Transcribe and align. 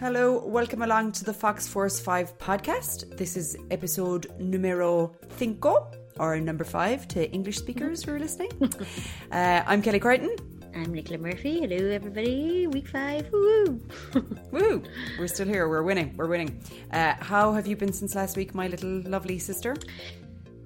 Hello, 0.00 0.44
welcome 0.44 0.82
along 0.82 1.12
to 1.12 1.24
the 1.24 1.32
Fox 1.32 1.68
Force 1.68 2.00
5 2.00 2.36
podcast. 2.36 3.16
This 3.16 3.36
is 3.36 3.56
episode 3.70 4.26
numero 4.40 5.14
cinco, 5.36 5.88
or 6.18 6.40
number 6.40 6.64
five 6.64 7.06
to 7.08 7.30
English 7.30 7.58
speakers 7.58 8.02
who 8.02 8.14
are 8.14 8.18
listening. 8.18 8.50
uh, 9.30 9.62
I'm 9.64 9.80
Kelly 9.80 10.00
Crichton. 10.00 10.34
I'm 10.74 10.92
Nicola 10.92 11.18
Murphy. 11.18 11.60
Hello, 11.60 11.90
everybody. 11.90 12.66
Week 12.66 12.88
five. 12.88 13.30
Woo! 13.32 13.80
Woo! 14.50 14.82
We're 15.16 15.28
still 15.28 15.46
here. 15.46 15.68
We're 15.68 15.84
winning. 15.84 16.16
We're 16.16 16.26
winning. 16.26 16.60
Uh, 16.92 17.14
how 17.20 17.52
have 17.52 17.68
you 17.68 17.76
been 17.76 17.92
since 17.92 18.16
last 18.16 18.36
week, 18.36 18.54
my 18.54 18.66
little 18.66 19.02
lovely 19.02 19.38
sister? 19.38 19.76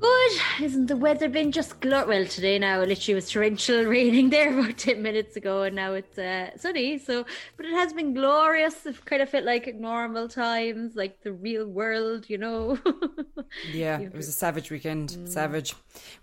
Good. 0.04 0.64
Isn't 0.64 0.86
the 0.86 0.96
weather 0.96 1.30
been 1.30 1.50
just 1.50 1.80
glor? 1.80 2.06
Well, 2.06 2.26
today 2.26 2.58
now 2.58 2.82
it 2.82 2.88
literally 2.88 3.14
was 3.14 3.30
torrential 3.30 3.84
raining 3.96 4.28
there 4.28 4.52
about 4.58 4.76
ten 4.76 5.02
minutes 5.02 5.34
ago, 5.36 5.62
and 5.62 5.74
now 5.74 5.94
it's 5.94 6.18
uh, 6.18 6.50
sunny. 6.58 6.98
So, 6.98 7.24
but 7.56 7.64
it 7.64 7.72
has 7.72 7.94
been 7.94 8.12
glorious. 8.12 8.84
It 8.84 9.02
kind 9.06 9.22
of 9.22 9.30
felt 9.30 9.44
like 9.44 9.74
normal 9.74 10.28
times, 10.28 10.94
like 10.94 11.22
the 11.22 11.32
real 11.32 11.66
world, 11.66 12.28
you 12.28 12.36
know. 12.36 12.78
yeah, 13.72 13.98
it 13.98 14.14
was 14.14 14.28
a 14.28 14.32
savage 14.32 14.70
weekend. 14.70 15.10
Mm. 15.10 15.28
Savage. 15.28 15.74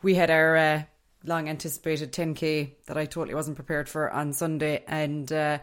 We 0.02 0.16
had 0.16 0.30
our. 0.30 0.58
Uh, 0.58 0.84
long 1.24 1.48
anticipated 1.48 2.12
10k 2.12 2.72
that 2.88 2.98
I 2.98 3.06
totally 3.06 3.36
wasn't 3.36 3.56
prepared 3.56 3.88
for 3.88 4.10
on 4.10 4.34
Sunday 4.34 4.84
and 4.88 5.32
uh, 5.32 5.60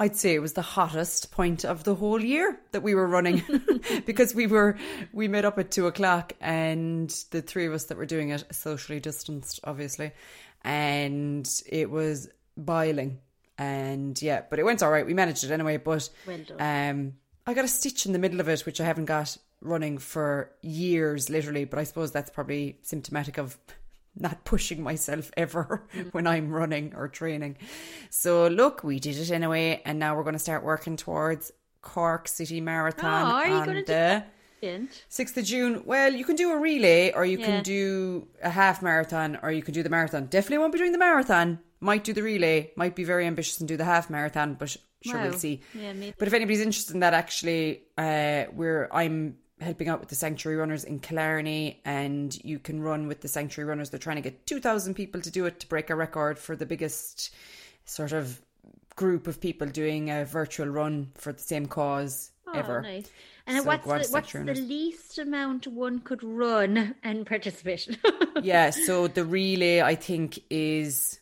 I'd 0.00 0.16
say 0.16 0.34
it 0.34 0.38
was 0.38 0.54
the 0.54 0.62
hottest 0.62 1.30
point 1.30 1.62
of 1.62 1.84
the 1.84 1.94
whole 1.94 2.24
year 2.24 2.58
that 2.72 2.82
we 2.82 2.94
were 2.94 3.06
running 3.06 3.42
because 4.06 4.34
we 4.34 4.46
were 4.46 4.78
we 5.12 5.28
met 5.28 5.44
up 5.44 5.58
at 5.58 5.70
two 5.70 5.86
o'clock 5.86 6.32
and 6.40 7.10
the 7.32 7.42
three 7.42 7.66
of 7.66 7.74
us 7.74 7.84
that 7.84 7.98
were 7.98 8.06
doing 8.06 8.30
it 8.30 8.42
socially 8.50 8.98
distanced 8.98 9.60
obviously 9.62 10.12
and 10.64 11.46
it 11.66 11.90
was 11.90 12.30
boiling. 12.56 13.18
And 13.58 14.20
yeah 14.22 14.40
but 14.48 14.58
it 14.58 14.64
went 14.64 14.82
all 14.82 14.90
right. 14.90 15.04
We 15.04 15.12
managed 15.12 15.44
it 15.44 15.50
anyway 15.50 15.76
but 15.76 16.08
well 16.26 16.40
um 16.58 17.12
I 17.46 17.52
got 17.52 17.66
a 17.66 17.68
stitch 17.68 18.06
in 18.06 18.14
the 18.14 18.18
middle 18.18 18.40
of 18.40 18.48
it 18.48 18.64
which 18.64 18.80
I 18.80 18.84
haven't 18.84 19.04
got 19.04 19.36
running 19.60 19.98
for 19.98 20.50
years 20.62 21.28
literally 21.28 21.66
but 21.66 21.78
I 21.78 21.84
suppose 21.84 22.10
that's 22.10 22.30
probably 22.30 22.78
symptomatic 22.80 23.36
of 23.36 23.58
not 24.20 24.44
pushing 24.44 24.82
myself 24.82 25.30
ever 25.36 25.84
mm. 25.94 26.12
when 26.12 26.26
I'm 26.26 26.50
running 26.50 26.94
or 26.94 27.08
training. 27.08 27.56
So 28.10 28.48
look, 28.48 28.84
we 28.84 28.98
did 29.00 29.16
it 29.16 29.30
anyway, 29.30 29.82
and 29.84 29.98
now 29.98 30.16
we're 30.16 30.24
going 30.24 30.34
to 30.34 30.38
start 30.38 30.64
working 30.64 30.96
towards 30.96 31.52
Cork 31.82 32.28
City 32.28 32.60
Marathon 32.60 33.30
oh, 33.30 33.34
are 33.34 33.46
you 33.46 33.54
on 33.54 33.64
going 33.64 33.76
to 33.78 33.84
the 33.84 34.24
sixth 35.08 35.36
of 35.36 35.44
June. 35.44 35.82
Well, 35.86 36.12
you 36.12 36.24
can 36.24 36.36
do 36.36 36.52
a 36.52 36.58
relay, 36.58 37.12
or 37.12 37.24
you 37.24 37.38
Yeah. 37.38 37.46
can 37.46 37.62
do 37.62 38.28
a 38.42 38.50
half 38.50 38.82
marathon, 38.82 39.38
or 39.42 39.50
you 39.50 39.62
can 39.62 39.74
do 39.74 39.82
the 39.82 39.88
marathon. 39.88 40.26
Definitely 40.26 40.58
won't 40.58 40.72
be 40.72 40.78
doing 40.78 40.92
the 40.92 40.98
marathon. 40.98 41.60
Might 41.80 42.04
do 42.04 42.12
the 42.12 42.22
relay. 42.22 42.72
Might 42.76 42.94
be 42.94 43.04
very 43.04 43.26
ambitious 43.26 43.58
and 43.58 43.68
do 43.68 43.76
the 43.76 43.84
half 43.84 44.10
marathon, 44.10 44.54
but 44.54 44.68
sure 44.68 45.16
Wow. 45.16 45.22
we'll 45.22 45.38
see. 45.38 45.62
Yeah, 45.74 45.94
maybe. 45.94 46.14
But 46.18 46.28
if 46.28 46.34
anybody's 46.34 46.60
interested 46.60 46.94
in 46.94 47.00
that, 47.00 47.14
actually, 47.14 47.84
uh, 47.96 48.44
we're 48.52 48.88
I'm 48.92 49.36
helping 49.60 49.88
out 49.88 50.00
with 50.00 50.08
the 50.08 50.14
Sanctuary 50.14 50.56
Runners 50.58 50.84
in 50.84 50.98
Killarney, 51.00 51.80
and 51.84 52.36
you 52.44 52.58
can 52.58 52.80
run 52.82 53.06
with 53.08 53.20
the 53.20 53.28
Sanctuary 53.28 53.68
Runners. 53.68 53.90
They're 53.90 53.98
trying 53.98 54.16
to 54.16 54.22
get 54.22 54.46
two 54.46 54.60
thousand 54.60 54.94
people 54.94 55.20
to 55.20 55.30
do 55.30 55.46
it 55.46 55.60
to 55.60 55.66
break 55.66 55.90
a 55.90 55.94
record 55.94 56.38
for 56.38 56.56
the 56.56 56.66
biggest 56.66 57.34
sort 57.84 58.12
of 58.12 58.40
group 58.96 59.26
of 59.26 59.40
people 59.40 59.66
doing 59.66 60.10
a 60.10 60.24
virtual 60.24 60.66
run 60.66 61.10
for 61.14 61.32
the 61.32 61.40
same 61.42 61.66
cause 61.66 62.30
Oh, 62.46 62.58
ever. 62.58 62.82
nice. 62.82 63.08
And 63.46 63.58
So 63.58 63.64
what's 63.64 63.84
the, 63.84 64.12
what's 64.12 64.32
the 64.32 64.54
least 64.54 65.18
amount 65.18 65.66
one 65.66 66.00
could 66.00 66.22
run 66.22 66.94
and 67.02 67.26
participate? 67.26 67.96
yeah, 68.42 68.70
so 68.70 69.06
the 69.08 69.24
relay 69.24 69.80
I 69.80 69.94
think 69.94 70.40
is 70.50 71.20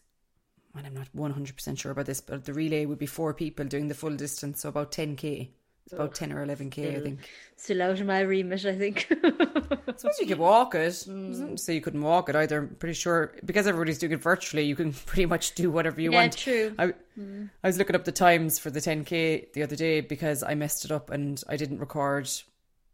and 0.77 0.87
I'm 0.87 0.95
not 0.95 1.09
one 1.13 1.33
hundred 1.33 1.57
percent 1.57 1.79
sure 1.79 1.93
about 1.93 2.07
this, 2.07 2.21
but 2.21 2.45
the 2.45 2.53
relay 2.55 2.85
would 2.87 2.99
be 2.99 3.07
four 3.07 3.35
people 3.35 3.65
doing 3.67 3.89
the 3.89 3.95
full 3.95 4.15
distance, 4.17 4.63
so 4.63 4.69
about 4.69 4.93
ten 4.93 5.17
K. 5.17 5.51
It's 5.89 5.95
about 5.95 6.15
ten 6.15 6.33
or 6.35 6.43
eleven 6.43 6.69
K, 6.69 6.87
I 6.89 6.91
still- 6.91 7.03
think. 7.03 7.21
Still 7.57 7.83
out 7.83 7.99
of 7.99 8.07
my 8.07 8.21
remit, 8.21 8.65
I 8.67 8.77
think. 8.77 9.07
suppose 9.97 10.19
you 10.21 10.27
could 10.27 10.39
walk 10.39 10.75
it. 10.75 10.93
Mm. 10.93 11.31
Doesn't 11.51 11.75
you 11.75 11.81
couldn't 11.81 12.03
walk 12.03 12.29
it 12.29 12.37
either. 12.37 12.59
I'm 12.59 12.69
pretty 12.77 12.93
sure 12.95 13.33
because 13.45 13.67
everybody's 13.67 13.99
doing 13.99 14.13
it 14.13 14.21
virtually, 14.21 14.65
you 14.65 14.77
can 14.77 14.93
pretty 15.07 15.25
much 15.27 15.55
do 15.55 15.71
whatever 15.71 15.99
you 16.01 16.13
Yeah, 16.13 16.21
want. 16.21 16.37
true. 16.37 16.75
I, 16.79 16.93
I 17.19 17.67
was 17.67 17.79
looking 17.79 17.97
up 17.97 18.05
the 18.05 18.13
times 18.13 18.59
for 18.59 18.71
the 18.71 18.81
10k 18.81 19.55
the 19.55 19.63
other 19.63 19.77
day 19.77 20.03
because 20.03 20.43
I 20.43 20.55
messed 20.55 20.85
it 20.85 20.93
up 20.93 21.11
and 21.11 21.43
I 21.49 21.57
didn't 21.57 21.79
record 21.79 22.31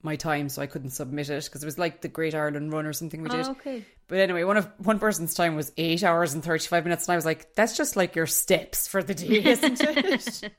my 0.03 0.16
time, 0.16 0.49
so 0.49 0.62
I 0.62 0.66
couldn't 0.66 0.91
submit 0.91 1.31
it 1.31 1.44
because 1.44 1.62
it 1.62 1.66
was 1.66 1.78
like 1.78 2.00
the 2.00 2.09
Great 2.09 2.34
Ireland 2.34 2.72
Run 2.72 2.87
or 2.87 2.93
something 2.93 3.22
we 3.22 3.28
did. 3.31 3.47
Oh, 3.47 3.50
okay. 3.53 3.84
But 4.06 4.19
anyway, 4.19 4.44
one 4.44 4.59
of 4.59 4.69
one 4.78 4.98
person's 4.98 5.32
time 5.32 5.56
was 5.56 5.72
eight 5.78 6.03
hours 6.04 6.34
and 6.34 6.44
thirty 6.44 6.66
five 6.66 6.84
minutes, 6.84 7.06
and 7.09 7.12
I 7.15 7.16
was 7.16 7.25
like, 7.25 7.54
"That's 7.54 7.75
just 7.76 7.97
like 7.97 8.15
your 8.15 8.26
steps 8.26 8.87
for 8.87 9.03
the 9.03 9.15
day, 9.15 9.42
isn't 9.44 9.81
it?" 9.81 10.53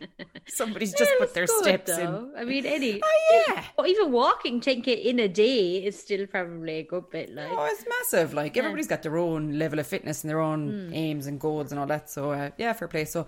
Somebody's 0.47 0.93
just 0.93 1.11
Yeah, 1.11 1.17
put 1.19 1.33
their 1.35 1.45
good, 1.45 1.63
steps 1.63 1.91
in. 1.91 2.05
though. 2.11 2.31
I 2.37 2.43
mean, 2.43 2.65
any. 2.65 3.01
Oh 3.17 3.43
yeah. 3.47 3.63
Or 3.77 3.85
even 3.87 4.11
walking 4.11 4.61
10k 4.61 5.03
in 5.05 5.19
a 5.19 5.27
day 5.27 5.83
is 5.83 5.99
still 5.99 6.25
probably 6.27 6.79
a 6.79 6.83
good 6.83 7.09
bit. 7.09 7.33
Like, 7.33 7.49
Oh, 7.51 7.65
it's 7.65 7.85
massive. 7.87 8.33
Like 8.33 8.57
everybody's 8.57 8.87
got 8.87 9.03
their 9.03 9.17
own 9.17 9.59
level 9.59 9.79
of 9.79 9.87
fitness 9.87 10.23
and 10.23 10.29
their 10.29 10.39
own 10.39 10.91
aims 10.93 11.27
and 11.27 11.39
goals 11.39 11.71
and 11.71 11.79
all 11.79 11.87
that. 11.87 12.09
So 12.09 12.31
uh, 12.31 12.49
yeah, 12.57 12.73
fair 12.73 12.87
play. 12.87 13.05
So 13.05 13.27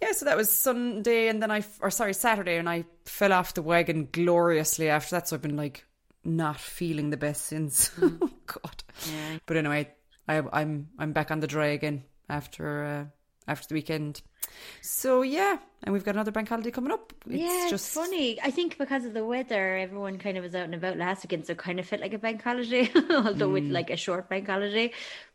yeah, 0.00 0.12
so 0.12 0.24
that 0.26 0.36
was 0.36 0.50
Sunday, 0.50 1.28
and 1.28 1.42
then 1.42 1.50
I, 1.50 1.64
or 1.80 1.90
sorry, 1.90 2.12
Saturday, 2.14 2.56
and 2.56 2.68
I 2.68 2.84
fell 3.06 3.32
off 3.32 3.54
the 3.54 3.62
wagon 3.62 4.08
gloriously 4.12 4.88
after 4.90 5.16
that. 5.16 5.28
So 5.28 5.36
I've 5.36 5.42
been 5.42 5.56
like 5.56 5.84
not 6.24 6.58
feeling 6.60 7.10
the 7.10 7.16
best 7.16 7.42
since. 7.46 7.90
oh 8.02 8.30
God. 8.46 8.82
Yeah. 9.06 9.38
But 9.46 9.56
anyway, 9.56 9.90
I, 10.28 10.42
I'm 10.52 10.88
I'm 10.98 11.12
back 11.12 11.30
on 11.30 11.40
the 11.40 11.46
dry 11.46 11.66
again 11.68 12.04
after 12.28 12.84
uh, 12.84 13.04
after 13.50 13.68
the 13.68 13.74
weekend. 13.74 14.22
So 14.82 15.22
yeah, 15.22 15.56
and 15.82 15.92
we've 15.92 16.04
got 16.04 16.14
another 16.14 16.30
bank 16.30 16.48
holiday 16.48 16.70
coming 16.70 16.92
up. 16.92 17.12
It's 17.26 17.42
yeah, 17.42 17.66
just 17.70 17.86
it's 17.86 17.94
funny. 17.94 18.40
I 18.40 18.50
think 18.50 18.78
because 18.78 19.04
of 19.04 19.14
the 19.14 19.24
weather, 19.24 19.76
everyone 19.76 20.18
kind 20.18 20.36
of 20.36 20.44
was 20.44 20.54
out 20.54 20.64
and 20.64 20.74
about 20.74 20.96
last 20.98 21.24
weekend, 21.24 21.46
so 21.46 21.52
it 21.52 21.58
kind 21.58 21.80
of 21.80 21.86
felt 21.86 22.02
like 22.02 22.12
a 22.12 22.18
bank 22.18 22.42
holiday, 22.42 22.90
although 23.10 23.48
with 23.48 23.64
Mm. 23.64 23.72
like 23.72 23.90
a 23.90 23.96
short 23.96 24.28
bank 24.28 24.46
holiday. 24.48 24.92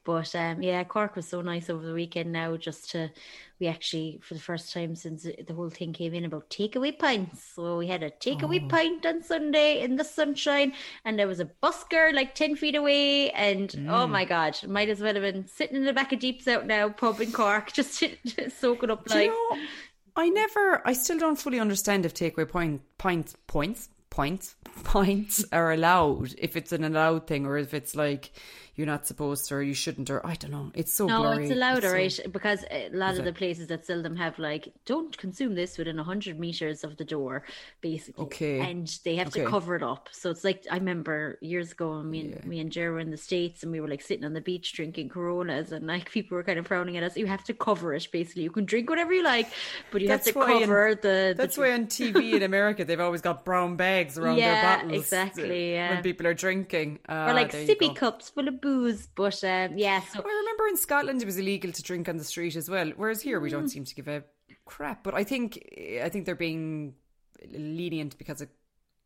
But 0.10 0.34
um, 0.36 0.64
yeah, 0.64 0.84
Cork 0.86 1.16
was 1.16 1.28
so 1.28 1.42
nice 1.42 1.70
over 1.70 1.86
the 1.86 1.94
weekend. 1.94 2.32
Now, 2.32 2.58
just 2.58 2.90
to 2.92 3.12
we 3.60 3.68
actually 3.68 4.20
for 4.24 4.34
the 4.34 4.40
first 4.40 4.74
time 4.74 4.96
since 4.96 5.22
the 5.24 5.54
whole 5.54 5.70
thing 5.70 5.94
came 5.94 6.16
in 6.16 6.26
about 6.26 6.50
takeaway 6.50 6.98
pints. 6.98 7.44
So 7.44 7.78
we 7.78 7.86
had 7.86 8.02
a 8.02 8.10
takeaway 8.10 8.60
Oh. 8.64 8.68
pint 8.70 9.06
on 9.06 9.22
Sunday 9.22 9.82
in 9.82 9.98
the 9.98 10.04
sunshine, 10.04 10.74
and 11.06 11.20
there 11.20 11.28
was 11.28 11.40
a 11.40 11.50
busker 11.62 12.12
like 12.12 12.34
ten 12.34 12.56
feet 12.56 12.74
away, 12.76 13.30
and 13.32 13.70
oh 13.88 14.08
Mm. 14.08 14.10
my 14.10 14.26
god, 14.26 14.58
might 14.68 14.90
as 14.90 15.00
well 15.00 15.14
have 15.14 15.22
been 15.22 15.48
sitting 15.48 15.78
in 15.78 15.84
the 15.86 15.94
back 15.94 16.12
of 16.12 16.20
Deeps 16.20 16.48
Out 16.48 16.66
now 16.66 16.90
pub 16.90 17.22
in 17.22 17.32
Cork, 17.32 17.72
just, 17.80 18.00
just 18.26 18.60
soaking 18.60 18.90
up 18.90 19.06
Do 19.06 19.14
like. 19.14 19.26
you 19.26 19.56
know, 19.56 19.58
I 20.16 20.30
never, 20.30 20.82
I 20.88 20.94
still 20.94 21.20
don't 21.20 21.38
fully 21.40 21.60
understand 21.60 22.04
if 22.06 22.16
takeaway 22.16 22.50
point, 22.50 22.82
points, 22.98 23.36
points, 23.46 23.90
points, 24.10 24.56
points 24.84 25.46
are 25.52 25.72
allowed. 25.72 26.34
If 26.38 26.56
it's 26.56 26.72
an 26.72 26.84
allowed 26.84 27.28
thing, 27.28 27.46
or 27.46 27.58
if 27.58 27.74
it's 27.76 27.96
like 27.96 28.32
you're 28.80 28.88
not 28.96 29.06
supposed 29.06 29.46
to, 29.50 29.56
or 29.56 29.62
you 29.62 29.74
shouldn't, 29.74 30.10
or 30.10 30.26
I 30.26 30.36
don't 30.36 30.52
know. 30.52 30.72
It's 30.74 30.94
so 30.94 31.06
No, 31.06 31.20
blurry. 31.22 31.44
it's 31.44 31.52
allowed, 31.54 31.82
so- 31.84 31.90
alright, 31.90 32.18
because 32.32 32.64
a 32.72 32.90
lot 32.94 33.16
of 33.16 33.20
it? 33.20 33.26
the 33.26 33.34
places 33.34 33.68
that 33.68 33.86
sell 33.86 34.02
them 34.02 34.16
have 34.16 34.40
like, 34.40 34.70
don't 34.86 35.16
consume 35.18 35.54
this 35.54 35.78
within 35.78 35.98
100 35.98 36.40
meters 36.40 36.86
of 36.86 36.96
the 36.96 37.04
door, 37.04 37.44
basically. 37.82 38.24
Okay. 38.24 38.60
And 38.62 38.88
they 39.04 39.18
have 39.18 39.32
to 39.32 39.46
cover 39.46 39.76
it 39.76 39.84
up. 39.84 40.08
So 40.14 40.30
it's 40.30 40.46
like, 40.46 40.66
I 40.72 40.76
remember 40.78 41.38
years 41.42 41.74
ago, 41.74 42.02
me 42.02 42.22
and, 42.22 42.30
Yeah. 42.36 42.46
me 42.46 42.60
and 42.62 42.72
Jer 42.72 42.94
were 42.94 43.00
in 43.00 43.12
the 43.12 43.18
States 43.18 43.64
and 43.64 43.72
we 43.74 43.82
were 43.82 43.88
like 43.90 44.02
sitting 44.02 44.24
on 44.24 44.32
the 44.34 44.40
beach 44.40 44.72
drinking 44.72 45.10
Coronas 45.10 45.74
and 45.74 45.86
like 45.86 46.10
people 46.18 46.38
were 46.38 46.44
kind 46.44 46.58
of 46.58 46.66
frowning 46.66 46.96
at 46.96 47.04
us. 47.04 47.18
You 47.18 47.28
have 47.28 47.44
to 47.46 47.54
cover 47.54 47.94
it, 47.94 48.08
basically. 48.14 48.44
You 48.44 48.52
can 48.52 48.64
drink 48.64 48.90
whatever 48.90 49.12
you 49.12 49.24
like, 49.24 49.50
but 49.92 50.02
you 50.02 50.08
That's 50.08 50.28
have 50.28 50.34
to 50.36 50.40
why 50.40 50.54
in- 50.54 50.60
cover 50.62 50.96
the, 50.96 51.02
the. 51.02 51.34
That's 51.36 51.58
why 51.58 51.74
on 51.74 51.88
TV 51.88 52.34
in 52.34 52.44
America 52.44 52.86
they've 52.86 53.00
always 53.00 53.20
got 53.22 53.44
brown 53.44 53.76
bags 53.76 54.18
around 54.18 54.38
their 54.38 54.46
Yeah, 54.54 54.78
bottles. 54.78 55.02
exactly, 55.04 55.74
uh, 55.74 55.76
yeah. 55.76 55.90
When 55.96 56.04
people 56.04 56.28
are 56.28 56.34
drinking, 56.34 57.00
Or 57.10 57.16
Ah, 57.16 57.32
like 57.34 57.52
sippy 57.52 57.94
cups 57.94 58.30
full 58.30 58.48
of 58.48 58.62
booze. 58.62 58.69
But 59.16 59.44
um, 59.44 59.78
yeah, 59.78 60.02
so. 60.02 60.20
I 60.20 60.28
remember 60.42 60.68
in 60.68 60.78
Scotland 60.78 61.22
it 61.22 61.26
was 61.26 61.38
illegal 61.38 61.72
to 61.72 61.84
drink 61.84 62.08
on 62.10 62.18
the 62.18 62.24
street 62.24 62.56
as 62.56 62.70
well, 62.70 62.90
whereas 62.96 63.22
here 63.22 63.40
we 63.40 63.50
Mm. 63.50 63.54
don't 63.54 63.70
seem 63.70 63.86
to 63.86 63.96
give 63.96 64.08
a 64.08 64.24
crap. 64.66 65.04
But 65.04 65.14
I 65.16 65.24
think 65.24 65.60
I 66.04 66.10
think 66.10 66.26
they're 66.26 66.36
being 66.36 66.96
lenient 67.52 68.18
because 68.18 68.42
of 68.42 68.50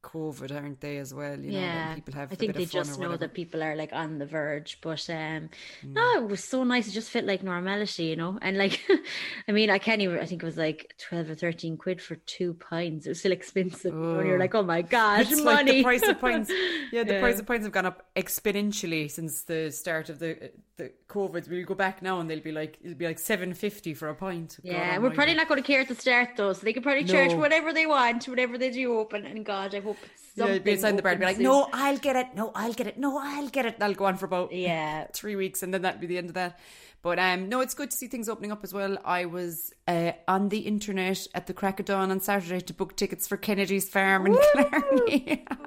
COVID, 0.03 0.53
aren't 0.53 0.79
they? 0.81 0.97
As 0.97 1.13
well, 1.13 1.39
you 1.39 1.51
know, 1.53 1.59
yeah, 1.59 1.85
letting 1.87 1.95
people 2.03 2.13
have. 2.19 2.31
I 2.31 2.35
think 2.35 2.53
they 2.53 2.63
of 2.63 2.69
fun 2.71 2.81
or 2.81 2.83
just 2.83 2.99
know 2.99 3.15
that 3.17 3.33
people 3.33 3.63
are 3.63 3.75
like 3.75 3.91
on 3.93 4.19
the 4.19 4.25
verge. 4.25 4.79
But 4.81 5.09
um, 5.09 5.49
Mm. 5.83 5.93
no, 5.93 6.23
it 6.23 6.29
was 6.29 6.43
so 6.43 6.63
nice. 6.63 6.87
It 6.87 6.91
just 6.91 7.09
felt 7.09 7.25
like 7.25 7.41
normality, 7.41 8.03
you 8.05 8.15
know. 8.15 8.37
And 8.41 8.57
like, 8.57 8.79
I 9.47 9.51
mean, 9.51 9.69
I 9.69 9.79
can't 9.79 10.01
even. 10.01 10.19
I 10.19 10.25
think 10.25 10.43
it 10.43 10.45
was 10.45 10.57
like 10.57 10.93
twelve 10.99 11.29
or 11.29 11.35
thirteen 11.35 11.77
quid 11.77 12.01
for 12.01 12.15
two 12.17 12.53
pints. 12.55 13.05
It 13.05 13.09
was 13.09 13.19
still 13.19 13.31
expensive. 13.31 13.93
And 13.93 14.27
you're 14.27 14.35
Oh. 14.35 14.39
like, 14.39 14.53
oh 14.55 14.63
my 14.63 14.81
gosh, 14.97 15.31
It's 15.31 15.41
money. 15.41 15.55
like 15.55 15.65
the 15.67 15.83
price 15.83 16.07
of 16.07 16.19
pints. 16.19 16.51
Yeah, 16.91 17.03
the 17.03 17.13
Yeah. 17.13 17.19
price 17.21 17.39
of 17.39 17.47
pints 17.47 17.65
have 17.65 17.71
gone 17.73 17.87
up 17.87 18.05
exponentially 18.15 19.09
since 19.09 19.43
the 19.43 19.71
start 19.71 20.09
of 20.09 20.19
the 20.19 20.51
the 20.77 20.91
COVID. 21.07 21.47
We'll 21.49 21.65
go 21.65 21.75
back 21.75 22.01
now 22.01 22.19
and 22.19 22.29
they'll 22.29 22.39
be 22.39 22.51
like 22.51 22.77
it'll 22.83 22.97
be 22.97 23.05
like 23.07 23.19
seven 23.19 23.53
fifty 23.53 23.93
for 23.93 24.09
a 24.09 24.15
pint. 24.15 24.57
Yeah, 24.63 24.95
God 24.95 25.03
we're 25.03 25.11
probably 25.11 25.35
not 25.35 25.47
going 25.47 25.61
to 25.61 25.65
care 25.65 25.81
at 25.81 25.87
the 25.87 25.95
start 25.95 26.29
though, 26.35 26.53
so 26.53 26.61
they 26.63 26.73
can 26.73 26.83
probably 26.83 27.03
charge 27.03 27.31
No. 27.31 27.37
whatever 27.37 27.73
they 27.73 27.85
want, 27.85 28.27
whatever 28.27 28.57
they 28.57 28.69
do 28.71 28.97
open. 28.99 29.25
And 29.25 29.45
God, 29.45 29.73
I 29.75 29.79
hope 29.79 29.92
hope 29.97 30.49
Yeah, 30.49 30.57
be 30.59 30.71
inside 30.71 30.97
the 30.97 31.01
bar 31.03 31.11
and 31.11 31.19
be 31.19 31.25
like, 31.27 31.39
no, 31.39 31.69
I'll 31.71 31.97
get 31.97 32.15
it. 32.15 32.27
No, 32.35 32.51
I'll 32.55 32.73
get 32.73 32.87
it. 32.87 32.97
No, 32.97 33.17
I'll 33.17 33.49
get 33.49 33.65
it. 33.65 33.77
I'll 33.81 33.93
go 33.93 34.05
on 34.05 34.17
for 34.17 34.25
about. 34.25 34.51
Yeah. 34.51 35.05
three 35.13 35.35
weeks, 35.35 35.61
and 35.63 35.73
then 35.73 35.83
that'll 35.83 36.01
be 36.01 36.07
the 36.07 36.17
end 36.17 36.29
of 36.29 36.35
that. 36.35 36.59
But 37.03 37.19
um, 37.19 37.49
no, 37.49 37.59
it's 37.59 37.73
good 37.73 37.91
to 37.91 37.97
see 37.97 38.07
things 38.07 38.29
opening 38.29 38.53
up 38.53 38.63
as 38.63 38.73
well. 38.73 38.97
I 39.03 39.25
was 39.25 39.73
uh, 39.89 40.13
on 40.25 40.47
the 40.47 40.59
internet 40.59 41.27
at 41.35 41.47
the 41.47 41.53
crack 41.53 41.81
of 41.81 41.85
dawn 41.85 42.11
on 42.11 42.21
Saturday 42.21 42.61
to 42.61 42.73
book 42.73 42.95
tickets 42.95 43.27
for 43.27 43.35
Kennedy's 43.35 43.89
Farm 43.89 44.25
in. 44.25 44.37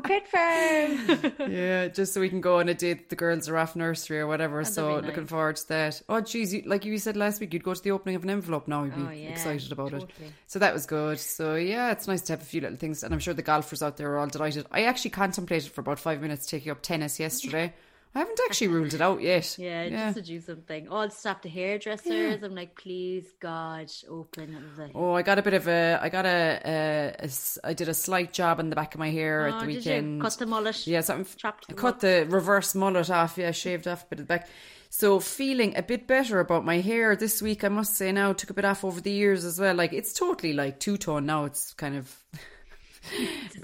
Pet 0.03 0.29
farm. 0.29 1.33
yeah, 1.53 1.89
just 1.89 2.15
so 2.15 2.23
we 2.23 2.31
can 2.31 2.41
go 2.41 2.59
on 2.61 2.71
a 2.71 2.75
date. 2.75 3.11
The 3.11 3.17
girls 3.17 3.51
are 3.51 3.59
off 3.59 3.77
nursery 3.77 4.19
or 4.21 4.27
whatever. 4.27 4.65
so 4.65 4.87
that'd 4.89 5.03
be 5.03 5.09
looking 5.09 5.27
forward 5.27 5.57
to 5.57 5.69
that. 5.69 6.01
Oh, 6.09 6.23
geez, 6.23 6.55
you, 6.55 6.63
like 6.65 6.87
you 6.87 6.97
said 6.97 7.19
last 7.19 7.39
week, 7.39 7.53
you'd 7.53 7.63
go 7.63 7.75
to 7.75 7.83
the 7.83 7.91
opening 7.91 8.17
of 8.17 8.23
an 8.25 8.31
envelope 8.31 8.67
now. 8.67 8.85
You'd 8.85 8.97
be 8.97 9.03
Oh, 9.03 9.11
yeah, 9.11 9.29
excited 9.29 9.71
about 9.73 9.93
it. 9.93 10.07
So 10.47 10.59
that 10.59 10.73
was 10.73 10.87
good. 10.87 11.19
So 11.21 11.55
yeah, 11.57 11.93
it's 11.93 12.09
nice 12.09 12.23
to 12.23 12.33
have 12.33 12.41
a 12.41 12.47
few 12.47 12.63
little 12.63 12.79
things, 12.79 13.03
and 13.03 13.13
I'm 13.13 13.21
sure 13.21 13.35
the 13.35 13.43
golfers 13.43 13.83
out 13.83 13.99
there 13.99 14.16
are 14.17 14.21
all 14.21 14.27
delighted. 14.27 14.67
I 14.73 14.85
actually 14.85 15.11
contemplated 15.11 15.71
for 15.71 15.81
about 15.83 15.99
five 15.99 16.21
minutes 16.21 16.47
taking 16.47 16.73
up 16.73 16.83
tennis 16.83 17.21
yesterday. 17.21 17.75
I 18.15 18.21
haven't 18.21 18.41
actually 18.49 18.69
ruled 18.69 18.95
it 18.95 19.03
out 19.03 19.21
yet. 19.21 19.57
Yeah, 19.59 19.85
yeah. 19.85 20.07
just 20.07 20.17
to 20.17 20.23
do 20.23 20.41
something. 20.41 20.89
Oh, 20.91 20.97
I'll 20.97 21.11
stop 21.11 21.43
the 21.43 21.51
hairdressers. 21.51 22.43
I'm 22.43 22.55
like, 22.55 22.75
please, 22.75 23.27
God, 23.41 23.93
open. 24.09 24.57
Like, 24.79 24.93
Oh, 24.95 25.13
I 25.13 25.21
got 25.21 25.39
a 25.39 25.43
bit 25.43 25.53
of 25.53 25.69
a. 25.69 25.99
I 26.01 26.09
got 26.09 26.25
a, 26.25 26.61
a, 26.65 27.15
a 27.19 27.25
s- 27.25 27.59
I 27.63 27.75
did 27.75 27.91
a 27.91 27.95
slight 27.95 28.33
job 28.33 28.59
on 28.59 28.71
the 28.71 28.77
back 28.77 28.95
of 28.95 29.01
my 29.01 29.11
hair 29.11 29.49
at 29.49 29.55
oh, 29.55 29.61
the 29.61 29.67
did 29.67 29.77
weekend. 29.77 30.23
cut 30.23 30.33
the 30.39 30.47
mullet? 30.47 30.87
Yeah, 30.87 31.03
something. 31.03 31.27
Chopped 31.37 31.67
I 31.69 31.75
cut 31.75 32.01
the 32.01 32.27
reverse 32.31 32.75
mullet 32.75 33.11
off. 33.11 33.37
Yeah, 33.37 33.51
shaved 33.51 33.87
off 33.87 34.05
a 34.05 34.07
bit 34.07 34.21
of 34.21 34.27
the 34.27 34.35
back. 34.35 34.49
So 34.89 35.21
feeling 35.21 35.77
a 35.77 35.83
bit 35.83 36.07
better 36.07 36.41
about 36.41 36.65
my 36.65 36.79
hair 36.81 37.17
this 37.17 37.43
week. 37.43 37.65
I 37.65 37.69
must 37.69 37.97
say 37.97 38.13
now 38.13 38.33
took 38.33 38.49
a 38.49 38.55
bit 38.55 38.65
off 38.65 38.83
over 38.83 38.99
the 38.99 39.11
years 39.11 39.45
as 39.45 39.61
well. 39.61 39.75
Like 39.75 39.93
it's 39.93 40.15
totally 40.15 40.55
like 40.55 40.81
two 40.81 40.97
tone 40.97 41.27
now. 41.27 41.45
It's 41.45 41.75
kind 41.75 41.95
of 41.97 42.17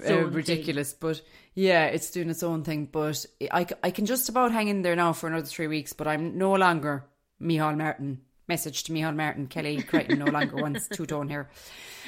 uh, 0.05 0.13
own 0.13 0.23
thing. 0.25 0.31
ridiculous, 0.31 0.93
but 0.93 1.21
yeah, 1.53 1.85
it's 1.85 2.11
doing 2.11 2.29
its 2.29 2.43
own 2.43 2.63
thing. 2.63 2.87
But 2.91 3.25
I, 3.51 3.67
I 3.83 3.91
can 3.91 4.05
just 4.05 4.29
about 4.29 4.51
hang 4.51 4.67
in 4.67 4.81
there 4.81 4.95
now 4.95 5.13
for 5.13 5.27
another 5.27 5.45
three 5.45 5.67
weeks. 5.67 5.93
But 5.93 6.07
I'm 6.07 6.37
no 6.37 6.53
longer 6.53 7.05
Micheál 7.41 7.77
Martin. 7.77 8.21
Message 8.47 8.83
to 8.83 8.91
Micheál 8.91 9.15
Martin, 9.15 9.47
Kelly 9.47 9.81
Crichton 9.81 10.19
no 10.19 10.25
longer 10.25 10.57
wants 10.57 10.89
two 10.89 11.05
tone 11.05 11.29
hair. 11.29 11.49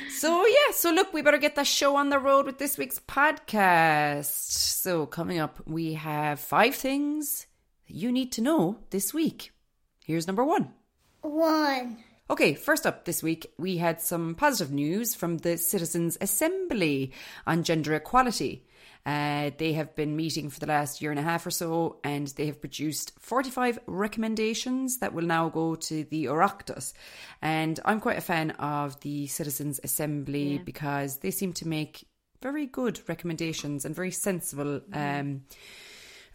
So 0.10 0.46
yeah, 0.46 0.74
so 0.74 0.92
look, 0.92 1.14
we 1.14 1.22
better 1.22 1.38
get 1.38 1.56
that 1.56 1.66
show 1.68 1.96
on 1.96 2.10
the 2.10 2.20
road 2.20 2.46
with 2.46 2.58
this 2.58 2.78
week's 2.78 3.00
podcast. 3.00 4.26
So 4.26 5.06
coming 5.06 5.40
up, 5.40 5.62
we 5.66 5.94
have 5.94 6.42
five 6.42 6.76
things 6.76 7.48
that 7.88 7.96
you 7.96 8.12
need 8.12 8.34
to 8.34 8.42
know 8.42 8.80
this 8.90 9.14
week. 9.14 9.52
Here's 10.04 10.28
number 10.28 10.44
one. 10.44 10.74
One. 11.22 12.04
Okay, 12.28 12.56
first 12.56 12.88
up 12.88 13.06
this 13.06 13.22
week, 13.22 13.54
we 13.60 13.78
had 13.78 14.02
some 14.02 14.34
positive 14.34 14.74
news 14.74 15.14
from 15.14 15.38
the 15.38 15.58
Citizens' 15.58 16.18
Assembly 16.20 17.12
on 17.46 17.62
gender 17.62 17.94
equality. 17.94 18.66
Uh, 19.06 19.52
they 19.60 19.74
have 19.74 19.96
been 19.96 20.16
meeting 20.16 20.50
for 20.50 20.60
the 20.60 20.66
last 20.66 21.04
year 21.04 21.12
and 21.12 21.20
a 21.20 21.24
half 21.24 21.46
or 21.46 21.52
so, 21.52 21.98
and 22.04 22.30
they 22.30 22.48
have 22.48 22.60
produced 22.60 23.14
45 23.20 23.78
recommendations 23.86 24.98
that 24.98 25.14
will 25.14 25.26
now 25.26 25.50
go 25.50 25.76
to 25.76 26.04
the 26.06 26.26
Oireachtas. 26.26 26.94
And 27.44 27.80
I'm 27.86 28.00
quite 28.00 28.18
a 28.18 28.22
fan 28.22 28.52
of 28.52 29.00
the 29.02 29.28
Citizens' 29.28 29.80
Assembly 29.84 30.58
because 30.66 31.18
they 31.20 31.30
seem 31.30 31.54
to 31.54 31.68
make 31.68 32.08
very 32.42 32.66
good 32.66 33.00
recommendations 33.08 33.86
and 33.86 33.94
very 33.94 34.10
sensible 34.10 34.82
um, 34.94 35.44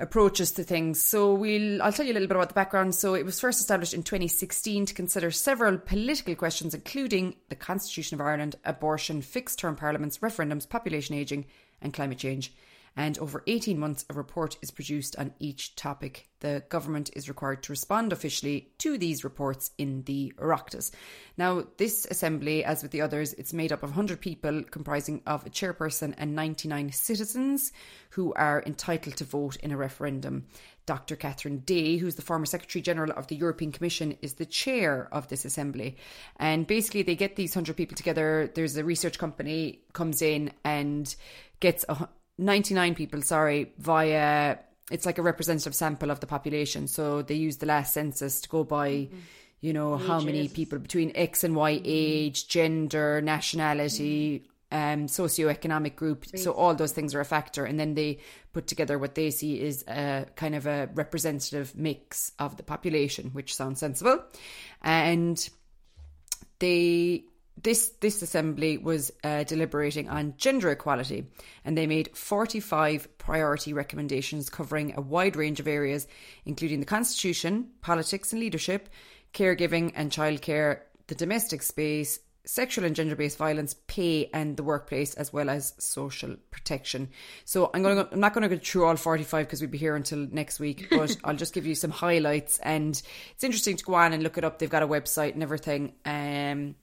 approaches 0.01 0.53
to 0.53 0.65
things. 0.65 1.01
So 1.01 1.35
we'll 1.35 1.83
I'll 1.83 1.93
tell 1.93 2.07
you 2.07 2.13
a 2.13 2.15
little 2.15 2.29
bit 2.29 2.37
about 2.37 2.49
the 2.49 2.55
background. 2.55 2.95
So 2.95 3.15
it 3.15 3.25
was 3.25 3.39
first 3.39 3.61
established 3.61 3.95
in 3.95 4.03
2016 4.03 4.87
to 4.87 4.95
consider 4.95 5.31
several 5.31 5.79
political 5.79 6.35
questions 6.35 6.75
including 6.75 7.37
the 7.51 7.55
Constitution 7.55 8.21
of 8.21 8.27
Ireland, 8.27 8.57
abortion, 8.65 9.23
fixed 9.23 9.59
term 9.59 9.77
parliaments, 9.77 10.19
referendums, 10.19 10.69
population 10.69 11.15
ageing 11.15 11.45
and 11.83 11.93
climate 11.93 12.19
change. 12.19 12.53
And 12.97 13.19
over 13.19 13.43
18 13.47 13.79
months, 13.79 14.05
a 14.11 14.15
report 14.15 14.57
is 14.63 14.71
produced 14.71 15.17
on 15.17 15.33
each 15.39 15.77
topic. 15.77 16.29
The 16.41 16.65
government 16.69 17.11
is 17.15 17.29
required 17.29 17.63
to 17.65 17.73
respond 17.73 18.13
officially 18.13 18.73
to 18.79 18.99
these 18.99 19.25
reports 19.25 19.71
in 19.79 20.03
the 20.05 20.33
Oireachtas. 20.39 20.91
Now, 21.37 21.65
this 21.77 22.07
assembly, 22.11 22.65
as 22.65 22.83
with 22.83 22.93
the 22.93 23.03
others, 23.03 23.33
it's 23.35 23.53
made 23.53 23.73
up 23.73 23.83
of 23.83 23.91
100 23.91 24.21
people 24.21 24.65
comprising 24.71 25.23
of 25.27 25.47
a 25.47 25.51
chairperson 25.51 26.15
and 26.19 26.35
99 26.35 26.93
citizens 26.93 27.73
who 28.11 28.33
are 28.35 28.63
entitled 28.67 29.17
to 29.17 29.25
vote 29.25 29.57
in 29.57 29.71
a 29.71 29.77
referendum. 29.77 30.47
Dr. 30.87 31.15
Catherine 31.15 31.59
Day, 31.59 31.99
who's 31.99 32.17
the 32.17 32.23
former 32.23 32.47
Secretary 32.47 32.83
General 32.83 33.13
of 33.13 33.29
the 33.29 33.37
European 33.37 33.71
Commission, 33.71 34.17
is 34.23 34.35
the 34.35 34.47
chair 34.47 35.09
of 35.13 35.29
this 35.29 35.45
assembly. 35.45 35.97
And 36.37 36.67
basically, 36.67 37.03
they 37.03 37.15
get 37.15 37.37
these 37.37 37.55
100 37.55 37.77
people 37.77 37.97
together. 37.97 38.51
There's 38.53 38.77
a 38.77 38.83
research 38.83 39.19
company 39.19 39.83
comes 39.93 40.21
in 40.21 40.53
and 40.65 41.15
gets 41.61 41.85
a, 41.89 42.09
99 42.41 42.95
people, 42.95 43.23
sorry, 43.23 43.73
via 43.79 44.57
it's 44.91 45.07
like 45.07 45.19
a 45.19 45.23
representative 45.23 45.75
sample 45.75 46.11
of 46.11 46.21
the 46.21 46.27
population. 46.27 46.89
So 46.89 47.23
they 47.23 47.35
use 47.35 47.59
the 47.59 47.67
last 47.67 47.93
census 47.95 48.41
to 48.41 48.49
go 48.49 48.65
by, 48.65 48.91
mm-hmm. 48.91 49.17
you 49.61 49.73
know, 49.73 49.97
how 49.97 50.21
many 50.21 50.49
people 50.49 50.79
between 50.79 51.13
X 51.15 51.45
and 51.45 51.55
Y 51.55 51.75
mm-hmm. 51.75 51.85
age, 51.85 52.49
gender, 52.49 53.21
nationality, 53.21 54.47
mm-hmm. 54.73 55.03
um, 55.03 55.07
socioeconomic 55.07 55.95
group. 55.95 56.27
So 56.35 56.53
all 56.53 56.75
those 56.75 56.93
things 56.93 57.15
are 57.15 57.21
a 57.21 57.25
factor. 57.25 57.65
And 57.65 57.79
then 57.79 57.95
they 57.95 58.19
put 58.53 58.67
together 58.67 58.99
what 58.99 59.15
they 59.15 59.31
see 59.31 59.61
is 59.61 59.85
a 59.87 60.27
kind 60.35 60.57
of 60.57 60.67
a 60.67 60.89
representative 60.95 61.77
mix 61.77 62.33
of 62.39 62.57
the 62.57 62.65
population, 62.65 63.31
which 63.33 63.55
sounds 63.55 63.79
sensible. 63.79 64.25
And 64.83 65.49
they 66.59 67.25
this 67.63 67.89
this 68.01 68.23
assembly 68.23 68.79
was 68.79 69.13
uh, 69.25 69.45
deliberating 69.45 70.09
on 70.09 70.35
gender 70.37 70.71
equality 70.71 71.27
and 71.65 71.77
they 71.77 71.87
made 71.87 72.17
45 72.17 73.19
priority 73.19 73.73
recommendations 73.73 74.49
covering 74.49 74.95
a 74.97 75.01
wide 75.01 75.37
range 75.37 75.61
of 75.61 75.69
areas 75.69 76.07
including 76.45 76.81
the 76.81 76.87
constitution 76.87 77.69
politics 77.81 78.33
and 78.33 78.41
leadership 78.41 78.89
caregiving 79.35 79.93
and 79.95 80.11
childcare 80.11 80.81
the 81.09 81.15
domestic 81.15 81.63
space 81.63 82.21
sexual 82.45 82.85
and 82.85 82.97
gender-based 82.97 83.37
violence 83.37 83.75
pay 83.87 84.31
and 84.33 84.57
the 84.57 84.63
workplace 84.63 85.15
as 85.15 85.33
well 85.33 85.51
as 85.51 85.75
social 85.79 86.37
protection. 86.51 87.09
So 87.45 87.71
i'm 87.75 87.83
going 87.83 87.97
to 87.97 88.09
i'm 88.13 88.21
not 88.21 88.33
going 88.33 88.49
to 88.49 88.55
go 88.55 88.61
through 88.63 88.87
all 88.87 88.97
45 88.97 89.47
because 89.47 89.61
we'll 89.61 89.71
be 89.71 89.79
here 89.79 89.95
until 89.95 90.27
next 90.31 90.59
week 90.59 90.89
but 90.91 91.17
i'll 91.25 91.37
just 91.37 91.53
give 91.53 91.67
you 91.67 91.75
some 91.75 91.91
highlights. 91.91 92.59
And 92.61 93.01
it's 93.33 93.45
interesting 93.45 93.77
to 93.77 93.85
go 93.85 93.95
on 93.95 94.13
and 94.13 94.23
look 94.23 94.39
it 94.39 94.45
up. 94.45 94.59
They've 94.59 94.71
got 94.71 94.83
a 94.83 94.89
website 94.89 95.35
and 95.35 95.43
everything. 95.43 95.93
Um 96.05 96.77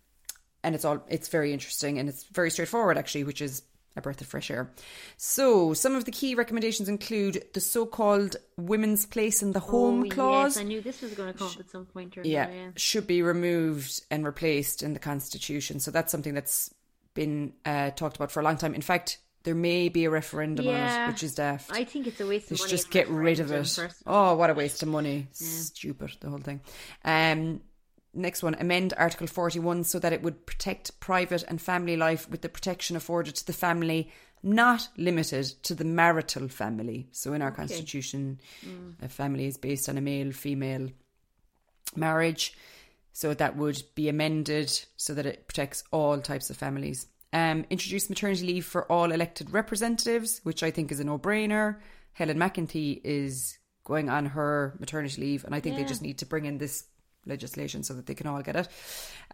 and 0.63 0.75
it's 0.75 0.85
all 0.85 1.03
it's 1.09 1.27
very 1.29 1.53
interesting 1.53 1.99
and 1.99 2.09
it's 2.09 2.23
very 2.25 2.49
straightforward 2.49 2.97
actually 2.97 3.23
which 3.23 3.41
is 3.41 3.63
a 3.95 4.01
breath 4.01 4.21
of 4.21 4.27
fresh 4.27 4.51
air 4.51 4.69
so 5.17 5.73
some 5.73 5.95
of 5.95 6.05
the 6.05 6.11
key 6.11 6.35
recommendations 6.35 6.87
include 6.87 7.43
the 7.53 7.59
so-called 7.59 8.35
women's 8.57 9.05
place 9.07 9.41
in 9.41 9.53
the 9.53 9.59
home 9.59 10.03
oh, 10.05 10.09
clause 10.09 10.55
Yes, 10.55 10.61
I 10.63 10.67
knew 10.67 10.81
this 10.81 11.01
was 11.01 11.13
going 11.13 11.33
to 11.33 11.37
come 11.37 11.47
up 11.47 11.59
at 11.59 11.69
some 11.69 11.85
point. 11.85 12.15
Or 12.17 12.21
yeah, 12.23 12.49
yeah. 12.49 12.69
should 12.75 13.07
be 13.07 13.21
removed 13.23 14.01
and 14.11 14.25
replaced 14.25 14.83
in 14.83 14.93
the 14.93 14.99
constitution 14.99 15.79
so 15.79 15.89
that's 15.91 16.11
something 16.11 16.33
that's 16.35 16.73
been 17.15 17.53
uh, 17.65 17.89
talked 17.91 18.15
about 18.17 18.31
for 18.31 18.39
a 18.39 18.43
long 18.43 18.57
time 18.57 18.75
in 18.75 18.81
fact 18.81 19.17
there 19.43 19.55
may 19.55 19.89
be 19.89 20.05
a 20.05 20.09
referendum 20.09 20.67
on 20.67 20.73
Yeah. 20.73 21.05
it 21.05 21.11
which 21.13 21.23
is 21.23 21.33
daft 21.35 21.71
I 21.73 21.83
think 21.83 22.05
it's 22.05 22.19
a 22.21 22.27
waste 22.27 22.49
they 22.49 22.53
of 22.55 22.59
money. 22.59 22.69
just 22.69 22.91
get 22.91 23.07
rid 23.09 23.39
of 23.39 23.51
it. 23.51 23.79
Oh, 24.05 24.35
what 24.35 24.49
a 24.49 24.53
waste 24.53 24.83
of 24.83 24.89
money. 24.89 25.27
Stupid, 25.31 26.11
the 26.19 26.29
whole 26.29 26.39
thing. 26.39 26.59
Um, 27.05 27.61
next 28.19 28.43
one, 28.43 28.55
amend 28.59 28.93
Article 28.97 29.27
41 29.27 29.83
so 29.83 29.99
that 29.99 30.13
it 30.13 30.21
would 30.21 30.45
protect 30.45 30.99
private 30.99 31.43
and 31.47 31.61
family 31.61 31.97
life 31.97 32.29
with 32.29 32.41
the 32.41 32.49
protection 32.49 32.95
afforded 32.95 33.35
to 33.35 33.45
the 33.45 33.53
family, 33.53 34.11
not 34.43 34.89
limited 34.97 35.45
to 35.63 35.75
the 35.75 35.85
marital 35.85 36.47
family. 36.47 37.07
So 37.11 37.33
in 37.33 37.41
our 37.41 37.51
constitution, 37.51 38.39
a 39.01 39.09
family 39.09 39.45
is 39.45 39.57
based 39.57 39.89
on 39.89 39.97
a 39.97 40.01
male 40.01 40.31
female 40.31 40.89
marriage. 41.95 42.53
So 43.13 43.33
that 43.33 43.57
would 43.57 43.81
be 43.95 44.09
amended 44.09 44.71
so 44.95 45.13
that 45.15 45.25
it 45.25 45.47
protects 45.47 45.83
all 45.91 46.19
types 46.19 46.49
of 46.49 46.57
families. 46.57 47.07
Um, 47.33 47.65
introduce 47.69 48.09
maternity 48.09 48.45
leave 48.45 48.65
for 48.65 48.89
all 48.91 49.11
elected 49.11 49.51
representatives, 49.51 50.39
which 50.43 50.63
I 50.63 50.71
think 50.71 50.91
is 50.91 50.99
a 50.99 51.03
no 51.03 51.17
brainer. 51.17 51.77
Helen 52.13 52.37
McEntee 52.37 53.01
is 53.03 53.57
going 53.83 54.09
on 54.09 54.25
her 54.27 54.75
maternity 54.79 55.21
leave, 55.21 55.45
and 55.45 55.55
I 55.55 55.59
think 55.59 55.77
they 55.77 55.83
just 55.83 56.01
need 56.01 56.17
to 56.19 56.25
bring 56.25 56.45
in 56.45 56.57
this 56.57 56.85
legislation 57.27 57.83
so 57.83 57.93
that 57.93 58.05
they 58.05 58.13
can 58.15 58.27
all 58.27 58.41
get 58.41 58.55
it. 58.55 58.67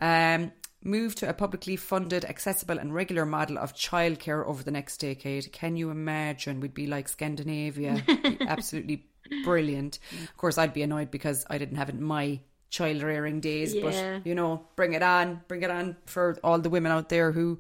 Um, 0.02 0.52
move 0.84 1.16
to 1.16 1.30
a 1.30 1.34
publicly 1.34 1.76
funded, 1.76 2.26
accessible, 2.26 2.78
and 2.78 2.94
regular 2.94 3.26
model 3.26 3.58
of 3.58 3.74
childcare 3.74 4.46
over 4.46 4.64
the 4.64 4.72
next 4.72 4.98
decade. 4.98 5.52
Can 5.52 5.76
you 5.78 5.90
imagine? 5.90 6.60
We'd 6.60 6.74
be 6.74 6.88
like 6.88 7.08
Scandinavia. 7.08 8.04
Be 8.06 8.38
absolutely 8.48 9.06
brilliant. 9.44 10.00
Of 10.24 10.36
course, 10.38 10.58
I'd 10.58 10.74
be 10.74 10.82
annoyed 10.82 11.10
because 11.12 11.46
I 11.50 11.58
didn't 11.58 11.78
have 11.78 11.90
it 11.90 11.96
in 11.96 12.04
my 12.04 12.40
child 12.70 13.02
rearing 13.04 13.40
days, 13.40 13.74
Yeah. 13.74 13.84
but 14.18 14.26
you 14.26 14.36
know, 14.36 14.68
bring 14.76 14.94
it 14.94 15.04
on, 15.04 15.42
bring 15.48 15.62
it 15.64 15.72
on 15.72 15.96
for 16.06 16.38
all 16.44 16.60
the 16.60 16.70
women 16.70 16.92
out 16.92 17.08
there 17.10 17.32
who 17.32 17.60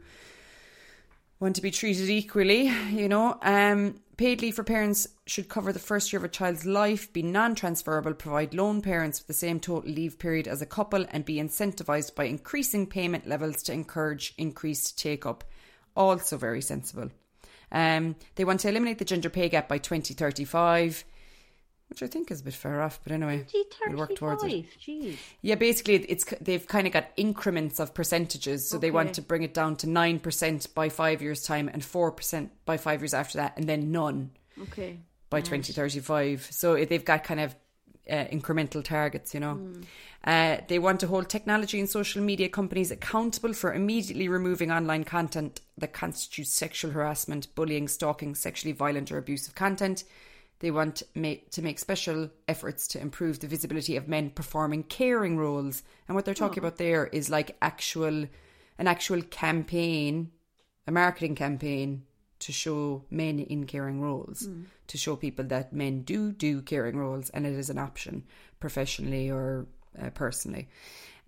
want 1.39 1.55
to 1.55 1.61
be 1.61 1.71
treated 1.71 2.09
equally, 2.09 2.71
you 2.91 3.07
know. 3.07 3.37
Um, 3.41 3.99
paid 4.17 4.41
leave 4.41 4.55
for 4.55 4.63
parents 4.63 5.07
should 5.25 5.49
cover 5.49 5.73
the 5.73 5.79
first 5.79 6.11
year 6.11 6.19
of 6.19 6.23
a 6.23 6.29
child's 6.29 6.65
life, 6.65 7.11
be 7.13 7.23
non 7.23 7.55
transferable, 7.55 8.13
provide 8.13 8.53
lone 8.53 8.81
parents 8.81 9.19
with 9.19 9.27
the 9.27 9.33
same 9.33 9.59
total 9.59 9.89
leave 9.89 10.19
period 10.19 10.47
as 10.47 10.61
a 10.61 10.67
couple, 10.67 11.05
and 11.09 11.25
be 11.25 11.35
incentivised 11.35 12.15
by 12.15 12.25
increasing 12.25 12.85
payment 12.87 13.27
levels 13.27 13.63
to 13.63 13.73
encourage 13.73 14.33
increased 14.37 14.99
take 14.99 15.25
up. 15.25 15.43
Also, 15.95 16.37
very 16.37 16.61
sensible. 16.61 17.09
Um, 17.71 18.15
they 18.35 18.45
want 18.45 18.59
to 18.61 18.69
eliminate 18.69 18.99
the 18.99 19.05
gender 19.05 19.29
pay 19.29 19.49
gap 19.49 19.67
by 19.67 19.79
2035, 19.79 21.03
which 21.93 22.01
I 22.01 22.07
think 22.07 22.31
is 22.31 22.41
a 22.41 22.43
bit 22.43 22.55
far 22.55 22.81
off, 22.81 22.99
but 23.03 23.11
anyway, 23.11 23.45
we'll 23.87 23.97
work 23.99 24.15
towards 24.15 24.43
it. 24.43 24.65
Yeah, 25.41 25.55
basically, 25.55 25.95
it's 25.95 26.25
they've 26.41 26.65
kind 26.67 26.87
of 26.87 26.93
got 26.93 27.11
increments 27.17 27.79
of 27.79 27.93
percentages, 27.93 28.67
so 28.67 28.79
they 28.79 28.89
want 28.89 29.13
to 29.13 29.21
bring 29.21 29.43
it 29.43 29.53
down 29.53 29.75
to 29.77 29.89
nine 29.89 30.17
percent 30.19 30.67
by 30.73 30.89
five 30.89 31.21
years' 31.21 31.43
time 31.43 31.69
and 31.71 31.85
four 31.85 32.11
percent 32.11 32.51
by 32.65 32.77
five 32.77 33.01
years 33.01 33.13
after 33.13 33.37
that, 33.37 33.55
and 33.57 33.69
then 33.69 33.91
none 33.91 34.31
Okay. 34.59 34.97
by 35.29 35.41
2035. 35.41 36.47
So 36.51 36.83
they've 36.83 37.05
got 37.05 37.23
kind 37.23 37.39
of 37.39 37.55
uh, 38.09 38.25
incremental 38.25 38.83
targets, 38.83 39.33
you 39.35 39.39
know. 39.39 39.61
Uh, 40.25 40.57
they 40.67 40.79
want 40.79 40.99
to 41.01 41.07
hold 41.07 41.29
technology 41.29 41.79
and 41.79 41.89
social 41.89 42.21
media 42.23 42.49
companies 42.49 42.91
accountable 42.91 43.53
for 43.53 43.73
immediately 43.73 44.27
removing 44.27 44.71
online 44.71 45.03
content 45.03 45.61
that 45.77 45.93
constitutes 45.93 46.51
sexual 46.51 46.91
harassment, 46.91 47.53
bullying, 47.55 47.87
stalking, 47.87 48.33
sexually 48.33 48.71
violent 48.71 49.11
or 49.11 49.17
abusive 49.17 49.53
content. 49.53 50.03
They 50.63 50.71
want 50.71 51.03
to 51.13 51.61
make 51.61 51.77
special 51.77 52.29
efforts 52.47 52.87
to 52.87 53.01
improve 53.01 53.41
the 53.41 53.47
visibility 53.47 53.97
of 53.97 54.07
men 54.07 54.29
performing 54.29 54.83
caring 54.83 55.37
roles. 55.37 55.83
And 56.07 56.15
what 56.15 56.23
they're 56.23 56.33
talking 56.33 56.63
about 56.63 56.77
there 56.77 57.07
is 57.07 57.29
like 57.29 57.57
actual, 57.61 58.27
an 58.77 58.87
actual 58.87 59.21
campaign, 59.23 60.31
a 60.87 60.91
marketing 60.93 61.35
campaign 61.35 62.03
to 62.39 62.53
show 62.53 63.03
men 63.09 63.39
in 63.39 63.65
caring 63.65 63.99
roles, 63.99 64.47
to 64.87 64.97
show 64.97 65.17
people 65.17 65.43
that 65.47 65.73
men 65.73 66.03
do 66.03 66.31
do 66.31 66.61
caring 66.61 66.95
roles 66.95 67.29
and 67.31 67.45
it 67.45 67.55
is 67.55 67.69
an 67.69 67.77
option 67.77 68.23
professionally 68.61 69.29
or 69.29 69.67
uh, 70.01 70.11
personally. 70.11 70.69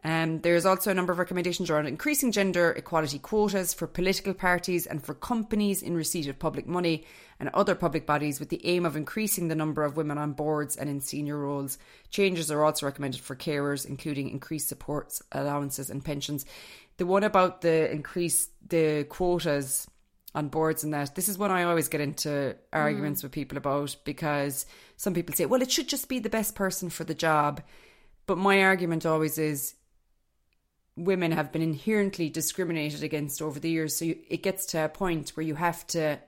Um, 0.05 0.41
there's 0.41 0.67
also 0.67 0.91
a 0.91 0.93
number 0.93 1.11
of 1.11 1.17
recommendations 1.17 1.71
around 1.71 1.87
increasing 1.87 2.31
gender 2.31 2.71
equality 2.73 3.17
quotas 3.17 3.73
for 3.73 3.87
political 3.87 4.35
parties 4.35 4.85
and 4.85 5.03
for 5.03 5.15
companies 5.15 5.81
in 5.81 5.95
receipt 5.95 6.27
of 6.27 6.37
public 6.37 6.67
money 6.67 7.05
and 7.39 7.49
other 7.49 7.73
public 7.73 8.05
bodies 8.05 8.39
with 8.39 8.49
the 8.49 8.63
aim 8.67 8.85
of 8.85 8.95
increasing 8.95 9.47
the 9.47 9.55
number 9.55 9.83
of 9.83 9.97
women 9.97 10.19
on 10.19 10.33
boards 10.33 10.77
and 10.77 10.91
in 10.91 11.01
senior 11.01 11.39
roles. 11.39 11.79
Changes 12.11 12.51
are 12.51 12.63
also 12.63 12.85
recommended 12.85 13.19
for 13.19 13.35
carers, 13.35 13.83
including 13.83 14.29
increased 14.29 14.69
supports, 14.69 15.23
allowances, 15.31 15.89
and 15.89 16.05
pensions. 16.05 16.45
The 16.97 17.07
one 17.07 17.23
about 17.23 17.61
the 17.61 17.91
increase 17.91 18.49
the 18.67 19.05
quotas 19.09 19.87
on 20.35 20.49
boards 20.49 20.83
and 20.83 20.93
that. 20.93 21.15
This 21.15 21.27
is 21.27 21.39
one 21.39 21.49
I 21.49 21.63
always 21.63 21.87
get 21.87 22.01
into 22.01 22.55
arguments 22.71 23.23
with 23.23 23.31
people 23.31 23.57
about 23.57 23.95
because 24.03 24.67
some 24.97 25.15
people 25.15 25.33
say, 25.33 25.47
well, 25.47 25.63
it 25.63 25.71
should 25.71 25.87
just 25.87 26.09
be 26.09 26.19
the 26.19 26.29
best 26.29 26.53
person 26.53 26.91
for 26.91 27.05
the 27.05 27.15
job. 27.15 27.63
But 28.27 28.37
my 28.37 28.61
argument 28.61 29.07
always 29.07 29.39
is 29.39 29.73
women 30.95 31.31
have 31.31 31.51
been 31.51 31.61
inherently 31.61 32.29
discriminated 32.29 33.03
against 33.03 33.41
over 33.41 33.59
the 33.59 33.69
years. 33.69 33.95
So 33.95 34.05
you, 34.05 34.17
it 34.29 34.43
gets 34.43 34.65
to 34.67 34.85
a 34.85 34.89
point 34.89 35.29
where 35.31 35.45
you 35.45 35.55
have 35.55 35.85
to. 35.87 36.19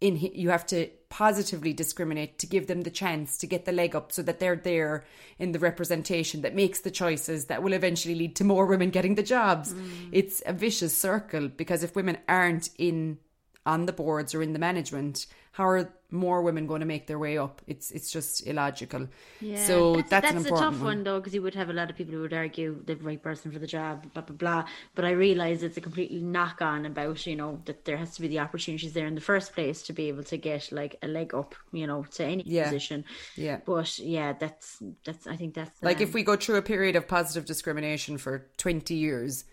In, 0.00 0.16
you 0.16 0.50
have 0.50 0.66
to 0.66 0.88
positively 1.10 1.72
discriminate 1.72 2.40
to 2.40 2.46
give 2.48 2.66
them 2.66 2.80
the 2.80 2.90
chance 2.90 3.38
to 3.38 3.46
get 3.46 3.66
the 3.66 3.70
leg 3.70 3.94
up 3.94 4.10
so 4.10 4.20
that 4.22 4.40
they're 4.40 4.56
there 4.56 5.04
in 5.38 5.52
the 5.52 5.60
representation 5.60 6.42
that 6.42 6.56
makes 6.56 6.80
the 6.80 6.90
choices 6.90 7.44
that 7.44 7.62
will 7.62 7.72
eventually 7.72 8.16
lead 8.16 8.34
to 8.34 8.42
more 8.42 8.66
women 8.66 8.90
getting 8.90 9.14
the 9.14 9.22
jobs. 9.22 9.72
Mm. 9.72 10.08
It's 10.10 10.42
a 10.44 10.52
vicious 10.52 10.96
circle 10.96 11.46
because 11.46 11.84
if 11.84 11.94
women 11.94 12.18
aren't 12.28 12.70
in 12.78 13.18
on 13.64 13.86
the 13.86 13.92
boards 13.92 14.34
or 14.34 14.42
in 14.42 14.54
the 14.54 14.58
management, 14.58 15.26
how 15.52 15.68
are 15.68 15.92
more 16.12 16.42
women 16.42 16.66
going 16.66 16.80
to 16.80 16.86
make 16.86 17.06
their 17.06 17.18
way 17.18 17.38
up? 17.38 17.60
It's 17.66 17.90
it's 17.90 18.10
just 18.12 18.46
illogical. 18.46 19.08
Yeah, 19.40 19.64
so 19.66 19.96
that's, 19.96 20.10
that's, 20.10 20.32
that's 20.32 20.46
a 20.46 20.50
tough 20.50 20.80
one, 20.80 21.02
though, 21.04 21.18
because 21.18 21.34
you 21.34 21.42
would 21.42 21.54
have 21.54 21.70
a 21.70 21.72
lot 21.72 21.90
of 21.90 21.96
people 21.96 22.14
who 22.14 22.20
would 22.20 22.32
argue 22.34 22.82
the 22.84 22.96
right 22.96 23.20
person 23.22 23.50
for 23.50 23.58
the 23.58 23.66
job, 23.66 24.12
blah 24.12 24.22
blah 24.22 24.36
blah. 24.36 24.64
But 24.94 25.04
I 25.04 25.10
realise 25.10 25.62
it's 25.62 25.76
a 25.76 25.80
completely 25.80 26.20
knock 26.20 26.62
on 26.62 26.86
about 26.86 27.26
you 27.26 27.34
know 27.36 27.60
that 27.64 27.84
there 27.84 27.96
has 27.96 28.14
to 28.16 28.20
be 28.20 28.28
the 28.28 28.38
opportunities 28.40 28.92
there 28.92 29.06
in 29.06 29.14
the 29.14 29.20
first 29.20 29.54
place 29.54 29.82
to 29.82 29.92
be 29.92 30.08
able 30.08 30.24
to 30.24 30.36
get 30.36 30.70
like 30.70 30.96
a 31.02 31.08
leg 31.08 31.34
up, 31.34 31.54
you 31.72 31.86
know, 31.86 32.04
to 32.12 32.24
any 32.24 32.42
Yeah. 32.46 32.64
position. 32.64 33.04
Yeah. 33.36 33.60
But 33.64 33.98
yeah, 33.98 34.34
that's 34.34 34.82
that's 35.04 35.26
I 35.26 35.36
think 35.36 35.54
that's 35.54 35.82
Like 35.82 35.96
um, 35.98 36.02
if 36.02 36.14
we 36.14 36.22
go 36.22 36.36
through 36.36 36.56
a 36.56 36.62
period 36.62 36.96
of 36.96 37.08
positive 37.08 37.44
discrimination 37.46 38.18
for 38.18 38.46
20 38.58 38.94
years 38.94 39.44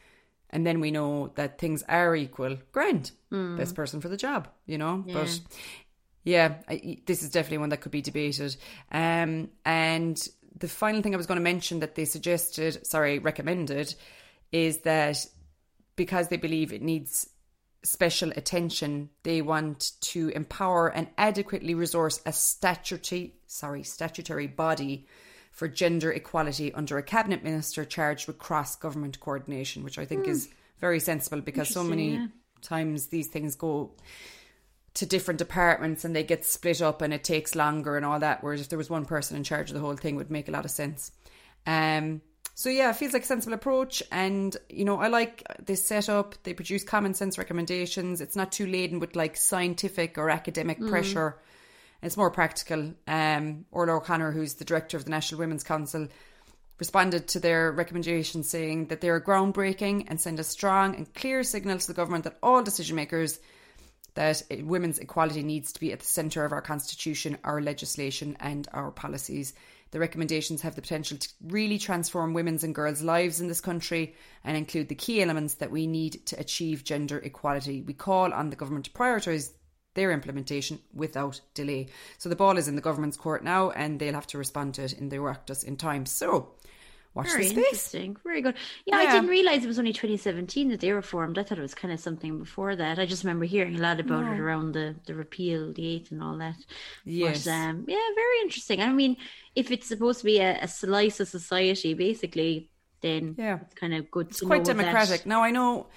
and 0.51 0.65
then 0.65 0.79
we 0.79 0.89
know 0.89 1.31
that 1.35 1.59
things 1.59 1.83
are 1.87 2.15
equal, 2.15 2.57
grand, 2.71 3.11
best 3.29 3.75
person 3.75 4.01
for 4.01 4.09
the 4.09 4.17
job, 4.17 4.47
you 4.65 4.79
know? 4.79 5.03
But 5.07 5.39
yeah, 6.29 6.55
I, 6.67 6.99
this 7.05 7.23
is 7.23 7.31
definitely 7.31 7.57
one 7.57 7.69
that 7.69 7.81
could 7.81 7.91
be 7.91 8.01
debated. 8.01 8.55
Um, 8.91 9.49
and 9.65 10.27
the 10.57 10.67
final 10.67 11.01
thing 11.01 11.13
I 11.13 11.17
was 11.17 11.25
going 11.25 11.39
to 11.39 11.43
mention 11.43 11.79
that 11.79 11.95
they 11.95 12.05
suggested, 12.05 12.85
sorry, 12.85 13.17
recommended, 13.17 13.95
is 14.51 14.79
that 14.79 15.25
because 15.95 16.27
they 16.27 16.37
believe 16.37 16.71
it 16.71 16.83
needs 16.83 17.27
special 17.83 18.29
attention, 18.35 19.09
they 19.23 19.41
want 19.41 19.93
to 20.01 20.29
empower 20.29 20.89
and 20.89 21.07
adequately 21.17 21.73
resource 21.73 22.21
a 22.25 22.31
statutory, 22.31 23.33
sorry, 23.47 23.83
statutory 23.83 24.47
body 24.47 25.07
for 25.51 25.67
gender 25.67 26.11
equality 26.11 26.71
under 26.73 26.97
a 26.97 27.03
cabinet 27.03 27.43
minister 27.43 27.83
charged 27.83 28.27
with 28.27 28.37
cross 28.37 28.75
government 28.75 29.19
coordination, 29.19 29.83
which 29.83 29.97
I 29.97 30.05
think 30.05 30.27
is 30.27 30.49
very 30.79 30.99
sensible 30.99 31.41
because 31.41 31.69
so 31.69 31.83
many 31.83 32.13
Interesting, 32.13 32.39
times 32.61 33.07
these 33.07 33.27
things 33.27 33.55
go 33.55 33.91
to 34.99 35.05
different 35.05 35.37
departments 35.37 36.03
and 36.03 36.13
they 36.13 36.25
get 36.25 36.43
split 36.43 36.81
up 36.81 37.01
and 37.01 37.13
it 37.13 37.23
takes 37.23 37.55
longer 37.55 37.95
and 37.95 38.05
all 38.05 38.19
that. 38.19 38.43
Whereas 38.43 38.59
if 38.59 38.67
there 38.67 38.77
was 38.77 38.89
one 38.89 39.05
person 39.05 39.37
in 39.37 39.45
charge 39.45 39.69
of 39.69 39.73
the 39.73 39.79
whole 39.79 39.95
thing, 39.95 40.15
it 40.15 40.17
would 40.17 40.29
make 40.29 40.49
a 40.49 40.51
lot 40.51 40.65
of 40.65 40.71
sense. 40.71 41.13
Um, 41.65 42.21
so 42.53 42.69
yeah, 42.69 42.89
it 42.89 42.97
feels 42.97 43.13
like 43.13 43.23
a 43.23 43.25
sensible 43.25 43.53
approach, 43.53 44.03
and 44.11 44.55
you 44.67 44.83
know 44.83 44.99
I 44.99 45.07
like 45.07 45.43
this 45.65 45.87
setup. 45.87 46.35
They 46.43 46.53
produce 46.53 46.83
common 46.83 47.13
sense 47.13 47.37
recommendations. 47.37 48.19
It's 48.19 48.35
not 48.35 48.51
too 48.51 48.67
laden 48.67 48.99
with 48.99 49.15
like 49.15 49.37
scientific 49.37 50.17
or 50.17 50.29
academic 50.29 50.85
pressure. 50.85 51.39
It's 52.03 52.17
more 52.17 52.31
practical. 52.31 52.93
Um, 53.07 53.63
Orla 53.71 53.93
O'Connor, 53.93 54.31
who's 54.31 54.55
the 54.55 54.65
director 54.65 54.97
of 54.97 55.05
the 55.05 55.11
National 55.11 55.39
Women's 55.39 55.63
Council, 55.63 56.09
responded 56.77 57.29
to 57.29 57.39
their 57.39 57.71
recommendations 57.71 58.49
saying 58.49 58.87
that 58.87 58.99
they 58.99 59.09
are 59.09 59.21
groundbreaking 59.21 60.07
and 60.09 60.19
send 60.19 60.41
a 60.41 60.43
strong 60.43 60.95
and 60.95 61.13
clear 61.13 61.43
signal 61.43 61.77
to 61.77 61.87
the 61.87 61.93
government 61.93 62.25
that 62.25 62.37
all 62.43 62.61
decision 62.61 62.97
makers 62.97 63.39
that 64.15 64.41
women's 64.61 64.99
equality 64.99 65.43
needs 65.43 65.71
to 65.73 65.79
be 65.79 65.91
at 65.91 65.99
the 65.99 66.05
centre 66.05 66.45
of 66.45 66.51
our 66.51 66.61
constitution, 66.61 67.37
our 67.43 67.61
legislation, 67.61 68.37
and 68.39 68.67
our 68.73 68.91
policies. 68.91 69.53
The 69.91 69.99
recommendations 69.99 70.61
have 70.61 70.75
the 70.75 70.81
potential 70.81 71.17
to 71.17 71.29
really 71.47 71.79
transform 71.79 72.33
women's 72.33 72.63
and 72.63 72.75
girls' 72.75 73.01
lives 73.01 73.41
in 73.41 73.47
this 73.47 73.61
country 73.61 74.15
and 74.43 74.55
include 74.55 74.87
the 74.87 74.95
key 74.95 75.21
elements 75.21 75.55
that 75.55 75.71
we 75.71 75.87
need 75.87 76.25
to 76.27 76.39
achieve 76.39 76.83
gender 76.83 77.17
equality. 77.17 77.81
We 77.81 77.93
call 77.93 78.31
on 78.31 78.49
the 78.49 78.55
government 78.55 78.85
to 78.85 78.91
prioritise 78.91 79.51
their 79.95 80.11
implementation 80.11 80.79
without 80.93 81.41
delay. 81.55 81.87
So 82.19 82.29
the 82.29 82.35
ball 82.35 82.57
is 82.57 82.67
in 82.67 82.75
the 82.75 82.81
government's 82.81 83.17
court 83.17 83.43
now, 83.43 83.71
and 83.71 83.99
they'll 83.99 84.13
have 84.13 84.27
to 84.27 84.37
respond 84.37 84.75
to 84.75 84.83
it 84.83 84.93
in 84.93 85.09
the 85.09 85.17
Oireachtas 85.17 85.63
in 85.63 85.75
time. 85.77 86.05
So 86.05 86.51
watch 87.19 87.31
Very 87.31 87.47
interesting. 87.47 88.17
Very 88.23 88.41
good. 88.41 88.55
Yeah, 88.85 88.97
I 88.97 89.11
didn't 89.11 89.29
realize 89.29 89.63
it 89.63 89.67
was 89.67 89.79
only 89.79 89.93
2017 89.93 90.69
that 90.69 90.79
they 90.79 90.91
were 90.91 91.01
formed. 91.01 91.37
I 91.37 91.43
thought 91.43 91.57
it 91.57 91.61
was 91.61 91.75
kind 91.75 91.93
of 91.93 91.99
something 91.99 92.39
before 92.39 92.75
that. 92.75 92.99
I 92.99 93.05
just 93.05 93.23
remember 93.23 93.45
hearing 93.45 93.75
a 93.75 93.79
lot 93.79 93.99
about 93.99 94.23
it 94.33 94.39
around 94.39 94.71
the, 94.73 94.95
the 95.05 95.13
repeal, 95.15 95.73
the 95.73 95.85
eighth, 95.95 96.11
and 96.11 96.21
all 96.23 96.37
that. 96.37 96.55
Yes. 97.05 97.45
But, 97.45 97.51
um, 97.51 97.85
yeah, 97.87 98.07
very 98.15 98.39
interesting. 98.43 98.81
I 98.81 98.89
mean, 98.91 99.17
if 99.55 99.71
it's 99.71 99.87
supposed 99.87 100.19
to 100.19 100.25
be 100.25 100.39
a, 100.39 100.59
a 100.61 100.67
slice 100.67 101.19
of 101.19 101.27
society, 101.27 101.93
basically, 101.93 102.69
then 103.01 103.35
Yeah. 103.37 103.59
it's 103.61 103.75
kind 103.75 103.93
of 103.93 104.11
good 104.11 104.27
It's 104.27 104.39
to 104.39 104.45
quite 104.45 104.59
know 104.59 104.73
that- 104.73 104.77
democratic. 104.77 105.25
Now 105.25 105.41
I 105.43 105.51
know 105.51 105.87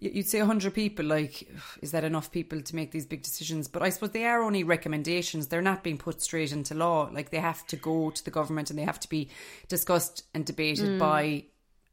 you'd 0.00 0.26
say 0.28 0.38
100 0.38 0.74
people 0.74 1.04
like 1.06 1.48
is 1.80 1.92
that 1.92 2.04
enough 2.04 2.32
people 2.32 2.60
to 2.60 2.76
make 2.76 2.90
these 2.90 3.06
big 3.06 3.22
decisions? 3.22 3.68
But 3.68 3.82
i 3.82 3.90
suppose 3.90 4.10
they 4.10 4.24
are 4.24 4.42
only 4.42 4.64
recommendations. 4.64 5.46
They're 5.46 5.62
not 5.62 5.82
being 5.84 5.98
put 5.98 6.20
straight 6.22 6.52
into 6.52 6.74
law. 6.74 7.08
Like 7.12 7.30
they 7.30 7.38
have 7.38 7.66
to 7.68 7.76
go 7.76 8.10
to 8.10 8.24
the 8.24 8.30
government 8.30 8.70
and 8.70 8.78
they 8.78 8.84
have 8.84 9.00
to 9.00 9.08
be 9.08 9.28
discussed 9.68 10.24
and 10.34 10.44
debated 10.44 10.88
Mm. 10.90 10.98
by 10.98 11.44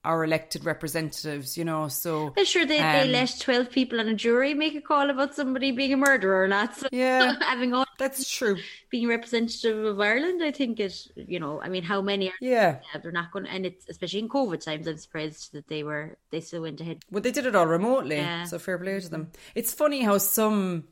our 0.05 0.23
elected 0.23 0.63
representatives 0.65 1.57
you 1.57 1.65
know 1.65 1.87
so 1.89 2.33
I'm 2.37 2.45
sure 2.45 2.65
they, 2.65 2.77
they 2.79 3.01
um, 3.01 3.11
let 3.11 3.35
12 3.39 3.69
people 3.69 3.99
on 3.99 4.07
a 4.07 4.13
jury 4.15 4.53
make 4.53 4.75
a 4.75 4.81
call 4.81 5.09
about 5.09 5.35
somebody 5.35 5.71
being 5.71 5.91
a 5.93 5.97
murderer 5.97 6.43
or 6.43 6.47
not. 6.47 6.75
So 6.77 6.87
Yeah. 6.91 7.35
having 7.41 7.73
all 7.73 7.85
that's 7.97 8.29
true 8.29 8.57
being 8.89 9.07
representative 9.09 9.83
of 9.85 9.99
Ireland, 9.99 10.41
I 10.41 10.51
think 10.51 10.79
it, 10.79 10.95
you 11.15 11.39
know, 11.39 11.61
I 11.61 11.67
mean, 11.67 11.83
how 11.83 12.01
many 12.01 12.29
are 12.29 12.33
yeah 12.39 12.79
Yeah, 12.93 12.99
they're 13.01 13.11
not 13.11 13.31
going 13.31 13.45
and 13.47 13.65
it's 13.65 13.89
especially 13.89 14.19
in 14.19 14.29
COVID 14.29 14.63
times. 14.63 14.87
I'm 14.87 14.97
surprised 14.97 15.51
that 15.53 15.67
they 15.67 15.83
were 15.83 16.17
they 16.31 16.39
still 16.39 16.61
went 16.61 16.79
ahead. 16.79 16.99
Well, 17.11 17.21
they 17.21 17.31
did 17.31 17.45
it 17.45 17.55
all 17.55 17.67
remotely, 17.67 18.17
Yeah. 18.17 18.45
so 18.45 18.57
fair 18.57 18.77
play 18.77 18.99
to 18.99 19.09
them. 19.09 19.31
It's 19.53 19.73
funny 19.73 20.01
how 20.01 20.17
some 20.17 20.85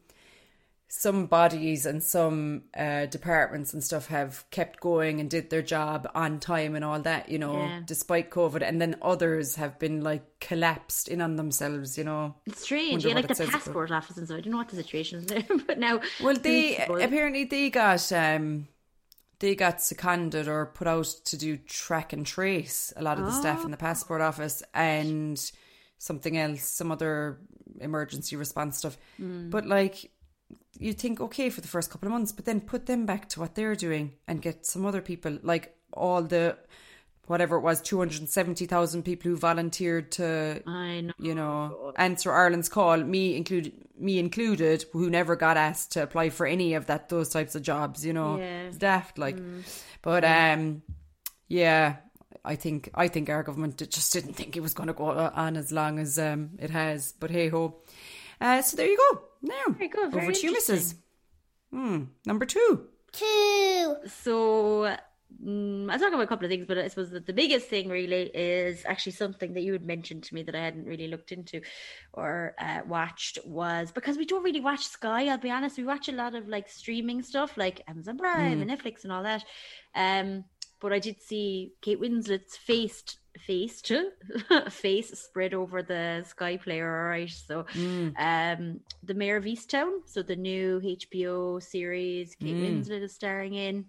some 0.90 1.26
bodies 1.26 1.86
and 1.86 2.02
some 2.02 2.64
uh, 2.76 3.06
departments 3.08 3.74
and 3.74 3.84
stuff 3.84 4.08
have 4.08 4.46
kept 4.52 4.80
going 4.80 5.20
and 5.20 5.30
did 5.30 5.50
their 5.50 5.62
job 5.62 6.10
on 6.16 6.40
time 6.40 6.76
and 6.76 6.86
all 6.86 7.00
that, 7.02 7.28
you 7.30 7.38
know, 7.38 7.58
Yeah. 7.60 7.82
despite 7.86 8.32
COVID, 8.32 8.62
and 8.62 8.80
then 8.80 8.96
others 9.02 9.56
have 9.56 9.78
been 9.80 10.02
like 10.02 10.24
collapsed 10.40 11.10
in 11.10 11.20
on 11.22 11.36
themselves, 11.36 11.98
you 11.98 12.06
know. 12.06 12.36
It's 12.46 12.62
strange, 12.62 13.06
yeah, 13.06 13.16
like 13.16 13.28
the 13.28 13.36
says 13.36 13.50
about- 13.50 13.60
passport 13.64 13.92
office 13.92 14.18
and 14.18 14.28
so. 14.28 14.38
I 14.38 14.40
don't 14.42 14.52
know 14.52 14.58
what 14.58 14.70
the 14.70 14.78
situation 14.78 15.20
is 15.20 15.26
there, 15.26 15.44
but 15.68 15.78
now. 15.78 16.00
Well, 16.24 16.36
they 16.36 16.78
apparently 16.78 17.44
they 17.44 17.70
got 17.70 18.10
um 18.14 18.70
they 19.40 19.56
got 19.56 19.82
seconded 19.82 20.48
or 20.48 20.68
put 20.68 20.88
out 20.88 21.06
to 21.26 21.38
do 21.38 21.58
track 21.58 22.14
and 22.14 22.26
trace 22.26 22.92
a 22.96 23.04
lot 23.04 23.20
of 23.20 23.26
the 23.26 23.32
staff 23.34 23.64
in 23.66 23.72
the 23.72 23.78
passport 23.78 24.22
office 24.22 24.64
and 24.74 25.52
something 26.00 26.38
else, 26.38 26.64
some 26.64 26.92
other 26.92 27.40
emergency 27.82 28.36
response 28.36 28.78
stuff. 28.80 28.98
But 29.20 29.66
like 29.68 30.10
you 30.80 30.94
think 30.94 31.20
okay 31.22 31.50
for 31.50 31.62
the 31.62 31.68
first 31.68 31.90
couple 31.90 32.08
of 32.08 32.14
months, 32.14 32.32
but 32.32 32.46
then 32.46 32.62
put 32.62 32.86
them 32.86 33.06
back 33.06 33.30
to 33.30 33.40
what 33.40 33.56
they're 33.56 33.76
doing 33.76 34.14
and 34.28 34.42
get 34.42 34.66
some 34.66 34.86
other 34.86 35.02
people 35.02 35.38
like 35.44 35.76
all 35.94 36.22
the 36.24 36.58
whatever 37.28 37.58
it 37.58 37.62
was, 37.62 37.82
270,000 37.82 39.04
people 39.04 39.30
who 39.30 39.36
volunteered 39.36 40.14
to, 40.14 40.62
know. 40.66 41.12
you 41.20 41.36
know, 41.36 41.92
answer 41.98 42.32
Ireland's 42.32 42.70
call, 42.70 42.96
me 42.98 43.36
included, 43.36 43.74
me 44.00 44.18
included, 44.18 44.86
who 44.94 45.10
never 45.10 45.36
got 45.36 45.58
asked 45.58 45.92
to 45.92 46.04
apply 46.04 46.30
for 46.30 46.46
any 46.48 46.74
of 46.76 46.86
that, 46.86 47.10
those 47.10 47.28
types 47.28 47.54
of 47.54 47.64
jobs, 47.64 48.06
you 48.06 48.14
know, 48.14 48.38
Yeah. 48.38 48.62
it's 48.68 48.78
daft, 48.78 49.18
like, 49.18 49.38
but, 50.02 50.24
um, 50.24 50.84
yeah, 51.50 51.98
I 52.46 52.56
think, 52.56 52.90
I 52.96 53.10
think 53.10 53.30
our 53.30 53.44
government 53.44 53.78
just 53.90 54.14
didn't 54.14 54.36
think 54.36 54.56
it 54.56 54.62
was 54.62 54.74
going 54.74 54.88
to 54.88 54.94
go 54.94 55.10
on 55.10 55.58
as 55.58 55.70
long 55.74 56.00
as, 56.00 56.18
um, 56.18 56.52
it 56.60 56.70
has, 56.70 57.12
but 57.12 57.30
hey 57.30 57.50
ho. 57.50 57.76
Uh, 58.40 58.62
so 58.62 58.78
there 58.78 58.88
you 58.88 58.98
go. 59.12 59.22
Now, 59.42 59.56
Very 59.70 59.88
good, 59.88 60.12
very 60.12 60.26
over 60.26 60.34
to 60.34 60.48
you, 60.48 60.56
Mrs. 60.56 60.96
Hmm, 61.72 62.04
number 62.26 62.46
two. 62.46 62.88
Two. 63.12 63.96
So 64.08 64.96
mm, 65.44 65.92
I'll 65.92 66.00
talk 66.00 66.10
about 66.10 66.22
a 66.22 66.28
couple 66.28 66.46
of 66.46 66.52
things, 66.52 66.66
but 66.68 66.78
I 66.78 66.88
suppose 66.88 67.10
that 67.12 67.26
the 67.26 67.34
biggest 67.34 67.68
thing 67.68 67.90
really 67.90 68.32
is 68.34 68.84
actually 68.86 69.14
something 69.14 69.54
that 69.54 69.62
you 69.62 69.74
had 69.74 69.86
mentioned 69.86 70.24
to 70.24 70.36
me 70.36 70.44
that 70.44 70.56
I 70.56 70.62
hadn't 70.62 70.86
really 70.86 71.08
looked 71.08 71.32
into 71.32 71.62
or 72.14 72.56
uh, 72.60 72.82
watched 72.88 73.40
was 73.46 73.92
because 73.92 74.18
we 74.18 74.26
don't 74.26 74.44
really 74.44 74.60
watch 74.60 74.86
Sky. 74.86 75.28
I'll 75.28 75.38
be 75.38 75.52
honest, 75.52 75.78
we 75.78 75.84
watch 75.84 76.10
a 76.10 76.14
lot 76.14 76.36
of 76.36 76.48
like 76.48 76.70
streaming 76.70 77.22
stuff 77.22 77.58
like 77.58 77.82
Amazon 77.88 78.18
Prime 78.18 78.62
and 78.62 78.70
Netflix 78.72 79.04
and 79.04 79.12
all 79.12 79.24
that. 79.24 79.44
Um, 79.96 80.46
but 80.80 80.94
I 80.94 81.00
did 81.00 81.22
see 81.22 81.74
Kate 81.82 82.00
Winslet's 82.00 82.56
face 83.38 83.82
faced 83.82 83.92
face 84.70 85.20
spread 85.20 85.54
over 85.54 85.84
the 85.84 86.24
Sky 86.28 86.58
player. 86.58 87.04
All 87.04 87.10
right, 87.10 87.30
so 87.30 87.66
um, 88.18 88.80
the 89.04 89.14
Mare 89.14 89.38
of 89.38 89.46
Easttown, 89.46 90.00
so 90.06 90.22
the 90.24 90.36
new 90.36 90.80
HBO 90.80 91.62
series 91.62 92.36
Kate 92.36 92.56
Winslet 92.56 93.04
is 93.04 93.14
starring 93.14 93.54
in, 93.54 93.86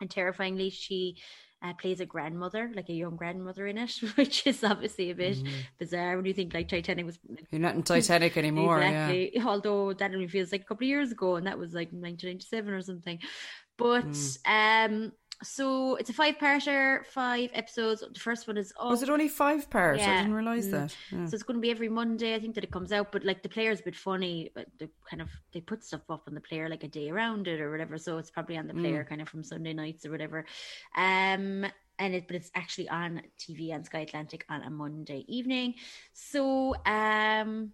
and 0.00 0.10
terrifyingly, 0.10 0.70
she 0.70 1.16
uh, 1.62 1.74
plays 1.74 2.00
a 2.00 2.06
grandmother, 2.06 2.70
like 2.74 2.88
a 2.88 2.94
young 2.94 3.16
grandmother 3.16 3.66
in 3.66 3.78
it, 3.78 3.92
which 4.14 4.46
is 4.46 4.64
obviously 4.64 5.10
a 5.10 5.14
bit 5.14 5.38
bizarre 5.78 6.16
when 6.16 6.24
you 6.24 6.32
think 6.32 6.54
like 6.54 6.68
Titanic 6.68 7.04
was 7.04 7.18
You're 7.50 7.60
not 7.60 7.74
in 7.74 7.82
Titanic 7.82 8.36
anymore, 8.36 8.80
yeah. 8.80 9.08
exactly. 9.08 9.42
Although 9.42 9.92
that 9.94 10.12
only 10.12 10.28
feels 10.28 10.52
like 10.52 10.62
a 10.62 10.64
couple 10.64 10.84
of 10.84 10.88
years 10.88 11.12
ago, 11.12 11.36
and 11.36 11.46
that 11.46 11.58
was 11.58 11.74
like 11.74 11.88
1997 11.88 12.72
or 12.72 12.82
something. 12.82 13.18
But 13.76 14.16
um, 14.46 15.12
so 15.42 15.96
it's 15.96 16.10
a 16.10 16.12
five-parter, 16.12 17.06
five 17.06 17.50
episodes. 17.54 18.02
The 18.12 18.20
first 18.20 18.46
one 18.46 18.56
is 18.58 18.72
oh, 18.78 18.90
Was 18.90 19.02
it 19.02 19.08
only 19.08 19.28
five 19.28 19.70
parts? 19.70 20.02
I 20.02 20.16
didn't 20.18 20.34
realise 20.34 20.66
Mm. 20.66 20.70
that. 20.72 20.96
Yeah. 21.10 21.26
so 21.26 21.34
it's 21.34 21.42
going 21.42 21.56
to 21.56 21.60
be 21.60 21.70
every 21.70 21.88
Monday. 21.88 22.34
I 22.34 22.40
think 22.40 22.54
that 22.56 22.64
it 22.64 22.70
comes 22.70 22.92
out, 22.92 23.10
but 23.12 23.24
like 23.24 23.42
the 23.42 23.48
player's 23.48 23.80
a 23.80 23.82
bit 23.84 23.96
funny. 23.96 24.50
But 24.54 24.66
they 24.78 24.88
kind 25.08 25.22
of 25.22 25.28
they 25.52 25.60
put 25.60 25.82
stuff 25.84 26.02
up 26.10 26.24
on 26.28 26.34
the 26.34 26.40
player 26.40 26.68
like 26.68 26.84
a 26.84 26.88
day 26.88 27.08
around 27.10 27.48
it 27.48 27.60
or 27.60 27.70
whatever. 27.70 27.96
So 27.98 28.18
it's 28.18 28.30
probably 28.30 28.58
on 28.58 28.66
the 28.66 28.74
player 28.74 29.02
kind 29.04 29.20
of 29.22 29.28
from 29.28 29.42
Sunday 29.42 29.72
nights 29.72 30.04
or 30.04 30.10
whatever. 30.10 30.44
Um, 30.96 31.66
and 31.98 32.14
it 32.14 32.26
but 32.26 32.36
it's 32.36 32.50
actually 32.54 32.88
on 32.88 33.22
TV 33.38 33.72
on 33.74 33.84
Sky 33.84 34.00
Atlantic 34.00 34.44
on 34.48 34.62
a 34.62 34.70
Monday 34.70 35.24
evening. 35.28 35.74
So 36.12 36.74
um. 36.86 37.72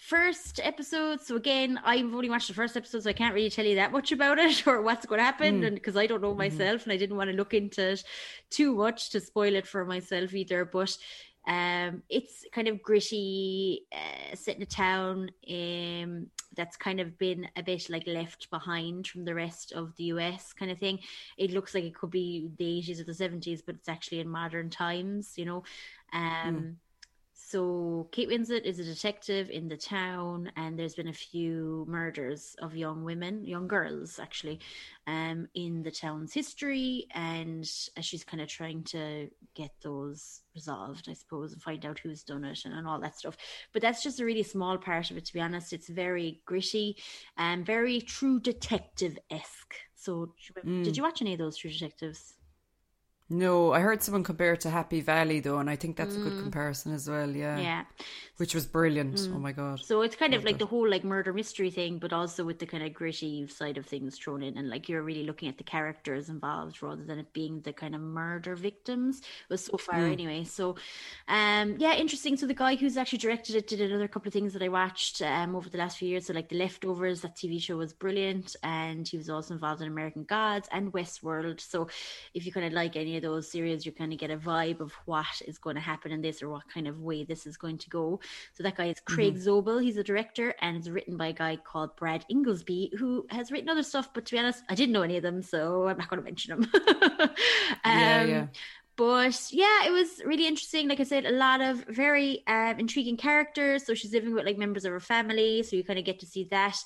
First 0.00 0.60
episode, 0.62 1.20
so 1.20 1.34
again, 1.34 1.80
I've 1.84 2.14
only 2.14 2.30
watched 2.30 2.48
the 2.48 2.54
first 2.54 2.76
episode, 2.76 3.02
so 3.02 3.10
I 3.10 3.12
can't 3.12 3.34
really 3.34 3.50
tell 3.50 3.64
you 3.64 3.74
that 3.74 3.90
much 3.90 4.12
about 4.12 4.38
it 4.38 4.66
or 4.66 4.80
what's 4.80 5.06
going 5.06 5.18
to 5.18 5.24
happen, 5.24 5.64
and 5.64 5.74
because 5.74 5.96
I 5.96 6.06
don't 6.06 6.22
know 6.22 6.34
myself, 6.34 6.84
and 6.84 6.92
I 6.92 6.96
didn't 6.96 7.16
want 7.16 7.30
to 7.30 7.36
look 7.36 7.52
into 7.52 7.90
it 7.90 8.04
too 8.48 8.74
much 8.74 9.10
to 9.10 9.20
spoil 9.20 9.56
it 9.56 9.66
for 9.66 9.84
myself 9.84 10.32
either. 10.34 10.64
But 10.64 10.96
um, 11.48 12.02
it's 12.08 12.44
kind 12.52 12.68
of 12.68 12.80
gritty, 12.80 13.86
uh, 13.92 14.36
set 14.36 14.56
in 14.56 14.62
a 14.62 14.66
town 14.66 15.30
um, 15.50 16.28
that's 16.54 16.76
kind 16.76 17.00
of 17.00 17.18
been 17.18 17.48
a 17.56 17.62
bit 17.62 17.90
like 17.90 18.06
left 18.06 18.50
behind 18.50 19.08
from 19.08 19.24
the 19.24 19.34
rest 19.34 19.72
of 19.72 19.96
the 19.96 20.04
US, 20.04 20.52
kind 20.52 20.70
of 20.70 20.78
thing. 20.78 21.00
It 21.36 21.50
looks 21.50 21.74
like 21.74 21.84
it 21.84 21.94
could 21.94 22.10
be 22.10 22.50
the 22.56 22.82
80s 22.82 23.00
or 23.00 23.04
the 23.04 23.12
70s, 23.12 23.62
but 23.66 23.74
it's 23.74 23.88
actually 23.88 24.20
in 24.20 24.28
modern 24.28 24.70
times, 24.70 25.32
you 25.36 25.44
know. 25.44 25.64
Um, 26.12 26.76
So 27.50 28.06
Kate 28.12 28.28
Winslet 28.28 28.64
is 28.64 28.78
a 28.78 28.84
detective 28.84 29.48
in 29.48 29.68
the 29.68 29.76
town, 29.78 30.52
and 30.56 30.78
there's 30.78 30.94
been 30.94 31.08
a 31.08 31.14
few 31.14 31.86
murders 31.88 32.54
of 32.60 32.76
young 32.76 33.04
women, 33.04 33.42
young 33.42 33.66
girls 33.66 34.18
actually, 34.18 34.60
um, 35.06 35.48
in 35.54 35.82
the 35.82 35.90
town's 35.90 36.34
history, 36.34 37.06
and 37.14 37.66
she's 37.66 38.22
kind 38.22 38.42
of 38.42 38.48
trying 38.48 38.82
to 38.84 39.30
get 39.54 39.70
those 39.82 40.42
resolved, 40.54 41.08
I 41.08 41.14
suppose, 41.14 41.54
and 41.54 41.62
find 41.62 41.86
out 41.86 41.98
who's 42.00 42.22
done 42.22 42.44
it 42.44 42.66
and, 42.66 42.74
and 42.74 42.86
all 42.86 43.00
that 43.00 43.16
stuff. 43.16 43.38
But 43.72 43.80
that's 43.80 44.02
just 44.02 44.20
a 44.20 44.26
really 44.26 44.42
small 44.42 44.76
part 44.76 45.10
of 45.10 45.16
it, 45.16 45.24
to 45.24 45.32
be 45.32 45.40
honest. 45.40 45.72
It's 45.72 45.88
very 45.88 46.42
gritty 46.44 46.98
and 47.38 47.64
very 47.64 48.02
True 48.02 48.40
Detective 48.40 49.16
esque. 49.30 49.74
So, 49.94 50.34
did 50.82 50.98
you 50.98 51.02
watch 51.02 51.22
any 51.22 51.32
of 51.32 51.38
those 51.38 51.56
True 51.56 51.70
Detectives? 51.70 52.34
No, 53.30 53.72
I 53.74 53.80
heard 53.80 54.02
someone 54.02 54.24
compare 54.24 54.54
it 54.54 54.60
to 54.60 54.70
Happy 54.70 55.02
Valley 55.02 55.40
though, 55.40 55.58
and 55.58 55.68
I 55.68 55.76
think 55.76 55.96
that's 55.96 56.16
a 56.16 56.18
good 56.18 56.38
comparison 56.38 56.94
as 56.94 57.10
well. 57.10 57.30
Yeah, 57.30 57.58
Yeah. 57.58 57.84
which 58.38 58.54
was 58.54 58.66
brilliant. 58.66 59.28
Oh 59.34 59.38
my 59.38 59.52
god. 59.52 59.80
So 59.84 60.00
it's 60.00 60.16
kind 60.16 60.32
of 60.32 60.44
like 60.44 60.56
the 60.58 60.64
whole 60.64 60.88
like 60.88 61.04
murder 61.04 61.34
mystery 61.34 61.70
thing, 61.70 61.98
but 61.98 62.14
also 62.14 62.42
with 62.44 62.58
the 62.58 62.64
kind 62.66 62.82
of 62.82 62.94
gritty 62.94 63.46
side 63.48 63.76
of 63.76 63.84
things 63.84 64.16
thrown 64.16 64.42
in, 64.42 64.56
and 64.56 64.70
like 64.70 64.88
you're 64.88 65.02
really 65.02 65.24
looking 65.24 65.50
at 65.50 65.58
the 65.58 65.64
characters 65.64 66.30
involved 66.30 66.82
rather 66.82 67.04
than 67.04 67.18
it 67.18 67.30
being 67.34 67.60
the 67.60 67.72
kind 67.74 67.94
of 67.94 68.00
murder 68.00 68.56
victims. 68.56 69.20
Was 69.50 69.66
so 69.66 69.76
far 69.76 70.06
anyway. 70.06 70.44
So, 70.44 70.76
um, 71.28 71.76
yeah, 71.78 71.94
interesting. 71.96 72.36
So 72.38 72.46
the 72.46 72.54
guy 72.54 72.76
who's 72.76 72.96
actually 72.96 73.18
directed 73.18 73.56
it 73.56 73.66
did 73.66 73.82
another 73.82 74.08
couple 74.08 74.28
of 74.28 74.32
things 74.32 74.54
that 74.54 74.62
I 74.62 74.68
watched 74.68 75.20
um 75.20 75.54
over 75.54 75.68
the 75.68 75.76
last 75.78 75.98
few 75.98 76.08
years. 76.08 76.26
So 76.26 76.32
like 76.32 76.48
the 76.48 76.56
Leftovers, 76.56 77.20
that 77.20 77.36
TV 77.36 77.58
show 77.60 77.76
was 77.76 77.92
brilliant, 77.92 78.56
and 78.62 79.06
he 79.06 79.18
was 79.18 79.28
also 79.28 79.52
involved 79.52 79.82
in 79.82 79.88
American 79.88 80.24
Gods 80.24 80.66
and 80.72 80.92
Westworld. 80.94 81.60
So 81.60 81.88
if 82.32 82.46
you 82.46 82.52
kind 82.52 82.64
of 82.66 82.72
like 82.72 82.96
any 82.96 83.17
of 83.18 83.22
those 83.22 83.50
series, 83.50 83.84
you 83.84 83.92
kind 83.92 84.12
of 84.12 84.18
get 84.18 84.30
a 84.30 84.36
vibe 84.36 84.80
of 84.80 84.92
what 85.04 85.26
is 85.46 85.58
going 85.58 85.76
to 85.76 85.82
happen 85.82 86.10
in 86.10 86.22
this 86.22 86.42
or 86.42 86.48
what 86.48 86.68
kind 86.72 86.88
of 86.88 87.00
way 87.00 87.24
this 87.24 87.46
is 87.46 87.56
going 87.56 87.78
to 87.78 87.90
go. 87.90 88.20
So 88.54 88.62
that 88.62 88.76
guy 88.76 88.86
is 88.86 89.00
Craig 89.00 89.36
Zobel. 89.36 89.82
He's 89.82 89.96
a 89.96 90.04
director 90.04 90.54
and 90.60 90.76
it's 90.76 90.88
written 90.88 91.16
by 91.16 91.28
a 91.28 91.32
guy 91.32 91.56
called 91.56 91.96
Brad 91.96 92.24
Ingelsby, 92.30 92.96
who 92.98 93.26
has 93.30 93.52
written 93.52 93.68
other 93.68 93.82
stuff. 93.82 94.12
But 94.12 94.24
to 94.26 94.32
be 94.32 94.38
honest, 94.38 94.64
I 94.68 94.74
didn't 94.74 94.92
know 94.92 95.02
any 95.02 95.16
of 95.16 95.22
them, 95.22 95.42
so 95.42 95.88
I'm 95.88 95.98
not 95.98 96.08
going 96.08 96.20
to 96.20 96.24
mention 96.24 96.60
them. 96.60 96.70
um, 97.20 97.30
Yeah, 97.84 98.24
yeah. 98.24 98.46
But 98.98 99.52
yeah, 99.52 99.86
it 99.86 99.92
was 99.92 100.20
really 100.24 100.48
interesting. 100.48 100.88
Like 100.88 100.98
I 100.98 101.04
said, 101.04 101.24
a 101.24 101.30
lot 101.30 101.60
of 101.60 101.84
very 101.84 102.42
um, 102.48 102.80
intriguing 102.80 103.16
characters. 103.16 103.86
So 103.86 103.94
she's 103.94 104.12
living 104.12 104.34
with 104.34 104.44
like 104.44 104.58
members 104.58 104.84
of 104.84 104.90
her 104.90 104.98
family. 104.98 105.62
So 105.62 105.76
you 105.76 105.84
kind 105.84 106.00
of 106.00 106.04
get 106.04 106.18
to 106.18 106.26
see 106.26 106.48
that 106.50 106.76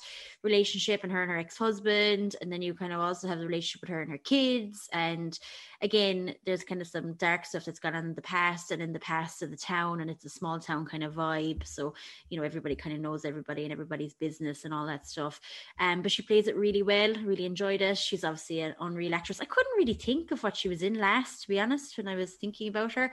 relationship 0.43 1.03
and 1.03 1.11
her 1.11 1.21
and 1.21 1.31
her 1.31 1.37
ex 1.37 1.57
husband. 1.57 2.35
And 2.41 2.51
then 2.51 2.61
you 2.61 2.73
kind 2.73 2.93
of 2.93 2.99
also 2.99 3.27
have 3.27 3.39
the 3.39 3.45
relationship 3.45 3.81
with 3.81 3.89
her 3.89 4.01
and 4.01 4.11
her 4.11 4.17
kids. 4.17 4.89
And 4.91 5.37
again, 5.81 6.35
there's 6.45 6.63
kind 6.63 6.81
of 6.81 6.87
some 6.87 7.13
dark 7.13 7.45
stuff 7.45 7.65
that's 7.65 7.79
gone 7.79 7.95
on 7.95 8.05
in 8.05 8.13
the 8.13 8.21
past 8.21 8.71
and 8.71 8.81
in 8.81 8.93
the 8.93 8.99
past 8.99 9.41
of 9.41 9.51
the 9.51 9.57
town. 9.57 10.01
And 10.01 10.11
it's 10.11 10.25
a 10.25 10.29
small 10.29 10.59
town 10.59 10.85
kind 10.85 11.03
of 11.03 11.13
vibe. 11.13 11.65
So, 11.65 11.93
you 12.29 12.37
know, 12.37 12.43
everybody 12.43 12.75
kind 12.75 12.95
of 12.95 13.01
knows 13.01 13.25
everybody 13.25 13.63
and 13.63 13.71
everybody's 13.71 14.13
business 14.13 14.65
and 14.65 14.73
all 14.73 14.85
that 14.87 15.07
stuff. 15.07 15.39
Um, 15.79 16.01
but 16.01 16.11
she 16.11 16.21
plays 16.21 16.47
it 16.47 16.55
really 16.55 16.83
well. 16.83 17.13
Really 17.23 17.45
enjoyed 17.45 17.81
it. 17.81 17.97
She's 17.97 18.23
obviously 18.23 18.61
an 18.61 18.75
unreal 18.79 19.15
actress. 19.15 19.41
I 19.41 19.45
couldn't 19.45 19.77
really 19.77 19.93
think 19.93 20.31
of 20.31 20.43
what 20.43 20.57
she 20.57 20.69
was 20.69 20.83
in 20.83 20.95
last, 20.95 21.43
to 21.43 21.47
be 21.47 21.59
honest, 21.59 21.97
when 21.97 22.07
I 22.07 22.15
was 22.15 22.33
thinking 22.33 22.67
about 22.67 22.93
her. 22.93 23.11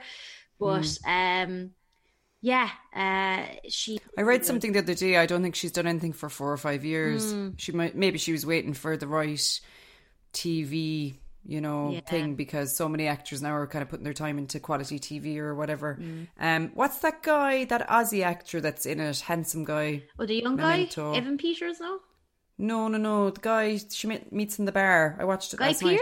But 0.59 0.97
um, 1.07 1.71
yeah, 2.41 2.69
uh, 2.95 3.45
she. 3.69 3.99
I 4.17 4.21
read 4.23 4.45
something 4.45 4.71
the 4.73 4.79
other 4.79 4.93
day. 4.95 5.17
I 5.17 5.25
don't 5.25 5.41
think 5.43 5.55
she's 5.55 5.71
done 5.71 5.87
anything 5.87 6.13
for 6.13 6.29
four 6.29 6.51
or 6.51 6.57
five 6.57 6.83
years. 6.83 7.31
Hmm. 7.31 7.49
She 7.57 7.71
might, 7.71 7.95
maybe 7.95 8.17
she 8.17 8.31
was 8.31 8.45
waiting 8.45 8.73
for 8.73 8.97
the 8.97 9.07
right 9.07 9.59
TV, 10.33 11.15
you 11.45 11.61
know, 11.61 11.91
Yeah. 11.91 11.99
thing 12.01 12.35
because 12.35 12.75
so 12.75 12.87
many 12.89 13.07
actors 13.07 13.41
now 13.41 13.53
are 13.55 13.67
kind 13.67 13.83
of 13.83 13.89
putting 13.89 14.03
their 14.03 14.13
time 14.13 14.37
into 14.37 14.59
quality 14.59 14.99
TV 14.99 15.37
or 15.37 15.55
whatever. 15.55 15.95
Hmm. 15.95 16.23
Um, 16.39 16.71
what's 16.73 16.99
that 16.99 17.23
guy, 17.23 17.65
that 17.65 17.87
Aussie 17.89 18.23
actor 18.23 18.61
that's 18.61 18.85
in 18.85 18.99
it, 18.99 19.19
handsome 19.21 19.63
guy? 19.65 20.03
Oh, 20.19 20.25
the 20.25 20.41
young 20.41 20.55
Memento. 20.55 21.11
guy, 21.11 21.17
Evan 21.17 21.37
Peters, 21.37 21.79
no? 21.79 21.99
No, 22.57 22.87
no, 22.87 22.97
no, 22.97 23.29
the 23.31 23.41
guy 23.41 23.79
she 23.89 24.07
meets 24.29 24.59
in 24.59 24.65
the 24.65 24.71
bar. 24.71 25.17
I 25.19 25.25
watched 25.25 25.53
it 25.53 25.57
Guy 25.57 25.67
last 25.67 25.81
night. 25.83 25.99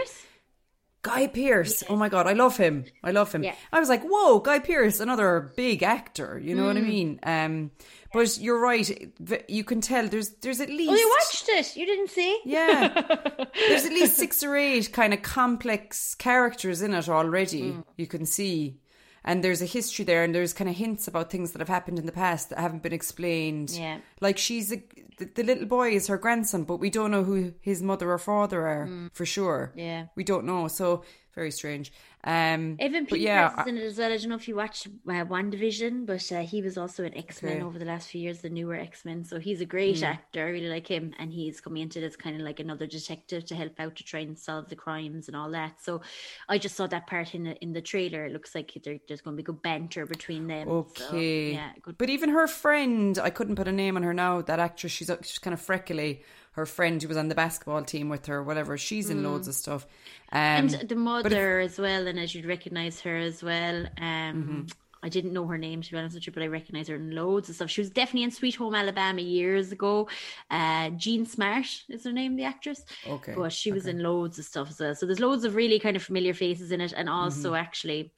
Guy 1.02 1.26
Pearce. 1.28 1.82
Oh 1.88 1.96
my 1.96 2.08
god, 2.08 2.26
I 2.26 2.32
love 2.34 2.56
him. 2.58 2.84
I 3.02 3.10
love 3.10 3.32
him. 3.32 3.42
Yeah. 3.42 3.54
I 3.72 3.80
was 3.80 3.88
like, 3.88 4.02
whoa, 4.04 4.38
Guy 4.40 4.58
Pearce, 4.58 5.00
another 5.00 5.50
big 5.56 5.82
actor. 5.82 6.38
You 6.42 6.54
know 6.54 6.66
what 6.66 6.76
Mm. 6.76 6.84
I 6.84 6.88
mean? 6.88 7.20
Um, 7.22 7.70
but 8.12 8.36
you're 8.38 8.60
right. 8.60 9.12
You 9.48 9.64
can 9.64 9.80
tell 9.80 10.08
there's 10.08 10.30
there's 10.42 10.60
at 10.60 10.68
least 10.68 10.90
Oh, 10.90 10.94
you 10.96 11.16
watched 11.20 11.48
it. 11.48 11.76
You 11.76 11.86
didn't 11.86 12.10
see? 12.10 12.40
yeah. 12.44 12.88
There's 13.68 13.84
at 13.86 13.92
least 13.92 14.16
six 14.16 14.42
or 14.42 14.56
eight 14.56 14.92
kind 14.92 15.14
of 15.14 15.22
complex 15.22 16.14
characters 16.16 16.82
in 16.82 16.92
it 16.94 17.08
already. 17.08 17.72
Mm. 17.72 17.84
You 17.96 18.06
can 18.06 18.26
see. 18.26 18.78
And 19.22 19.44
there's 19.44 19.60
a 19.60 19.66
history 19.66 20.04
there, 20.06 20.24
and 20.24 20.34
there's 20.34 20.54
kind 20.54 20.70
of 20.70 20.74
hints 20.76 21.06
about 21.06 21.30
things 21.30 21.52
that 21.52 21.58
have 21.60 21.68
happened 21.68 21.98
in 21.98 22.06
the 22.06 22.12
past 22.12 22.48
that 22.50 22.58
haven't 22.58 22.82
been 22.82 22.94
explained. 22.94 23.70
Yeah. 23.70 23.98
Like 24.20 24.38
she's 24.38 24.72
a, 24.72 24.82
the, 25.20 25.26
the 25.26 25.42
little 25.42 25.66
boy 25.66 25.90
is 25.90 26.08
her 26.08 26.18
grandson, 26.18 26.64
but 26.64 26.76
we 26.76 26.90
don't 26.90 27.10
know 27.10 27.22
who 27.22 27.52
his 27.60 27.82
mother 27.82 28.10
or 28.10 28.18
father 28.18 28.66
are 28.66 29.10
for 29.12 29.26
sure. 29.26 29.72
Mm. 29.76 29.80
Yeah. 29.80 30.06
We 30.16 30.24
don't 30.24 30.46
know. 30.46 30.66
So 30.68 31.04
very 31.34 31.50
strange. 31.50 31.92
Um, 32.24 32.80
Evan 32.80 33.04
Peters 33.04 33.22
yeah, 33.22 33.60
is 33.60 33.66
in 33.66 33.76
it 33.76 33.84
as 33.84 33.98
well. 33.98 34.10
I 34.10 34.16
don't 34.16 34.30
know 34.30 34.36
if 34.36 34.48
you 34.48 34.56
watched 34.56 34.86
uh, 34.86 35.10
WandaVision, 35.10 36.06
but 36.06 36.32
uh, 36.32 36.40
he 36.40 36.62
was 36.62 36.78
also 36.78 37.04
in 37.04 37.14
X 37.14 37.42
Men 37.42 37.60
Okay. 37.60 37.62
over 37.62 37.78
the 37.78 37.84
last 37.84 38.08
few 38.08 38.22
years, 38.22 38.40
the 38.40 38.48
newer 38.48 38.74
X 38.74 39.04
Men. 39.04 39.22
So 39.22 39.38
he's 39.38 39.60
a 39.60 39.66
great 39.66 39.98
Hmm. 39.98 40.04
actor. 40.04 40.46
I 40.46 40.48
really 40.50 40.68
like 40.70 40.86
him, 40.86 41.12
and 41.18 41.30
he's 41.30 41.60
coming 41.60 41.82
into 41.82 42.00
this 42.00 42.16
kind 42.16 42.36
of 42.36 42.42
like 42.42 42.58
another 42.58 42.86
detective 42.86 43.44
to 43.46 43.54
help 43.54 43.78
out 43.78 43.96
to 43.96 44.04
try 44.04 44.20
and 44.20 44.38
solve 44.38 44.70
the 44.70 44.76
crimes 44.76 45.28
and 45.28 45.36
all 45.36 45.50
that. 45.50 45.82
So 45.82 46.00
I 46.48 46.56
just 46.56 46.74
saw 46.74 46.86
that 46.86 47.06
part 47.06 47.34
in 47.34 47.44
the 47.44 47.56
in 47.56 47.72
the 47.74 47.82
trailer. 47.82 48.24
It 48.24 48.32
looks 48.32 48.54
like 48.54 48.72
there, 48.82 48.98
there's 49.06 49.20
going 49.20 49.36
to 49.36 49.42
be 49.42 49.44
good 49.44 49.60
banter 49.60 50.06
between 50.06 50.46
them. 50.46 50.80
So, 50.86 51.04
Okay. 51.10 51.52
yeah, 51.52 51.72
good. 51.82 51.98
But 51.98 52.08
even 52.08 52.30
her 52.30 52.46
friend, 52.46 53.18
I 53.18 53.28
couldn't 53.28 53.56
put 53.56 53.68
a 53.68 53.72
name 53.72 53.96
on 53.96 54.02
her 54.04 54.14
now. 54.14 54.40
That 54.40 54.58
actress, 54.58 54.92
she's 54.92 55.10
she's 55.22 55.38
kind 55.38 55.52
of 55.52 55.60
freckly. 55.60 56.22
Her 56.52 56.66
friend 56.66 57.00
who 57.00 57.08
was 57.08 57.16
on 57.16 57.28
the 57.28 57.34
basketball 57.34 57.82
team 57.84 58.08
with 58.08 58.26
her, 58.26 58.42
whatever. 58.42 58.76
She's 58.76 59.08
in 59.10 59.22
loads 59.22 59.48
of 59.48 59.54
stuff. 59.54 59.86
Um, 60.32 60.38
and 60.38 60.70
the 60.88 60.96
mother 60.96 61.60
as 61.60 61.78
well, 61.78 62.06
and 62.06 62.18
as 62.18 62.34
you'd 62.34 62.46
recognize 62.46 63.00
her 63.00 63.16
as 63.16 63.42
well. 63.42 63.86
Um, 63.98 64.36
Mm-hmm. 64.36 64.70
I 65.02 65.08
didn't 65.08 65.32
know 65.32 65.46
her 65.46 65.56
name 65.56 65.80
to 65.80 65.90
be 65.90 65.96
honest 65.96 66.14
with 66.14 66.26
you, 66.26 66.32
but 66.32 66.42
I 66.42 66.46
recognize 66.48 66.88
her 66.88 66.96
in 66.96 67.12
loads 67.12 67.48
of 67.48 67.54
stuff. 67.54 67.70
She 67.70 67.80
was 67.80 67.88
definitely 67.88 68.24
in 68.24 68.30
Sweet 68.30 68.56
Home 68.56 68.74
Alabama 68.74 69.22
years 69.22 69.72
ago. 69.72 70.08
Uh, 70.50 70.90
Jean 70.90 71.24
Smart 71.24 71.66
is 71.88 72.04
her 72.04 72.12
name, 72.12 72.36
the 72.36 72.44
actress. 72.44 72.84
Okay, 73.06 73.32
but 73.34 73.52
she 73.52 73.72
was 73.72 73.86
okay. 73.86 73.90
in 73.90 74.02
loads 74.02 74.38
of 74.38 74.44
stuff 74.44 74.68
as 74.70 74.78
well. 74.80 74.94
So 74.94 75.06
there's 75.06 75.20
loads 75.20 75.44
of 75.44 75.54
really 75.54 75.78
kind 75.78 75.96
of 75.96 76.02
familiar 76.02 76.34
faces 76.34 76.70
in 76.70 76.80
it, 76.82 76.92
and 76.94 77.08
also 77.08 77.54
Mm-hmm. 77.54 77.54
actually. 77.54 78.12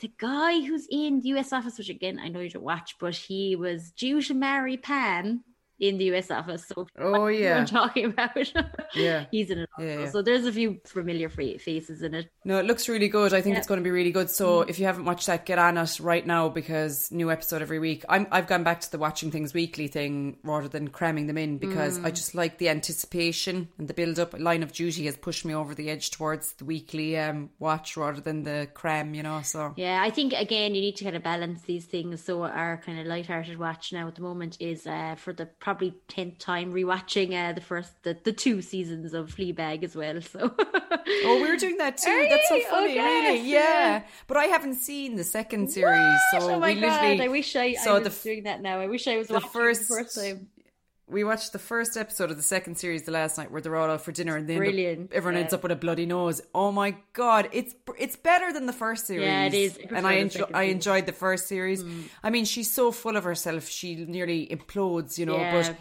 The 0.00 0.12
guy 0.18 0.60
who's 0.62 0.88
in 0.90 1.20
the 1.20 1.28
US 1.30 1.52
office, 1.52 1.78
which 1.78 1.88
again 1.88 2.18
I 2.18 2.28
know 2.28 2.40
you 2.40 2.50
don't 2.50 2.64
watch, 2.64 2.96
but 2.98 3.14
he 3.14 3.54
was 3.56 3.92
due 3.92 4.20
to 4.22 4.34
marry 4.34 4.76
Pam 4.76 5.44
in 5.78 5.98
the 5.98 6.04
US 6.14 6.30
office. 6.30 6.66
So 6.66 6.86
Oh, 6.98 7.04
you 7.06 7.10
know 7.12 7.20
what 7.20 7.34
yeah. 7.38 7.58
I'm 7.58 7.66
talking 7.66 8.04
about. 8.06 8.30
Yeah. 8.94 9.24
he's 9.30 9.50
in 9.50 9.58
it. 9.60 9.68
Yeah, 9.78 10.00
yeah. 10.00 10.10
So 10.10 10.20
there's 10.22 10.44
a 10.44 10.52
few 10.52 10.80
familiar 10.86 11.28
faces 11.30 12.02
in 12.02 12.14
it. 12.14 12.28
No, 12.44 12.58
it 12.58 12.66
looks 12.66 12.88
really 12.88 13.08
good. 13.08 13.32
I 13.32 13.40
think 13.40 13.54
Yeah. 13.54 13.58
It's 13.60 13.66
going 13.68 13.80
to 13.80 13.84
be 13.84 13.90
really 13.90 14.10
good. 14.12 14.28
So 14.30 14.60
if 14.62 14.78
you 14.78 14.84
haven't 14.84 15.06
watched 15.06 15.26
that, 15.26 15.46
get 15.46 15.58
on 15.58 15.78
it 15.78 15.98
right 16.00 16.26
now 16.26 16.48
because 16.50 17.10
new 17.10 17.30
episode 17.30 17.62
every 17.62 17.78
week. 17.78 18.04
I'm 18.08 18.26
I've 18.30 18.46
gone 18.46 18.64
back 18.64 18.80
to 18.82 18.90
the 18.90 18.98
watching 18.98 19.30
things 19.30 19.54
weekly 19.54 19.88
thing 19.88 20.36
rather 20.44 20.68
than 20.68 20.88
cramming 20.88 21.26
them 21.26 21.38
in 21.38 21.58
because 21.58 21.98
Mm. 21.98 22.04
I 22.06 22.10
just 22.10 22.34
like 22.34 22.58
the 22.58 22.68
anticipation 22.68 23.68
and 23.78 23.88
the 23.88 23.94
build 23.94 24.18
up. 24.18 24.38
Line 24.38 24.62
of 24.62 24.72
Duty 24.72 25.06
has 25.06 25.16
pushed 25.16 25.44
me 25.44 25.54
over 25.54 25.74
the 25.74 25.90
edge 25.90 26.10
towards 26.10 26.52
the 26.54 26.64
weekly 26.64 27.18
um 27.18 27.50
watch 27.58 27.96
rather 27.96 28.20
than 28.20 28.42
the 28.42 28.68
cram. 28.74 29.14
You 29.14 29.22
know, 29.22 29.40
so 29.42 29.74
Yeah, 29.76 30.00
I 30.02 30.10
think 30.10 30.32
again 30.32 30.74
you 30.74 30.80
need 30.80 30.96
to 30.96 31.04
kind 31.04 31.16
of 31.16 31.22
balance 31.22 31.62
these 31.62 31.86
things. 31.86 32.22
So 32.22 32.42
our 32.44 32.76
kind 32.84 33.00
of 33.00 33.06
light-hearted 33.06 33.58
watch 33.58 33.92
now 33.92 34.06
at 34.08 34.14
the 34.16 34.22
moment 34.22 34.56
is 34.60 34.86
uh, 34.86 35.14
for 35.16 35.32
the 35.32 35.46
probably 35.62 35.94
tenth 36.08 36.38
time 36.38 36.72
rewatching 36.72 37.32
uh, 37.32 37.52
the 37.52 37.60
first 37.60 37.90
the, 38.02 38.18
the 38.24 38.32
two 38.32 38.60
seasons 38.60 39.14
of 39.14 39.32
Fleabag 39.34 39.84
as 39.84 39.94
well. 39.94 40.20
So 40.20 40.52
Oh, 41.24 41.38
we're 41.40 41.56
doing 41.56 41.76
that 41.78 41.98
too. 41.98 42.10
Are 42.10 42.28
That's 42.28 42.48
so 42.48 42.60
funny, 42.68 42.98
Oh, 42.98 43.04
really. 43.04 43.38
Yeah. 43.48 43.58
yeah. 43.58 44.02
But 44.26 44.38
I 44.38 44.44
haven't 44.46 44.74
seen 44.74 45.14
the 45.16 45.24
second 45.24 45.70
series, 45.70 46.18
What? 46.32 46.42
so 46.42 46.50
oh 46.54 46.58
my 46.58 46.74
we 46.74 46.80
god! 46.80 47.20
I 47.20 47.28
wish 47.28 47.54
I, 47.54 47.76
I 47.80 47.84
the 47.84 47.92
was 48.00 48.06
f- 48.08 48.22
doing 48.24 48.42
that 48.44 48.60
now. 48.60 48.80
I 48.80 48.88
wish 48.88 49.06
I 49.06 49.16
was 49.18 49.28
the 49.28 49.34
watching 49.34 49.50
first- 49.50 49.88
the 49.88 49.94
first 49.94 50.16
time. 50.16 50.48
We 51.12 51.24
watched 51.24 51.52
the 51.52 51.58
first 51.58 51.96
episode 51.96 52.30
of 52.30 52.36
the 52.36 52.42
second 52.42 52.76
series 52.76 53.02
the 53.02 53.12
last 53.12 53.38
night 53.38 53.50
where 53.50 53.60
they're 53.60 53.76
all 53.76 53.90
out 53.90 54.00
for 54.00 54.12
dinner 54.12 54.36
and 54.36 54.48
then 54.48 54.56
Brilliant, 54.56 55.12
everyone 55.12 55.34
yeah. 55.34 55.42
ends 55.42 55.54
up 55.54 55.62
with 55.62 55.72
a 55.72 55.76
bloody 55.76 56.06
nose. 56.06 56.40
Oh 56.54 56.72
my 56.72 56.96
god, 57.12 57.48
it's 57.52 57.74
it's 57.98 58.16
better 58.16 58.52
than 58.52 58.66
the 58.66 58.72
first 58.72 59.06
series. 59.06 59.26
Yeah, 59.26 59.44
it 59.44 59.54
is. 59.54 59.78
I 59.78 59.96
And 59.96 60.06
I 60.06 60.28
second 60.28 60.56
I 60.56 60.62
enjoyed 60.64 61.06
the 61.06 61.12
first 61.12 61.46
series. 61.46 61.84
Mm. 61.84 62.04
I 62.22 62.30
mean, 62.30 62.44
she's 62.44 62.72
so 62.72 62.90
full 62.90 63.16
of 63.16 63.24
herself, 63.24 63.68
she 63.68 63.94
nearly 63.94 64.46
implodes, 64.46 65.18
you 65.18 65.26
know. 65.26 65.36
Yeah. 65.36 65.52
But 65.52 65.76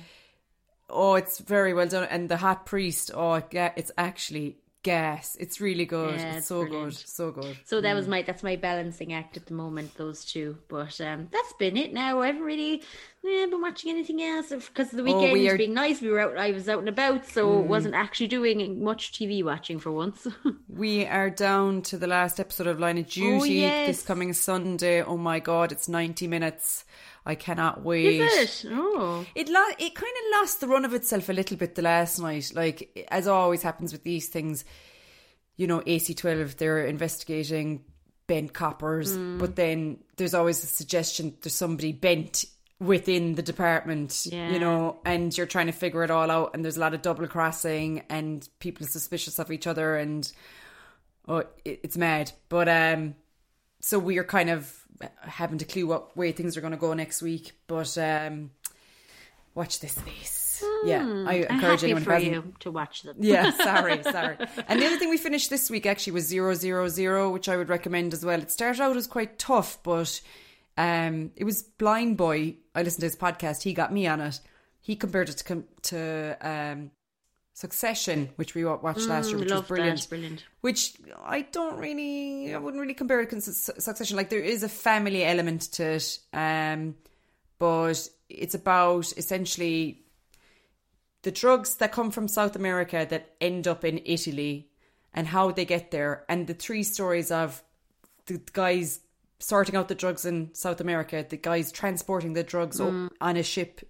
oh, 0.91 1.15
it's 1.15 1.39
very 1.39 1.73
well 1.73 1.87
done. 1.87 2.07
And 2.09 2.29
the 2.29 2.37
hot 2.37 2.65
priest, 2.65 3.11
oh, 3.13 3.41
yeah, 3.51 3.71
it's 3.75 3.91
actually 3.97 4.57
gas. 4.83 5.37
It's 5.39 5.61
really 5.61 5.85
good. 5.85 6.19
Yeah, 6.19 6.27
it's, 6.29 6.37
it's 6.39 6.47
so 6.47 6.61
brilliant. 6.61 6.89
good, 6.95 7.07
so 7.07 7.31
good. 7.31 7.57
So 7.65 7.81
that 7.81 7.93
Mm. 7.93 7.95
was 7.95 8.07
my 8.07 8.21
that's 8.23 8.43
my 8.43 8.55
balancing 8.55 9.13
act 9.13 9.37
at 9.37 9.45
the 9.45 9.53
moment. 9.53 9.95
Those 9.95 10.25
two, 10.25 10.57
but 10.67 10.99
um, 11.01 11.27
that's 11.31 11.53
been 11.53 11.77
it. 11.77 11.93
Now 11.93 12.21
I 12.21 12.27
haven't 12.27 12.41
really 12.43 12.81
eh, 13.23 13.45
been 13.45 13.61
watching 13.61 13.91
anything 13.91 14.21
else 14.21 14.49
because 14.49 14.89
the 14.91 15.01
Oh, 15.01 15.03
we 15.03 15.13
weekend 15.13 15.47
are- 15.49 15.53
Mm. 15.55 15.57
being 15.57 15.73
nice. 15.73 16.01
We 16.01 16.09
were 16.09 16.19
out. 16.19 16.37
I 16.37 16.51
was 16.51 16.67
out 16.67 16.79
and 16.79 16.89
about, 16.89 17.27
so 17.27 17.59
wasn't 17.59 17.93
actually 17.95 18.27
doing 18.27 18.83
much 18.83 19.11
TV 19.11 19.43
watching 19.43 19.79
for 19.79 19.91
once. 19.91 20.27
We 20.69 21.05
are 21.05 21.29
down 21.29 21.81
to 21.83 21.97
the 21.97 22.07
last 22.07 22.39
episode 22.39 22.65
of 22.67 22.79
Line 22.79 22.97
of 22.97 23.07
Duty 23.07 23.39
Oh, 23.39 23.43
yes. 23.43 23.87
this 23.87 24.03
coming 24.03 24.33
Sunday. 24.33 25.03
Oh 25.03 25.17
my 25.17 25.39
god, 25.39 25.71
it's 25.71 25.87
90 25.87 26.27
minutes. 26.27 26.85
I 27.25 27.35
cannot 27.35 27.83
wait. 27.83 28.19
Is 28.21 28.65
it? 28.65 28.71
Oh, 28.73 29.25
It 29.35 29.47
lo- 29.47 29.75
it 29.77 29.93
kind 29.95 30.11
of 30.11 30.39
lost 30.39 30.59
the 30.59 30.67
run 30.67 30.85
of 30.85 30.93
itself 30.93 31.29
a 31.29 31.33
little 31.33 31.55
bit 31.57 31.75
the 31.75 31.81
last 31.83 32.19
night. 32.19 32.51
Like 32.55 33.07
as 33.11 33.27
always 33.27 33.61
happens 33.61 33.91
with 33.91 34.03
these 34.03 34.27
things, 34.27 34.65
you 35.55 35.67
know, 35.67 35.81
AC12 35.81 36.57
they're 36.57 36.85
investigating 36.85 37.83
bent 38.27 38.53
coppers, 38.53 39.15
Mm. 39.17 39.37
but 39.39 39.55
then 39.55 39.99
there's 40.17 40.33
always 40.33 40.63
a 40.63 40.67
suggestion 40.67 41.35
there's 41.41 41.53
somebody 41.53 41.91
bent 41.91 42.45
within 42.79 43.35
the 43.35 43.43
department, 43.43 44.25
Yeah. 44.25 44.49
you 44.49 44.57
know, 44.59 44.99
and 45.05 45.37
you're 45.37 45.45
trying 45.45 45.67
to 45.67 45.71
figure 45.73 46.03
it 46.03 46.09
all 46.09 46.31
out 46.31 46.51
and 46.55 46.63
there's 46.65 46.77
a 46.77 46.79
lot 46.79 46.95
of 46.95 47.03
double 47.03 47.27
crossing 47.27 48.03
and 48.09 48.47
people 48.59 48.85
are 48.87 48.89
suspicious 48.89 49.37
of 49.37 49.51
each 49.51 49.67
other 49.67 49.95
and 49.97 50.31
oh 51.27 51.43
it, 51.65 51.81
it's 51.83 51.97
mad. 51.97 52.31
But 52.49 52.67
um 52.67 53.13
so 53.81 53.99
we 53.99 54.17
are 54.17 54.23
kind 54.23 54.49
of 54.49 54.80
having 55.21 55.57
to 55.59 55.65
clue 55.65 55.87
what 55.87 56.15
way 56.17 56.31
things 56.31 56.55
are 56.57 56.61
going 56.61 56.71
to 56.71 56.77
go 56.77 56.93
next 56.93 57.21
week, 57.21 57.51
but 57.67 57.97
um 57.97 58.51
watch 59.55 59.79
this 59.79 59.93
space. 59.93 60.63
yeah, 60.85 61.01
I 61.27 61.45
I'm 61.49 61.55
encourage 61.55 61.83
anyone 61.83 62.03
for 62.03 62.13
hasn't. 62.13 62.31
you 62.33 62.53
to 62.59 62.71
watch 62.71 63.01
them. 63.03 63.17
Yeah, 63.19 63.49
sorry, 63.63 64.01
sorry. 64.03 64.37
And 64.67 64.79
the 64.81 64.85
other 64.85 64.97
thing 64.97 65.09
we 65.09 65.17
finished 65.17 65.49
this 65.49 65.69
week 65.69 65.85
actually 65.85 66.13
was 66.13 66.25
zero 66.27 66.53
zero 66.53 66.87
zero, 66.87 67.29
which 67.31 67.49
I 67.49 67.57
would 67.57 67.69
recommend 67.69 68.13
as 68.13 68.23
well. 68.23 68.39
It 68.41 68.51
started 68.51 68.81
out 68.81 68.95
as 68.95 69.07
quite 69.07 69.39
tough, 69.39 69.79
but 69.83 70.21
um, 70.77 71.31
it 71.35 71.43
was 71.43 71.63
Blind 71.63 72.17
Boy. 72.17 72.57
I 72.75 72.83
listened 72.83 73.01
to 73.01 73.07
his 73.07 73.15
podcast. 73.15 73.63
He 73.63 73.73
got 73.73 73.91
me 73.91 74.07
on 74.07 74.21
it. 74.21 74.39
He 74.79 74.95
compared 74.95 75.29
it 75.29 75.37
to 75.37 75.63
to 75.83 76.37
um, 76.41 76.91
Succession, 77.53 78.29
which 78.37 78.55
we 78.55 78.63
wa- 78.63 78.77
watched 78.81 79.07
last 79.07 79.29
year, 79.29 79.37
Mm, 79.37 79.41
which 79.41 79.51
was 79.51 79.61
brilliant. 79.67 80.09
brilliant. 80.09 80.45
Which 80.61 80.93
I 81.23 81.41
don't 81.41 81.77
really, 81.77 82.53
I 82.53 82.57
wouldn't 82.57 82.79
really 82.81 82.93
compare 82.93 83.21
it 83.21 83.29
to 83.31 83.41
Succession. 83.41 84.15
Like 84.17 84.29
there 84.29 84.39
is 84.39 84.63
a 84.63 84.69
family 84.69 85.23
element 85.25 85.63
to 85.73 85.83
it, 85.95 86.19
um, 86.33 86.95
but 87.59 88.07
it's 88.29 88.55
about 88.55 89.11
essentially 89.17 90.03
the 91.23 91.31
drugs 91.31 91.75
that 91.75 91.91
come 91.91 92.09
from 92.09 92.27
South 92.27 92.55
America 92.55 93.05
that 93.09 93.35
end 93.41 93.67
up 93.67 93.83
in 93.85 94.01
Italy 94.05 94.69
and 95.13 95.27
how 95.27 95.51
they 95.51 95.65
get 95.65 95.91
there, 95.91 96.23
and 96.29 96.47
the 96.47 96.53
three 96.53 96.83
stories 96.83 97.31
of 97.31 97.61
the 98.27 98.39
guys 98.53 99.01
sorting 99.39 99.75
out 99.75 99.89
the 99.89 99.95
drugs 99.95 100.25
in 100.25 100.49
South 100.53 100.79
America, 100.79 101.25
the 101.27 101.35
guys 101.35 101.71
transporting 101.71 102.31
the 102.33 102.43
drugs 102.43 102.79
up 102.79 103.11
on 103.19 103.35
a 103.35 103.43
ship 103.43 103.81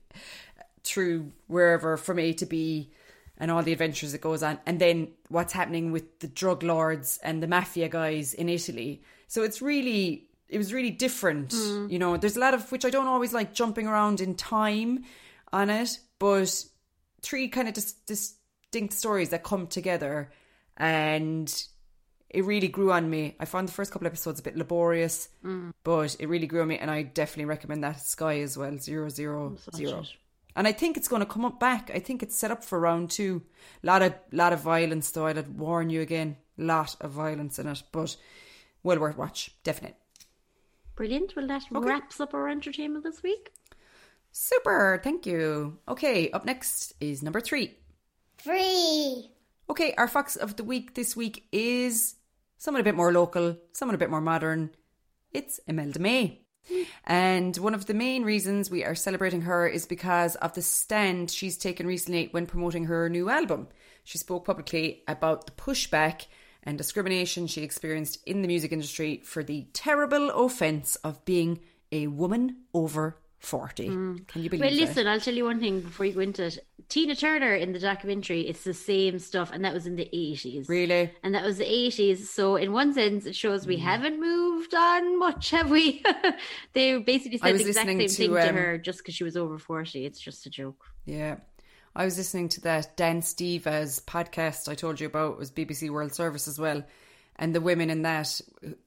through 0.83 1.31
wherever 1.47 1.95
from 1.95 2.17
A 2.17 2.33
to 2.33 2.45
B 2.47 2.89
and 3.41 3.51
all 3.51 3.61
the 3.61 3.73
adventures 3.73 4.13
it 4.13 4.21
goes 4.21 4.41
on 4.43 4.57
and 4.65 4.79
then 4.79 5.09
what's 5.27 5.51
happening 5.51 5.91
with 5.91 6.19
the 6.19 6.27
drug 6.27 6.63
lords 6.63 7.19
and 7.23 7.43
the 7.43 7.47
mafia 7.47 7.89
guys 7.89 8.33
in 8.33 8.47
Italy 8.47 9.01
so 9.27 9.43
it's 9.43 9.61
really 9.61 10.29
it 10.47 10.57
was 10.57 10.71
really 10.73 10.91
different 10.91 11.51
you 11.89 11.99
know 11.99 12.15
there's 12.15 12.37
a 12.37 12.39
lot 12.39 12.53
of 12.53 12.71
which 12.71 12.85
I 12.85 12.89
don't 12.89 13.07
always 13.07 13.33
like 13.33 13.53
jumping 13.53 13.87
around 13.87 14.21
in 14.21 14.35
time 14.35 15.03
on 15.51 15.69
it 15.69 15.99
but 16.19 16.65
three 17.21 17.49
kind 17.49 17.67
of 17.67 17.73
dis- 17.73 17.93
distinct 18.05 18.93
stories 18.93 19.29
that 19.31 19.43
come 19.43 19.67
together 19.67 20.31
and 20.77 21.51
it 22.33 22.45
really 22.45 22.69
grew 22.69 22.93
on 22.93 23.09
me. 23.09 23.35
I 23.41 23.45
found 23.45 23.67
the 23.67 23.73
first 23.73 23.91
couple 23.91 24.07
episodes 24.07 24.39
a 24.39 24.43
bit 24.43 24.55
laborious, 24.55 25.27
but 25.83 26.15
it 26.17 26.29
really 26.29 26.47
grew 26.47 26.61
on 26.61 26.69
me, 26.69 26.77
and 26.77 26.89
I 26.89 27.03
definitely 27.03 27.43
recommend 27.45 27.83
that 27.83 27.99
Sky 27.99 28.39
as 28.39 28.57
well. 28.57 28.77
Zero 28.77 29.09
zero 29.09 29.57
zero. 29.75 30.03
It. 30.55 30.59
And 30.59 30.67
I 30.67 30.71
think 30.71 30.97
it's 30.97 31.07
going 31.07 31.21
to 31.21 31.25
come 31.25 31.45
up 31.45 31.59
back. 31.59 31.91
I 31.93 31.99
think 31.99 32.23
it's 32.23 32.37
set 32.37 32.51
up 32.51 32.63
for 32.63 32.79
round 32.79 33.09
two. 33.09 33.43
lot 33.83 34.01
of 34.01 34.13
lot 34.31 34.53
of 34.53 34.61
violence, 34.61 35.11
though. 35.11 35.27
I'd 35.27 35.57
warn 35.57 35.89
you 35.89 36.01
again. 36.01 36.37
Lot 36.57 36.95
of 37.01 37.11
violence 37.11 37.57
in 37.59 37.67
it, 37.67 37.83
but 37.91 38.15
well 38.83 38.99
worth 38.99 39.17
watch. 39.17 39.51
Definite. 39.63 39.95
Brilliant. 40.95 41.35
Well, 41.35 41.47
that 41.47 41.63
wraps 41.71 42.19
up 42.19 42.33
our 42.33 42.47
entertainment 42.47 43.03
this 43.03 43.23
week. 43.23 43.51
Super. 44.31 45.01
Thank 45.03 45.25
you. 45.25 45.79
Okay, 45.87 46.29
up 46.31 46.45
next 46.45 46.93
is 46.99 47.23
number 47.23 47.41
three. 47.41 47.75
Three. 48.37 49.31
Okay, 49.69 49.93
our 49.97 50.07
fox 50.07 50.35
of 50.35 50.57
the 50.57 50.63
week 50.63 50.95
this 50.95 51.15
week 51.15 51.47
is 51.51 52.15
someone 52.57 52.81
a 52.81 52.83
bit 52.83 52.95
more 52.95 53.11
local, 53.11 53.57
someone 53.71 53.95
a 53.95 53.97
bit 53.97 54.09
more 54.09 54.21
modern. 54.21 54.71
It's 55.31 55.59
Imelda 55.67 55.99
May. 55.99 56.41
And 57.05 57.55
one 57.57 57.73
of 57.73 57.85
the 57.85 57.93
main 57.93 58.23
reasons 58.23 58.69
we 58.69 58.83
are 58.83 58.95
celebrating 58.95 59.41
her 59.41 59.67
is 59.67 59.85
because 59.85 60.35
of 60.37 60.53
the 60.53 60.61
stand 60.61 61.31
she's 61.31 61.57
taken 61.57 61.87
recently 61.87 62.29
when 62.31 62.45
promoting 62.45 62.85
her 62.85 63.09
new 63.09 63.29
album. 63.29 63.67
She 64.03 64.17
spoke 64.17 64.45
publicly 64.45 65.03
about 65.07 65.45
the 65.45 65.51
pushback 65.51 66.25
and 66.63 66.77
discrimination 66.77 67.47
she 67.47 67.63
experienced 67.63 68.19
in 68.25 68.41
the 68.41 68.47
music 68.47 68.71
industry 68.71 69.21
for 69.23 69.43
the 69.43 69.67
terrible 69.73 70.29
offence 70.29 70.95
of 70.97 71.23
being 71.25 71.59
a 71.91 72.07
woman 72.07 72.57
over 72.73 73.17
40. 73.39 73.89
Mm. 73.89 74.27
Can 74.27 74.43
you 74.43 74.49
believe 74.49 74.65
Well, 74.65 74.87
listen, 74.87 75.07
I'll 75.07 75.19
tell 75.19 75.33
you 75.33 75.45
one 75.45 75.59
thing 75.59 75.81
before 75.81 76.05
you 76.05 76.13
go 76.13 76.19
into 76.19 76.45
it. 76.45 76.59
Tina 76.91 77.15
Turner 77.15 77.55
in 77.55 77.71
the 77.71 77.79
documentary, 77.79 78.41
it's 78.41 78.65
the 78.65 78.73
same 78.73 79.17
stuff, 79.17 79.49
and 79.53 79.63
that 79.63 79.73
was 79.73 79.87
in 79.87 79.95
the 79.95 80.09
80s. 80.13 80.67
Really? 80.67 81.09
And 81.23 81.33
that 81.33 81.45
was 81.45 81.57
the 81.57 81.63
80s. 81.63 82.17
So, 82.25 82.57
in 82.57 82.73
one 82.73 82.93
sense, 82.93 83.25
it 83.25 83.33
shows 83.33 83.65
we 83.65 83.77
mm. 83.77 83.79
haven't 83.79 84.19
moved 84.19 84.75
on 84.75 85.17
much, 85.17 85.51
have 85.51 85.69
we? 85.69 86.03
they 86.73 86.97
basically 86.97 87.37
said 87.37 87.57
the 87.57 87.65
exact 87.65 87.87
same 87.87 87.97
to, 87.97 88.07
thing 88.09 88.37
um, 88.37 88.45
to 88.45 88.51
her 88.51 88.77
just 88.77 88.99
because 88.99 89.15
she 89.15 89.23
was 89.23 89.37
over 89.37 89.57
40. 89.57 90.05
It's 90.05 90.19
just 90.19 90.45
a 90.45 90.49
joke. 90.49 90.83
Yeah. 91.05 91.37
I 91.95 92.03
was 92.03 92.17
listening 92.17 92.49
to 92.49 92.61
that 92.61 92.97
Dan 92.97 93.21
Steva's 93.21 94.01
podcast 94.05 94.67
I 94.67 94.75
told 94.75 94.99
you 94.99 95.07
about, 95.07 95.31
it 95.31 95.37
was 95.37 95.49
BBC 95.49 95.89
World 95.89 96.13
Service 96.13 96.49
as 96.49 96.59
well. 96.59 96.83
And 97.37 97.55
the 97.55 97.61
women 97.61 97.89
in 97.89 98.01
that, 98.01 98.41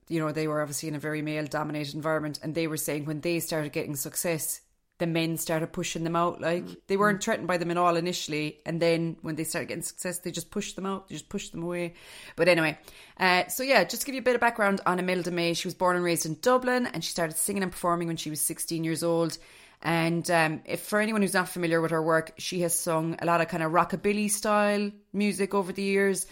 you 0.08 0.20
know, 0.20 0.30
they 0.30 0.46
were 0.46 0.60
obviously 0.60 0.90
in 0.90 0.94
a 0.94 0.98
very 0.98 1.22
male 1.22 1.46
dominated 1.46 1.94
environment. 1.94 2.38
And 2.42 2.54
they 2.54 2.66
were 2.66 2.76
saying 2.76 3.06
when 3.06 3.22
they 3.22 3.40
started 3.40 3.72
getting 3.72 3.96
success, 3.96 4.60
the 5.04 5.12
men 5.12 5.36
started 5.36 5.70
pushing 5.70 6.02
them 6.02 6.16
out. 6.16 6.40
Like 6.40 6.64
mm. 6.64 6.76
they 6.86 6.96
weren't 6.96 7.22
threatened 7.22 7.46
by 7.46 7.58
them 7.58 7.70
at 7.70 7.76
all 7.76 7.96
initially, 7.96 8.58
and 8.64 8.80
then 8.80 9.16
when 9.20 9.36
they 9.36 9.44
started 9.44 9.68
getting 9.68 9.82
success, 9.82 10.20
they 10.20 10.30
just 10.30 10.50
pushed 10.50 10.76
them 10.76 10.86
out. 10.86 11.08
They 11.08 11.14
just 11.14 11.28
pushed 11.28 11.52
them 11.52 11.62
away. 11.62 11.92
But 12.36 12.48
anyway, 12.48 12.78
uh, 13.20 13.46
so 13.48 13.62
yeah, 13.62 13.84
just 13.84 14.02
to 14.02 14.06
give 14.06 14.14
you 14.14 14.22
a 14.22 14.24
bit 14.24 14.34
of 14.34 14.40
background 14.40 14.80
on 14.86 14.98
Imelda 14.98 15.30
May. 15.30 15.52
She 15.52 15.68
was 15.68 15.74
born 15.74 15.96
and 15.96 16.04
raised 16.04 16.24
in 16.24 16.38
Dublin, 16.40 16.86
and 16.86 17.04
she 17.04 17.10
started 17.10 17.36
singing 17.36 17.62
and 17.62 17.70
performing 17.70 18.08
when 18.08 18.16
she 18.16 18.30
was 18.30 18.40
16 18.40 18.82
years 18.82 19.02
old. 19.02 19.36
And 19.82 20.28
um, 20.30 20.62
if 20.64 20.80
for 20.80 21.00
anyone 21.00 21.20
who's 21.20 21.34
not 21.34 21.50
familiar 21.50 21.82
with 21.82 21.90
her 21.90 22.02
work, 22.02 22.32
she 22.38 22.62
has 22.62 22.78
sung 22.78 23.16
a 23.20 23.26
lot 23.26 23.42
of 23.42 23.48
kind 23.48 23.62
of 23.62 23.72
rockabilly 23.72 24.30
style 24.30 24.90
music 25.12 25.52
over 25.52 25.70
the 25.70 25.82
years. 25.82 26.26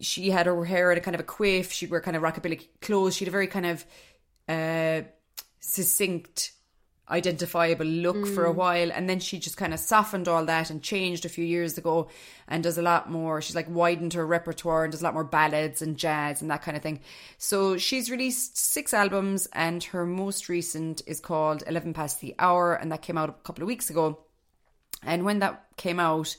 She 0.00 0.30
had 0.30 0.46
her 0.46 0.64
hair 0.64 0.90
in 0.90 0.98
a 0.98 1.00
kind 1.00 1.14
of 1.14 1.20
a 1.20 1.24
quiff. 1.24 1.70
She'd 1.70 1.90
wear 1.90 2.00
kind 2.00 2.16
of 2.16 2.24
rockabilly 2.24 2.66
clothes. 2.80 3.14
She 3.14 3.24
had 3.24 3.28
a 3.28 3.32
very 3.32 3.46
kind 3.46 3.66
of 3.66 3.86
uh, 4.48 5.02
succinct 5.60 6.52
identifiable 7.10 7.86
look 7.86 8.16
mm. 8.16 8.34
for 8.34 8.44
a 8.46 8.52
mm. 8.52 8.56
while 8.56 8.92
and 8.92 9.08
then 9.08 9.18
she 9.18 9.38
just 9.38 9.56
kind 9.56 9.72
of 9.72 9.80
softened 9.80 10.28
all 10.28 10.44
that 10.44 10.70
and 10.70 10.82
changed 10.82 11.24
a 11.24 11.28
few 11.28 11.44
years 11.44 11.78
ago 11.78 12.08
and 12.46 12.62
does 12.62 12.78
a 12.78 12.82
lot 12.82 13.10
more 13.10 13.40
she's 13.40 13.56
like 13.56 13.68
widened 13.68 14.12
her 14.12 14.26
repertoire 14.26 14.84
and 14.84 14.92
does 14.92 15.00
a 15.00 15.04
lot 15.04 15.14
more 15.14 15.24
ballads 15.24 15.80
and 15.80 15.96
jazz 15.96 16.42
and 16.42 16.50
that 16.50 16.62
kind 16.62 16.76
of 16.76 16.82
thing 16.82 17.00
so 17.38 17.76
she's 17.78 18.10
released 18.10 18.58
six 18.58 18.92
albums 18.92 19.48
and 19.52 19.84
her 19.84 20.04
most 20.04 20.48
recent 20.48 21.02
is 21.06 21.20
called 21.20 21.62
11 21.66 21.94
past 21.94 22.20
the 22.20 22.34
hour 22.38 22.74
and 22.74 22.92
that 22.92 23.02
came 23.02 23.16
out 23.16 23.30
a 23.30 23.44
couple 23.44 23.62
of 23.62 23.68
weeks 23.68 23.90
ago 23.90 24.18
and 25.02 25.24
when 25.24 25.38
that 25.38 25.64
came 25.76 25.98
out 25.98 26.36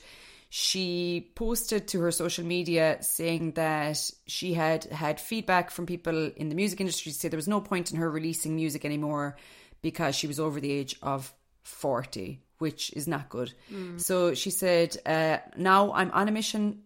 she 0.52 1.30
posted 1.36 1.86
to 1.86 2.00
her 2.00 2.10
social 2.10 2.44
media 2.44 2.98
saying 3.00 3.52
that 3.52 4.10
she 4.26 4.52
had 4.52 4.84
had 4.84 5.20
feedback 5.20 5.70
from 5.70 5.86
people 5.86 6.32
in 6.36 6.48
the 6.48 6.56
music 6.56 6.80
industry 6.80 7.12
to 7.12 7.18
say 7.18 7.28
there 7.28 7.38
was 7.38 7.46
no 7.46 7.60
point 7.60 7.92
in 7.92 7.98
her 7.98 8.10
releasing 8.10 8.56
music 8.56 8.84
anymore 8.84 9.36
because 9.82 10.14
she 10.14 10.26
was 10.26 10.40
over 10.40 10.60
the 10.60 10.70
age 10.70 10.96
of 11.02 11.32
40, 11.62 12.40
which 12.58 12.92
is 12.92 13.06
not 13.06 13.28
good. 13.28 13.52
Mm. 13.72 14.00
So 14.00 14.34
she 14.34 14.50
said, 14.50 14.96
uh, 15.06 15.38
Now 15.56 15.92
I'm 15.92 16.10
on 16.10 16.28
a 16.28 16.32
mission 16.32 16.82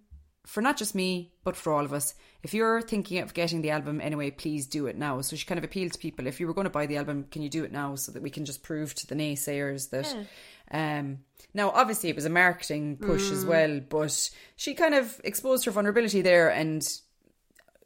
for 0.47 0.61
not 0.61 0.77
just 0.77 0.95
me, 0.95 1.33
but 1.43 1.57
for 1.57 1.73
all 1.73 1.85
of 1.85 1.93
us. 1.93 2.15
If 2.43 2.53
you're 2.53 2.83
thinking 2.83 3.19
of 3.19 3.33
getting 3.33 3.63
the 3.63 3.71
album 3.71 4.01
anyway, 4.01 4.31
please 4.31 4.67
do 4.67 4.87
it 4.87 4.97
now. 4.97 5.23
So 5.23 5.37
she 5.37 5.47
kind 5.47 5.59
of 5.59 5.65
appealed 5.65 5.93
to 5.93 5.99
people 5.99 6.27
if 6.27 6.39
you 6.39 6.47
were 6.47 6.53
going 6.53 6.67
to 6.67 6.71
buy 6.71 6.87
the 6.87 6.99
album, 6.99 7.25
can 7.31 7.41
you 7.41 7.49
do 7.49 7.65
it 7.65 7.73
now 7.73 7.95
so 7.95 8.13
that 8.13 8.23
we 8.23 8.31
can 8.31 8.45
just 8.45 8.63
prove 8.63 8.95
to 8.97 9.07
the 9.07 9.15
naysayers 9.15 9.91
that. 9.91 10.15
Yeah. 10.15 10.25
Um, 10.71 11.19
now, 11.57 11.71
obviously, 11.71 12.11
it 12.11 12.17
was 12.17 12.25
a 12.25 12.31
marketing 12.31 12.97
push 12.97 13.29
mm. 13.29 13.33
as 13.33 13.47
well, 13.47 13.81
but 13.89 14.31
she 14.57 14.75
kind 14.75 14.95
of 14.95 15.21
exposed 15.23 15.65
her 15.67 15.71
vulnerability 15.71 16.21
there 16.21 16.51
and, 16.51 16.87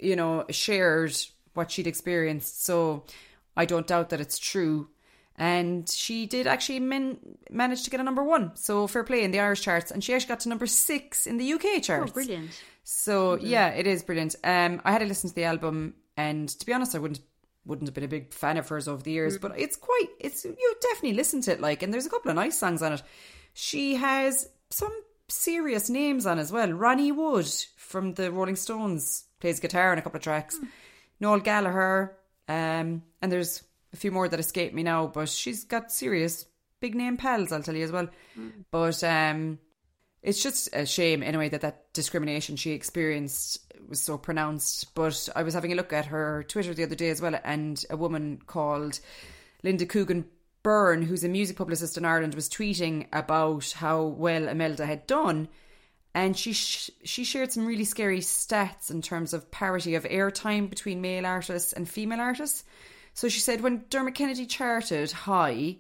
you 0.01 0.17
know, 0.17 0.47
shared 0.49 1.15
what 1.55 1.71
she'd 1.71 1.87
experienced. 1.87 2.65
So 2.65 3.05
I 3.57 3.67
don't 3.67 3.87
doubt 3.87 4.11
that 4.11 4.21
it's 4.21 4.39
true 4.39 4.89
and 5.39 5.89
she 5.89 6.27
did 6.27 6.47
actually 6.47 6.81
min- 6.81 7.19
manage 7.51 7.85
to 7.85 7.91
get 7.91 8.01
a 8.01 8.03
number 8.03 8.25
one. 8.25 8.57
So 8.57 8.87
fair 8.87 9.05
play 9.05 9.23
in 9.23 9.31
the 9.31 9.41
Irish 9.41 9.63
charts, 9.63 9.91
and 9.91 10.03
she 10.03 10.13
actually 10.13 10.29
got 10.29 10.41
to 10.41 10.49
number 10.49 10.67
six 10.67 11.27
in 11.27 11.39
the 11.39 11.53
UK 11.53 11.65
oh, 11.65 11.81
charts. 11.81 12.11
Oh, 12.11 12.15
brilliant! 12.15 12.51
So 12.83 13.37
mm-hmm. 13.37 13.47
yeah, 13.47 13.69
it 13.69 13.87
is 13.87 14.03
brilliant. 14.03 14.35
Um, 14.43 14.83
I 14.85 14.93
had 14.93 14.99
to 14.99 15.07
listen 15.07 15.31
to 15.31 15.35
the 15.37 15.45
album, 15.45 15.95
and 16.17 16.49
to 16.49 16.67
be 16.67 16.73
honest, 16.73 16.95
I 16.95 16.99
wouldn't 16.99 17.21
wouldn't 17.65 17.87
have 17.87 17.95
been 17.95 18.05
a 18.05 18.09
big 18.09 18.33
fan 18.33 18.57
of 18.57 18.69
hers 18.69 18.89
over 18.89 19.03
the 19.03 19.13
years, 19.13 19.39
mm-hmm. 19.39 19.49
but 19.49 19.59
it's 19.59 19.77
quite 19.77 20.09
it's 20.19 20.45
you 20.45 20.75
definitely 20.83 21.15
listen 21.15 21.41
to 21.43 21.53
it 21.53 21.61
like, 21.61 21.83
and 21.83 21.95
there's 21.95 22.07
a 22.07 22.11
couple 22.11 22.31
of 22.31 22.37
nice 22.37 22.59
songs 22.59 22.83
on 22.83 22.95
it. 22.95 23.03
She 23.55 23.95
has 23.95 24.49
some 24.71 24.93
serious 25.29 25.89
names 25.89 26.27
on 26.27 26.39
as 26.39 26.51
well. 26.51 26.73
Ronnie 26.73 27.13
Wood 27.13 27.53
from 27.77 28.15
the 28.15 28.33
Rolling 28.33 28.57
Stones 28.57 29.25
plays 29.41 29.61
guitar 29.61 29.93
in 29.93 29.99
a 29.99 30.03
couple 30.03 30.19
of 30.19 30.23
tracks. 30.23 30.59
Mm. 30.59 30.69
Noel 31.21 31.41
Gallagher, 31.41 32.17
um, 32.49 33.03
and 33.21 33.33
there's 33.33 33.63
a 33.93 33.97
few 33.97 34.11
more 34.11 34.29
that 34.29 34.41
escape 34.41 34.75
me 34.75 34.83
now, 34.83 35.07
but 35.07 35.29
she's 35.29 35.65
got 35.65 35.93
serious 35.93 36.47
big 36.81 36.95
name 36.95 37.17
pals, 37.17 37.53
I'll 37.53 37.63
tell 37.63 37.75
you 37.75 37.85
as 37.85 37.93
well. 37.93 38.09
Mm. 38.39 38.65
But 38.71 39.03
um, 39.05 39.59
it's 40.23 40.43
just 40.43 40.69
a 40.73 40.87
shame 40.87 41.23
anyway 41.23 41.49
that 41.49 41.63
that 41.63 41.93
discrimination 41.93 42.57
she 42.57 42.73
experienced 42.73 43.73
was 43.89 44.01
so 44.01 44.19
pronounced. 44.19 44.95
But 44.95 45.29
I 45.35 45.43
was 45.43 45.55
having 45.55 45.73
a 45.73 45.77
look 45.77 45.93
at 45.93 46.07
her 46.07 46.45
Twitter 46.49 46.75
the 46.75 46.85
other 46.85 46.95
day 46.95 47.11
as 47.11 47.23
well, 47.23 47.39
and 47.45 47.83
a 47.91 47.97
woman 47.97 48.41
called 48.47 49.01
Linda 49.63 49.87
Coogan 49.87 50.27
Byrne, 50.63 51.03
who's 51.03 51.25
a 51.25 51.29
music 51.29 51.57
publicist 51.57 51.97
in 51.97 52.05
Ireland, 52.05 52.35
was 52.35 52.49
tweeting 52.49 53.07
about 53.13 53.71
how 53.73 54.05
well 54.05 54.49
Imelda 54.49 54.87
had 54.87 55.07
done. 55.07 55.49
And 56.15 56.37
she 56.37 56.53
sh- 56.53 56.91
she 57.05 57.23
shared 57.23 57.53
some 57.53 57.67
really 57.67 57.85
scary 57.85 58.21
stats 58.21 58.91
in 58.91 59.03
terms 59.03 59.33
of 59.33 59.51
parity 59.51 59.95
of 59.95 60.05
airtime 60.05 60.69
between 60.69 61.01
male 61.01 61.27
artists 61.27 61.73
and 61.73 61.89
female 61.89 62.21
artists. 62.21 62.65
So 63.19 63.29
she 63.29 63.41
said 63.41 63.63
when 63.63 63.85
Dermot 63.91 64.15
Kennedy 64.15 64.47
charted 64.47 65.11
high, 65.11 65.79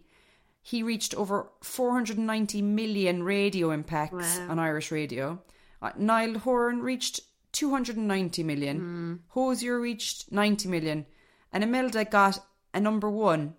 he 0.61 0.83
reached 0.83 1.14
over 1.14 1.48
490 1.62 2.62
million 2.62 3.22
radio 3.22 3.70
impacts 3.70 4.38
wow. 4.38 4.48
on 4.48 4.59
Irish 4.59 4.90
radio. 4.90 5.40
Uh, 5.81 5.92
Niall 5.96 6.40
Horan 6.40 6.83
reached 6.83 7.20
290 7.53 8.42
million. 8.42 8.81
Mm. 8.81 9.18
Hozier 9.29 9.79
reached 9.79 10.33
90 10.33 10.68
million. 10.68 11.07
And 11.53 11.62
Imelda 11.62 12.07
got 12.07 12.44
a 12.74 12.81
number 12.81 13.09
one 13.09 13.55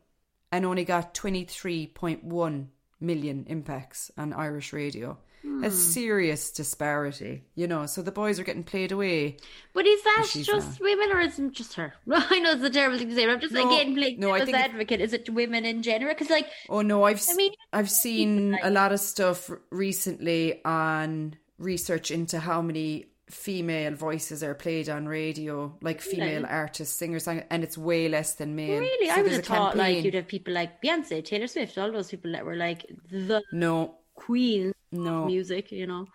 and 0.52 0.66
only 0.66 0.84
got 0.84 1.14
23.1 1.14 2.68
million 3.00 3.46
impacts 3.48 4.12
on 4.18 4.34
Irish 4.34 4.74
radio. 4.74 5.18
Mm. 5.46 5.66
A 5.66 5.72
serious 5.72 6.52
disparity, 6.52 7.44
you 7.56 7.68
know. 7.68 7.86
So 7.86 8.02
the 8.02 8.12
boys 8.12 8.40
are 8.40 8.44
getting 8.44 8.64
played 8.64 8.92
away. 8.92 9.38
But 9.74 9.86
is 9.86 10.04
that 10.04 10.28
just 10.34 10.50
not. 10.50 10.82
women 10.82 11.12
or 11.12 11.22
is 11.22 11.40
it 11.40 11.52
just 11.54 11.76
her? 11.76 11.94
I 12.12 12.40
know 12.40 12.52
it's 12.52 12.64
a 12.64 12.70
terrible 12.70 12.98
thing 12.98 13.10
to 13.10 13.16
say, 13.16 13.26
but 13.26 13.34
I'm 13.34 13.40
just 13.40 13.54
no, 13.54 13.64
like 13.64 13.78
getting 13.78 13.96
played 13.96 14.20
no, 14.20 14.34
as 14.34 14.50
advocate. 14.50 15.00
Is 15.00 15.14
it 15.14 15.30
women 15.30 15.64
in 15.64 15.82
general? 15.82 16.14
Because 16.14 16.30
like, 16.30 16.48
oh 16.68 16.82
no, 16.82 17.04
I've 17.04 17.24
I 17.30 17.34
mean, 17.36 17.54
I've 17.72 17.90
seen 17.90 18.52
like, 18.52 18.62
a 18.64 18.70
lot 18.70 18.92
of 18.92 19.00
stuff 19.00 19.50
recently 19.72 20.64
on 20.66 21.36
research 21.58 22.12
into 22.12 22.40
how 22.40 22.62
many 22.62 23.06
female 23.30 23.94
voices 23.94 24.44
are 24.44 24.56
played 24.56 24.90
on 24.90 25.08
radio, 25.08 25.78
like 25.82 26.02
female 26.02 26.46
artists, 26.48 26.96
singers, 26.98 27.28
and 27.28 27.64
it's 27.64 27.78
way 27.78 28.10
less 28.10 28.34
than 28.36 28.56
male. 28.56 28.80
Really, 28.80 29.08
so 29.08 29.14
I 29.14 29.22
would 29.22 29.32
have 29.32 29.46
thought 29.46 29.76
campaign. 29.76 29.96
like 29.96 30.06
you'd 30.06 30.14
have 30.16 30.28
people 30.28 30.54
like 30.54 30.82
Beyonce, 30.82 31.24
Taylor 31.24 31.48
Swift, 31.48 31.78
all 31.78 31.92
those 31.92 32.10
people 32.10 32.32
that 32.32 32.46
were 32.46 32.56
like 32.56 32.86
the 33.12 33.44
no 33.52 33.96
queen 34.20 34.74
no. 34.92 35.26
music 35.26 35.72
you 35.72 35.88
know. 35.88 36.06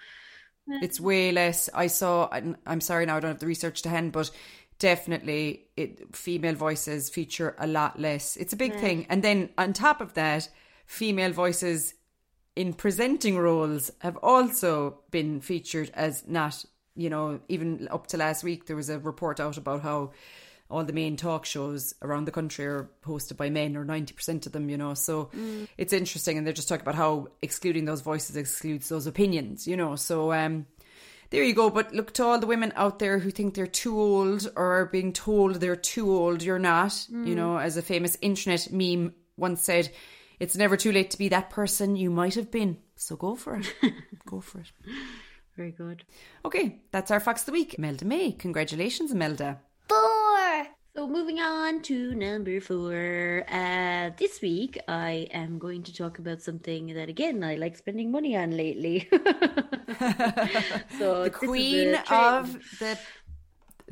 It's 0.67 0.99
way 0.99 1.31
less. 1.31 1.69
I 1.75 1.89
saw 1.89 2.29
i'm 2.67 2.81
sorry 2.81 3.07
now 3.07 3.17
i 3.17 3.21
don't 3.21 3.33
have 3.33 3.39
the 3.39 3.47
research 3.47 3.83
to 3.83 3.89
hand 3.89 4.13
but 4.13 4.31
definitely 4.79 5.67
it 5.77 6.15
female 6.15 6.55
voices 6.55 7.09
feature 7.09 7.55
a 7.59 7.67
lot 7.67 7.99
less. 7.99 8.37
It's 8.37 8.53
a 8.53 8.57
big 8.57 8.75
yeah. 8.75 8.81
thing. 8.81 9.07
And 9.09 9.23
then 9.23 9.51
on 9.57 9.73
top 9.73 10.01
of 10.01 10.15
that 10.15 10.49
female 10.87 11.33
voices 11.33 11.95
in 12.57 12.73
presenting 12.73 13.39
roles 13.39 13.91
have 14.01 14.17
also 14.23 15.01
been 15.11 15.41
featured 15.41 15.91
as 15.95 16.25
not 16.27 16.65
you 16.97 17.11
know 17.11 17.41
even 17.49 17.89
up 17.91 18.07
to 18.09 18.17
last 18.17 18.45
week 18.45 18.67
there 18.67 18.77
was 18.77 18.89
a 18.89 18.99
report 18.99 19.41
out 19.41 19.57
about 19.57 19.83
how 19.83 20.13
all 20.75 20.85
the 20.85 20.93
main 20.93 21.17
talk 21.17 21.45
shows 21.45 21.95
around 22.03 22.25
the 22.25 22.33
country 22.33 22.67
are 22.67 22.91
hosted 23.07 23.37
by 23.37 23.49
men, 23.49 23.77
or 23.77 23.85
90% 23.85 24.47
of 24.47 24.53
them, 24.53 24.69
you 24.69 24.77
know. 24.77 24.95
So 24.95 25.31
mm. 25.35 25.69
it's 25.79 25.93
interesting. 25.93 26.37
And 26.37 26.47
they're 26.47 26.53
just 26.53 26.69
talking 26.69 26.83
about 26.83 26.97
how 26.97 27.29
excluding 27.43 27.85
those 27.85 28.01
voices 28.01 28.37
excludes 28.37 28.89
those 28.89 29.07
opinions, 29.07 29.67
you 29.67 29.77
know. 29.77 29.95
So, 29.97 30.33
um, 30.33 30.67
there 31.31 31.45
you 31.45 31.55
go. 31.55 31.71
But 31.71 31.95
look 31.95 32.13
to 32.15 32.25
all 32.25 32.39
the 32.39 32.47
women 32.47 32.73
out 32.77 32.99
there 32.99 33.19
who 33.19 33.31
think 33.31 33.55
they're 33.55 33.67
too 33.67 33.99
old 33.99 34.51
or 34.57 34.81
are 34.81 34.87
being 34.87 35.13
told 35.13 35.57
they're 35.57 35.77
too 35.77 36.11
old. 36.11 36.43
You're 36.43 36.59
not. 36.59 36.91
Mm. 36.91 37.27
You 37.27 37.35
know, 37.35 37.57
as 37.59 37.77
a 37.77 37.83
famous 37.83 38.19
internet 38.21 38.73
meme 38.73 39.15
once 39.37 39.63
said, 39.63 39.91
it's 40.41 40.57
never 40.57 40.77
too 40.77 40.93
late 40.93 41.11
to 41.11 41.19
be 41.19 41.29
that 41.29 41.51
person 41.51 41.97
you 41.97 42.11
might 42.11 42.35
have 42.35 42.51
been. 42.51 42.79
So 42.97 43.17
go 43.17 43.37
for 43.37 43.57
it. 43.57 43.73
go 44.27 44.41
for 44.41 44.59
it. 44.61 44.73
Very 45.57 45.71
good. 45.71 46.05
Okay, 46.45 46.81
that's 46.91 47.11
our 47.11 47.21
Fox 47.21 47.43
of 47.43 47.47
the 47.47 47.53
Week. 47.53 47.75
Imelda 47.79 48.05
May. 48.05 48.33
Congratulations, 48.33 49.13
Imelda. 49.13 49.61
Four. 49.89 50.24
So 50.97 51.09
moving 51.09 51.41
on 51.41 51.83
to 51.91 52.15
number 52.15 52.61
four. 52.61 53.43
Uh, 53.51 54.11
this 54.17 54.41
week 54.41 54.79
I 54.87 55.27
am 55.33 55.59
going 55.59 55.83
to 55.83 55.93
talk 55.93 56.21
about 56.21 56.41
something 56.41 56.95
that 56.95 57.09
again 57.09 57.43
I 57.43 57.57
like 57.57 57.77
spending 57.77 58.13
money 58.13 58.37
on 58.37 58.57
lately. 58.57 59.09
so 60.99 61.25
the 61.25 61.35
queen 61.35 61.97
of 62.09 62.53
the 62.79 62.97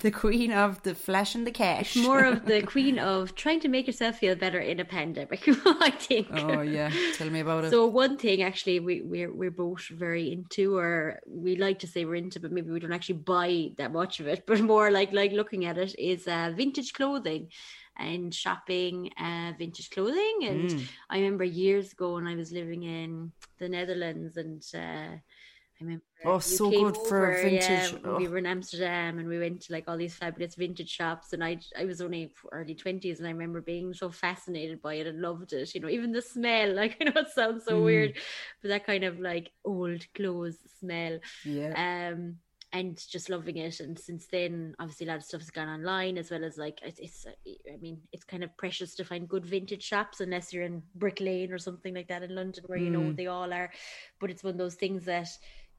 the 0.03 0.11
queen 0.11 0.53
of 0.53 0.83
the 0.83 0.95
flash 0.95 1.35
and 1.35 1.47
the 1.47 1.51
cash. 1.51 1.97
more 1.97 2.25
of 2.25 2.45
the 2.45 2.61
queen 2.75 2.99
of 2.99 3.35
trying 3.35 3.61
to 3.61 3.69
make 3.69 3.87
yourself 3.87 4.19
feel 4.19 4.35
better 4.37 4.59
in 4.61 4.79
a 4.81 4.85
pandemic. 4.85 5.43
I 5.89 5.91
think. 5.91 6.29
Oh 6.33 6.61
yeah, 6.61 6.91
tell 7.17 7.31
me 7.31 7.41
about 7.41 7.65
it. 7.65 7.71
So 7.71 7.87
one 7.87 8.17
thing 8.19 8.43
actually 8.43 8.79
we 8.81 9.01
we're 9.03 9.33
we're 9.33 9.51
both 9.67 9.87
very 9.89 10.33
into, 10.33 10.77
or 10.77 11.21
we 11.27 11.57
like 11.57 11.79
to 11.81 11.87
say 11.87 12.05
we're 12.05 12.17
into, 12.27 12.41
but 12.41 12.53
maybe 12.53 12.71
we 12.71 12.81
don't 12.81 12.93
actually 12.93 13.19
buy 13.35 13.71
that 13.79 13.93
much 13.93 14.21
of 14.21 14.27
it. 14.27 14.45
But 14.53 14.61
more 14.61 14.91
like 14.91 15.13
like 15.13 15.33
looking 15.33 15.65
at 15.65 15.79
it 15.79 15.95
is 15.99 16.27
uh, 16.29 16.53
vintage 16.55 16.93
clothing 16.93 17.49
and 17.97 18.35
shopping 18.35 19.11
uh, 19.19 19.53
vintage 19.59 19.91
clothing. 19.91 20.37
And 20.51 20.71
Mm. 20.71 20.83
I 21.11 21.17
remember 21.19 21.45
years 21.45 21.93
ago 21.93 22.15
when 22.15 22.27
I 22.27 22.35
was 22.37 22.51
living 22.53 22.83
in 22.83 23.33
the 23.59 23.69
Netherlands 23.69 24.37
and. 24.37 24.63
Uh, 24.75 25.17
remember 25.83 26.05
Oh, 26.25 26.39
so 26.39 26.71
good 26.71 26.97
for 26.97 27.31
over, 27.31 27.49
yeah, 27.49 27.89
vintage. 27.89 28.05
We 28.19 28.27
Oh. 28.27 28.31
were 28.31 28.39
in 28.39 28.47
Amsterdam 28.47 29.19
and 29.19 29.29
we 29.29 29.39
went 29.41 29.61
to 29.63 29.73
like 29.73 29.85
all 29.89 29.97
these 29.97 30.15
fabulous 30.15 30.55
vintage 30.55 30.89
shops. 30.89 31.33
And 31.33 31.43
I, 31.43 31.59
I 31.77 31.85
was 31.85 32.01
only 32.01 32.33
early 32.53 32.75
twenties, 32.75 33.19
and 33.19 33.27
I 33.27 33.33
remember 33.33 33.61
being 33.61 33.93
so 33.93 34.11
fascinated 34.11 34.81
by 34.81 34.95
it 34.95 35.07
and 35.09 35.21
loved 35.21 35.53
it. 35.53 35.75
You 35.75 35.81
know, 35.81 35.89
even 35.89 36.13
the 36.13 36.23
smell. 36.23 36.75
Like 36.83 36.97
I 37.01 37.05
know 37.05 37.21
it 37.21 37.29
sounds 37.29 37.65
so 37.65 37.81
Mm. 37.81 37.85
weird, 37.85 38.13
but 38.63 38.69
that 38.69 38.87
kind 38.87 39.05
of 39.05 39.19
like 39.21 39.51
old 39.65 40.05
clothes 40.15 40.59
smell. 40.79 41.19
yeah. 41.45 41.75
Um, 42.13 42.37
and 42.75 42.99
just 43.11 43.29
loving 43.29 43.59
it. 43.59 43.81
And 43.81 43.99
since 43.99 44.27
then, 44.29 44.75
obviously, 44.79 45.07
a 45.07 45.11
lot 45.11 45.19
of 45.19 45.25
stuff 45.25 45.43
has 45.43 45.51
gone 45.51 45.69
online 45.69 46.17
as 46.17 46.31
well 46.31 46.43
as 46.43 46.57
like 46.57 46.79
it's, 46.83 47.01
it's. 47.01 47.27
I 47.71 47.77
mean, 47.83 48.01
it's 48.13 48.25
kind 48.25 48.43
of 48.43 48.57
precious 48.57 48.95
to 48.95 49.05
find 49.05 49.29
good 49.29 49.45
vintage 49.45 49.83
shops 49.83 50.21
unless 50.21 50.53
you're 50.53 50.63
in 50.65 50.83
Brick 50.95 51.21
Lane 51.21 51.53
or 51.53 51.59
something 51.59 51.95
like 51.95 52.09
that 52.09 52.23
in 52.23 52.35
London, 52.35 52.65
where 52.67 52.79
you 52.79 52.91
know 52.91 53.13
Mm. 53.13 53.17
they 53.17 53.27
all 53.27 53.53
are. 53.53 53.71
But 54.21 54.31
it's 54.31 54.43
one 54.43 54.53
of 54.53 54.59
those 54.59 54.77
things 54.77 55.05
that 55.05 55.29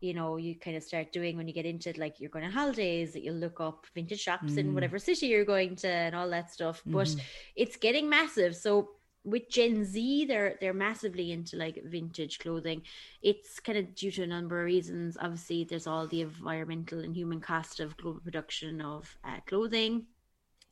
you 0.04 0.14
know 0.14 0.38
you 0.38 0.56
kind 0.60 0.76
of 0.78 0.84
start 0.84 1.12
doing 1.14 1.38
when 1.38 1.48
you 1.48 1.54
get 1.54 1.66
into 1.66 1.90
it 1.90 1.98
like 1.98 2.20
you're 2.20 2.30
going 2.30 2.46
on 2.46 2.52
holidays 2.52 3.14
that 3.14 3.24
you'll 3.24 3.36
look 3.36 3.60
up 3.62 3.86
vintage 3.96 4.20
shops 4.20 4.58
in 4.58 4.68
Mm. 4.68 4.74
whatever 4.74 5.00
city 5.00 5.28
you're 5.28 5.46
going 5.46 5.76
to 5.78 5.88
and 5.88 6.16
all 6.16 6.30
that 6.30 6.52
stuff 6.52 6.84
but 6.92 7.08
Mhm. 7.08 7.20
it's 7.56 7.78
getting 7.78 8.10
massive 8.10 8.56
so 8.56 8.90
with 9.26 9.50
gen 9.50 9.86
z 9.86 10.26
they're 10.26 10.58
they're 10.60 10.74
massively 10.74 11.32
into 11.32 11.56
like 11.56 11.82
vintage 11.86 12.40
clothing 12.40 12.82
it's 13.22 13.60
kind 13.60 13.78
of 13.78 13.96
due 13.96 14.12
to 14.12 14.24
a 14.24 14.28
number 14.28 14.60
of 14.60 14.66
reasons 14.66 15.18
obviously 15.22 15.64
there's 15.64 15.88
all 15.88 16.08
the 16.08 16.22
environmental 16.22 17.00
and 17.00 17.16
human 17.16 17.40
cost 17.40 17.80
of 17.80 17.96
global 17.98 18.20
production 18.20 18.82
of 18.82 19.18
uh, 19.24 19.40
clothing 19.48 20.06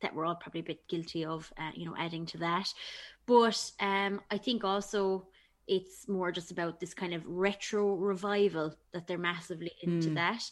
that 0.02 0.16
we're 0.16 0.26
all 0.26 0.36
probably 0.36 0.62
a 0.62 0.64
bit 0.64 0.88
guilty 0.88 1.24
of 1.26 1.52
uh, 1.58 1.72
you 1.76 1.86
know 1.86 1.96
adding 1.98 2.26
to 2.26 2.38
that 2.40 2.74
but 3.26 3.72
um 3.80 4.20
i 4.32 4.38
think 4.38 4.64
also 4.64 5.28
it's 5.72 6.08
more 6.08 6.32
just 6.32 6.52
about 6.52 6.80
this 6.80 6.94
kind 6.94 7.14
of 7.16 7.24
retro 7.26 7.96
revival 7.96 8.76
that 8.94 9.08
they're 9.08 9.18
massively 9.32 9.72
into 9.82 10.12
Mm. 10.12 10.16
that. 10.16 10.44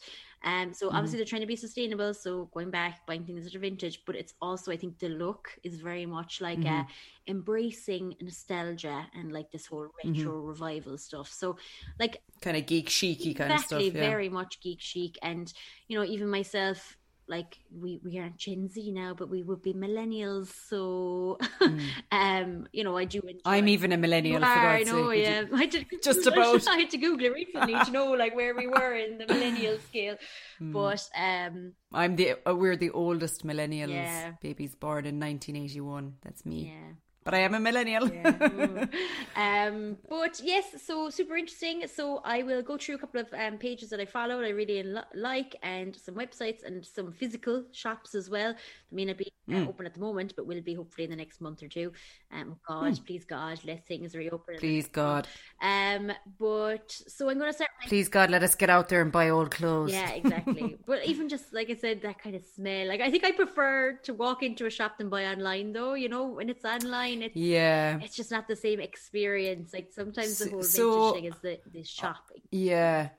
Um, 0.44 0.74
so 0.74 0.90
obviously 0.92 1.18
they're 1.20 1.26
trying 1.26 1.42
to 1.42 1.48
be 1.48 1.58
sustainable, 1.58 2.14
so 2.14 2.50
going 2.54 2.72
back, 2.72 3.06
buying 3.06 3.26
things 3.26 3.44
that 3.44 3.56
are 3.56 3.60
vintage, 3.60 4.04
but 4.06 4.16
it's 4.16 4.34
also 4.42 4.72
I 4.72 4.78
think 4.78 4.98
the 5.00 5.10
look 5.10 5.50
is 5.64 5.82
very 5.82 6.06
much 6.06 6.42
like 6.42 6.66
uh, 6.66 6.84
embracing 7.28 8.16
nostalgia 8.22 9.08
and 9.14 9.32
like 9.34 9.52
this 9.52 9.68
whole 9.68 9.90
retro 10.04 10.40
revival 10.40 10.98
stuff. 10.98 11.32
So 11.34 11.58
like 12.00 12.24
kind 12.42 12.58
of 12.58 12.66
geek 12.66 12.88
chicy 12.88 13.34
kind 13.36 13.54
exactly, 13.54 13.88
of 13.88 13.94
stuff. 13.94 13.94
Yeah. 13.96 14.02
very 14.02 14.30
much 14.30 14.62
geek 14.62 14.82
chic, 14.82 15.18
and 15.22 15.52
you 15.90 15.98
know 15.98 16.06
even 16.06 16.30
myself. 16.30 16.98
Like 17.30 17.60
we, 17.72 18.02
we 18.04 18.18
aren't 18.18 18.38
Gen 18.38 18.68
Z 18.70 18.92
now, 18.92 19.14
but 19.14 19.30
we 19.30 19.44
would 19.44 19.62
be 19.62 19.74
millennials. 19.74 20.48
So, 20.68 21.38
um, 22.12 22.68
you 22.74 22.84
know, 22.84 22.98
I 22.98 23.06
do 23.06 23.20
enjoy. 23.20 23.40
Mm. 23.40 23.42
I'm 23.46 23.68
even 23.68 23.92
a 23.92 23.98
millennial. 23.98 24.44
Are, 24.44 24.68
I 24.68 24.82
know, 24.84 25.12
sake. 25.12 25.24
yeah. 25.24 25.44
I 25.54 25.68
to, 25.68 25.86
Just 26.04 26.26
about. 26.32 26.68
I 26.68 26.78
had 26.78 26.90
to 26.90 26.98
Google 26.98 27.28
it 27.28 27.34
recently 27.34 27.76
to 27.86 27.92
know 27.92 28.12
like 28.14 28.36
where 28.36 28.56
we 28.56 28.66
were 28.66 28.96
in 28.96 29.20
the 29.20 29.28
millennial 29.28 29.78
scale. 29.90 30.16
Hmm. 30.58 30.72
But 30.72 31.08
um, 31.16 31.74
I'm 31.94 32.16
the 32.16 32.36
uh, 32.50 32.56
we're 32.56 32.78
the 32.78 32.90
oldest 32.90 33.46
millennials. 33.46 33.90
Yeah. 33.90 34.32
Babies 34.42 34.74
born 34.76 35.06
in 35.06 35.20
1981. 35.20 36.16
That's 36.24 36.46
me. 36.46 36.74
yeah. 36.74 36.94
But 37.24 37.34
I 37.34 37.40
am 37.40 37.54
a 37.54 37.60
millennial. 37.60 38.08
Yeah. 38.10 38.86
Um, 39.36 39.98
but 40.10 40.42
yes, 40.44 40.66
so 40.86 41.10
super 41.10 41.38
interesting. 41.38 41.88
So 41.88 42.22
I 42.26 42.44
will 42.44 42.62
go 42.62 42.78
through 42.78 42.96
a 42.96 42.98
couple 42.98 43.22
of 43.22 43.28
um, 43.34 43.58
pages 43.58 43.90
that 43.92 44.00
I 44.00 44.06
follow 44.06 44.38
that 44.40 44.46
I 44.46 44.50
really 44.50 44.84
li- 44.84 45.02
like, 45.14 45.56
and 45.64 45.96
some 45.96 46.16
websites 46.16 46.64
and 46.66 46.86
some 46.86 47.14
physical 47.14 47.64
shops 47.72 48.16
as 48.16 48.30
well. 48.30 48.54
They 48.92 48.96
may 48.96 49.06
not 49.06 49.18
be 49.18 49.32
uh, 49.52 49.56
Mm. 49.56 49.68
open 49.68 49.86
at 49.88 49.94
the 49.96 50.00
moment, 50.00 50.34
but 50.36 50.46
will 50.46 50.62
be 50.62 50.76
hopefully 50.76 51.06
in 51.06 51.10
the 51.10 51.16
next 51.16 51.42
month 51.42 51.64
or 51.64 51.68
two. 51.68 51.92
Um, 52.32 52.58
God, 52.68 53.00
please 53.08 53.26
God, 53.26 53.60
let 53.66 53.88
things 53.88 54.16
reopen. 54.16 54.56
Hmm. 54.56 54.60
Please. 54.60 54.88
God. 54.88 55.28
Um, 55.62 56.12
but 56.40 56.92
so 56.92 57.28
I'm 57.30 57.40
going 57.40 57.50
to 57.50 57.56
start. 57.56 57.72
Please 57.88 58.08
God, 58.08 58.30
let 58.30 58.44
us 58.44 58.56
get 58.56 58.70
out 58.70 58.88
there 58.90 59.02
and 59.02 59.12
buy 59.12 59.30
old 59.30 59.52
clothes. 59.52 59.92
Yeah, 59.92 60.12
exactly. 60.12 60.78
but 60.86 61.06
even 61.06 61.28
just 61.28 61.54
like 61.54 61.70
I 61.70 61.76
said, 61.76 62.04
that 62.04 62.22
kind 62.22 62.36
of 62.36 62.44
smell. 62.56 62.88
Like 62.88 63.02
I 63.02 63.10
think 63.10 63.24
I 63.26 63.32
prefer 63.32 64.00
to 64.04 64.14
walk 64.14 64.44
into 64.44 64.66
a 64.68 64.70
shop 64.70 65.00
than 65.00 65.10
buy 65.10 65.26
online, 65.26 65.74
though. 65.74 65.96
You 65.96 66.10
know, 66.10 66.28
when 66.28 66.50
it's 66.50 66.66
online, 66.66 67.24
it's 67.24 67.36
Yeah. 67.36 68.00
it's 68.02 68.16
just 68.16 68.32
not 68.32 68.48
the 68.48 68.56
same 68.56 68.80
experience. 68.80 69.74
Like 69.74 69.92
sometimes 69.92 70.38
the 70.38 70.50
whole 70.52 70.60
vintage 70.62 70.72
so- 70.72 71.14
thing 71.14 71.26
is 71.26 71.36
the, 71.42 71.60
the 71.74 71.84
shopping. 71.84 72.42
Yeah. 72.52 73.10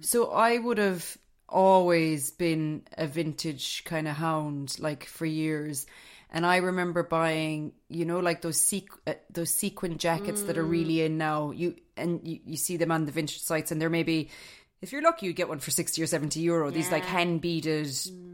So 0.00 0.30
I 0.30 0.58
would 0.58 0.78
have 0.78 1.16
always 1.48 2.30
been 2.30 2.82
a 2.96 3.06
vintage 3.08 3.82
kind 3.84 4.06
of 4.06 4.14
hound, 4.14 4.76
like 4.78 5.06
for 5.06 5.26
years. 5.26 5.86
And 6.32 6.46
I 6.46 6.58
remember 6.58 7.02
buying, 7.02 7.72
you 7.88 8.04
know, 8.04 8.20
like 8.20 8.40
those 8.40 8.56
sequ- 8.58 8.98
uh, 9.06 9.14
those 9.30 9.50
sequin 9.50 9.98
jackets 9.98 10.44
that 10.44 10.56
are 10.56 10.64
really 10.64 11.02
in 11.02 11.18
now. 11.18 11.50
You 11.50 11.74
and 11.96 12.20
you, 12.26 12.38
you 12.44 12.56
see 12.56 12.76
them 12.76 12.92
on 12.92 13.04
the 13.04 13.12
vintage 13.12 13.40
sites, 13.40 13.72
and 13.72 13.80
they're 13.82 13.90
maybe, 13.90 14.30
if 14.80 14.92
you're 14.92 15.02
lucky, 15.02 15.26
you 15.26 15.32
get 15.32 15.48
one 15.48 15.58
for 15.58 15.72
sixty 15.72 16.00
or 16.02 16.06
seventy 16.06 16.40
euro. 16.40 16.70
These 16.70 16.92
like 16.92 17.02
Yeah. 17.02 17.10
hand 17.10 17.40
beaded, 17.40 17.90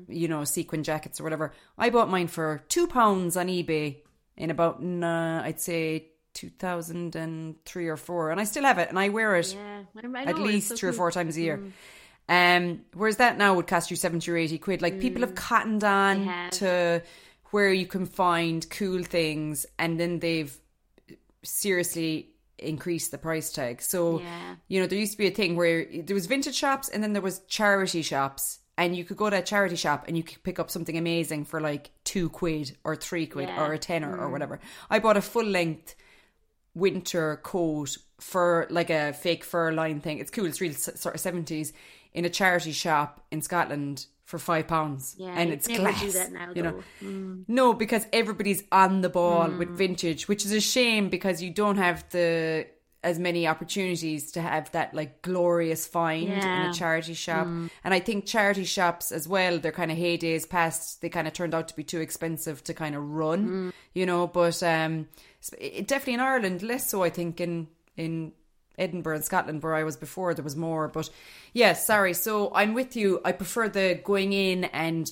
you 0.08 0.28
know, 0.28 0.44
sequin 0.44 0.82
jackets 0.82 1.20
or 1.20 1.24
whatever. 1.24 1.52
I 1.78 1.88
bought 1.88 2.10
mine 2.10 2.28
for 2.28 2.62
two 2.68 2.86
pounds 2.86 3.34
on 3.36 3.46
eBay 3.48 3.96
in 4.36 4.50
about, 4.50 4.82
nah, 4.82 5.42
I'd 5.42 5.60
say 5.60 6.08
two 6.34 6.50
thousand 6.50 7.16
and 7.16 7.56
three 7.64 7.88
or 7.88 7.96
four, 7.96 8.30
and 8.30 8.38
I 8.38 8.44
still 8.44 8.64
have 8.64 8.76
it, 8.78 8.90
and 8.90 8.98
I 8.98 9.08
wear 9.08 9.36
it 9.36 9.54
Yeah, 9.54 9.84
I, 10.14 10.22
at 10.24 10.38
least 10.38 10.68
so 10.68 10.76
three 10.76 10.90
or 10.90 10.92
four 10.92 11.10
times 11.10 11.38
a 11.38 11.40
year. 11.40 11.62
Um, 12.28 12.80
whereas 12.92 13.18
that 13.18 13.38
now 13.38 13.54
would 13.54 13.68
cost 13.68 13.90
you 13.90 13.96
70 13.96 14.30
or 14.30 14.36
80 14.36 14.58
quid. 14.58 14.82
Like 14.82 15.00
people 15.00 15.22
have 15.22 15.34
cottoned 15.36 15.84
on 15.84 16.24
have. 16.24 16.50
to 16.52 17.02
where 17.50 17.72
you 17.72 17.86
can 17.86 18.06
find 18.06 18.68
cool 18.70 19.02
things 19.02 19.66
and 19.78 19.98
then 20.00 20.18
they've 20.18 20.56
seriously 21.42 22.30
increased 22.58 23.10
the 23.10 23.18
price 23.18 23.52
tag. 23.52 23.82
So, 23.82 24.20
Yeah. 24.20 24.56
you 24.68 24.80
know, 24.80 24.86
there 24.86 24.98
used 24.98 25.12
to 25.12 25.18
be 25.18 25.26
a 25.26 25.30
thing 25.30 25.56
where 25.56 25.84
there 25.84 26.14
was 26.14 26.26
vintage 26.26 26.54
shops 26.54 26.88
and 26.88 27.02
then 27.02 27.12
there 27.12 27.22
was 27.22 27.40
charity 27.40 28.02
shops. 28.02 28.60
And 28.78 28.94
you 28.94 29.04
could 29.04 29.16
go 29.16 29.30
to 29.30 29.38
a 29.38 29.42
charity 29.42 29.76
shop 29.76 30.04
and 30.06 30.18
you 30.18 30.22
could 30.22 30.42
pick 30.42 30.58
up 30.58 30.70
something 30.70 30.98
amazing 30.98 31.46
for 31.46 31.62
like 31.62 31.90
two 32.04 32.28
quid 32.28 32.76
or 32.84 32.94
three 32.94 33.26
quid 33.26 33.48
Yeah. 33.48 33.64
or 33.64 33.72
a 33.72 33.78
tenner 33.78 34.18
or 34.18 34.28
mm. 34.28 34.32
whatever. 34.32 34.60
I 34.90 34.98
bought 34.98 35.16
a 35.16 35.22
full 35.22 35.46
length 35.46 35.94
winter 36.74 37.40
coat 37.42 37.96
for 38.20 38.66
like 38.68 38.90
a 38.90 39.14
fake 39.14 39.44
fur 39.44 39.72
line 39.72 40.00
thing. 40.00 40.18
It's 40.18 40.30
cool. 40.30 40.44
It's 40.44 40.60
real 40.60 40.74
sort 40.74 41.14
of 41.14 41.20
seventies 41.20 41.72
in 42.12 42.26
a 42.26 42.30
charity 42.30 42.72
shop 42.72 43.24
in 43.30 43.40
Scotland 43.40 44.06
for 44.26 44.38
five 44.38 44.66
pounds, 44.66 45.14
Yeah, 45.16 45.28
and 45.38 45.52
it's 45.52 45.68
never 45.68 45.82
glass. 45.84 46.00
do 46.00 46.10
that 46.12 46.32
now, 46.32 46.48
you 46.54 46.62
know. 46.62 46.82
Mm. 47.02 47.44
no, 47.46 47.72
because 47.72 48.04
everybody's 48.12 48.62
on 48.72 49.00
the 49.00 49.08
ball 49.08 49.48
with 49.50 49.70
vintage, 49.70 50.26
which 50.28 50.44
is 50.44 50.52
a 50.52 50.60
shame 50.60 51.08
because 51.08 51.40
you 51.40 51.50
don't 51.50 51.78
have 51.78 52.04
the 52.10 52.66
as 53.04 53.20
many 53.20 53.46
opportunities 53.46 54.32
to 54.32 54.40
have 54.40 54.68
that 54.72 54.92
like 54.92 55.22
glorious 55.22 55.86
find 55.86 56.28
in 56.28 56.38
a 56.70 56.72
charity 56.74 57.14
shop. 57.14 57.46
And 57.46 57.94
I 57.94 58.00
think 58.00 58.26
charity 58.26 58.64
shops 58.64 59.12
as 59.12 59.28
well, 59.28 59.60
they're 59.60 59.70
kind 59.70 59.92
of 59.92 59.96
heydays 59.98 60.48
past, 60.48 61.02
they 61.02 61.08
kind 61.08 61.28
of 61.28 61.32
turned 61.32 61.54
out 61.54 61.68
to 61.68 61.76
be 61.76 61.84
too 61.84 62.00
expensive 62.00 62.64
to 62.64 62.74
kind 62.74 62.96
of 62.96 63.08
run, 63.08 63.72
you 63.94 64.06
know, 64.06 64.26
but 64.26 64.60
um 64.64 65.06
it, 65.56 65.86
definitely 65.86 66.14
in 66.14 66.20
Ireland 66.20 66.62
less 66.62 66.90
so 66.90 67.04
I 67.04 67.10
think 67.10 67.40
in 67.40 67.68
in 67.96 68.32
Edinburgh 68.78 69.16
and 69.16 69.24
Scotland 69.24 69.62
where 69.62 69.74
I 69.74 69.84
was 69.84 69.96
before 69.96 70.34
there 70.34 70.44
was 70.44 70.56
more 70.56 70.88
but 70.88 71.08
yeah 71.52 71.72
sorry. 71.72 72.14
So 72.14 72.52
I'm 72.54 72.74
with 72.74 72.96
you. 72.96 73.20
I 73.24 73.32
prefer 73.32 73.68
the 73.68 74.00
going 74.02 74.32
in 74.32 74.64
and 74.64 75.10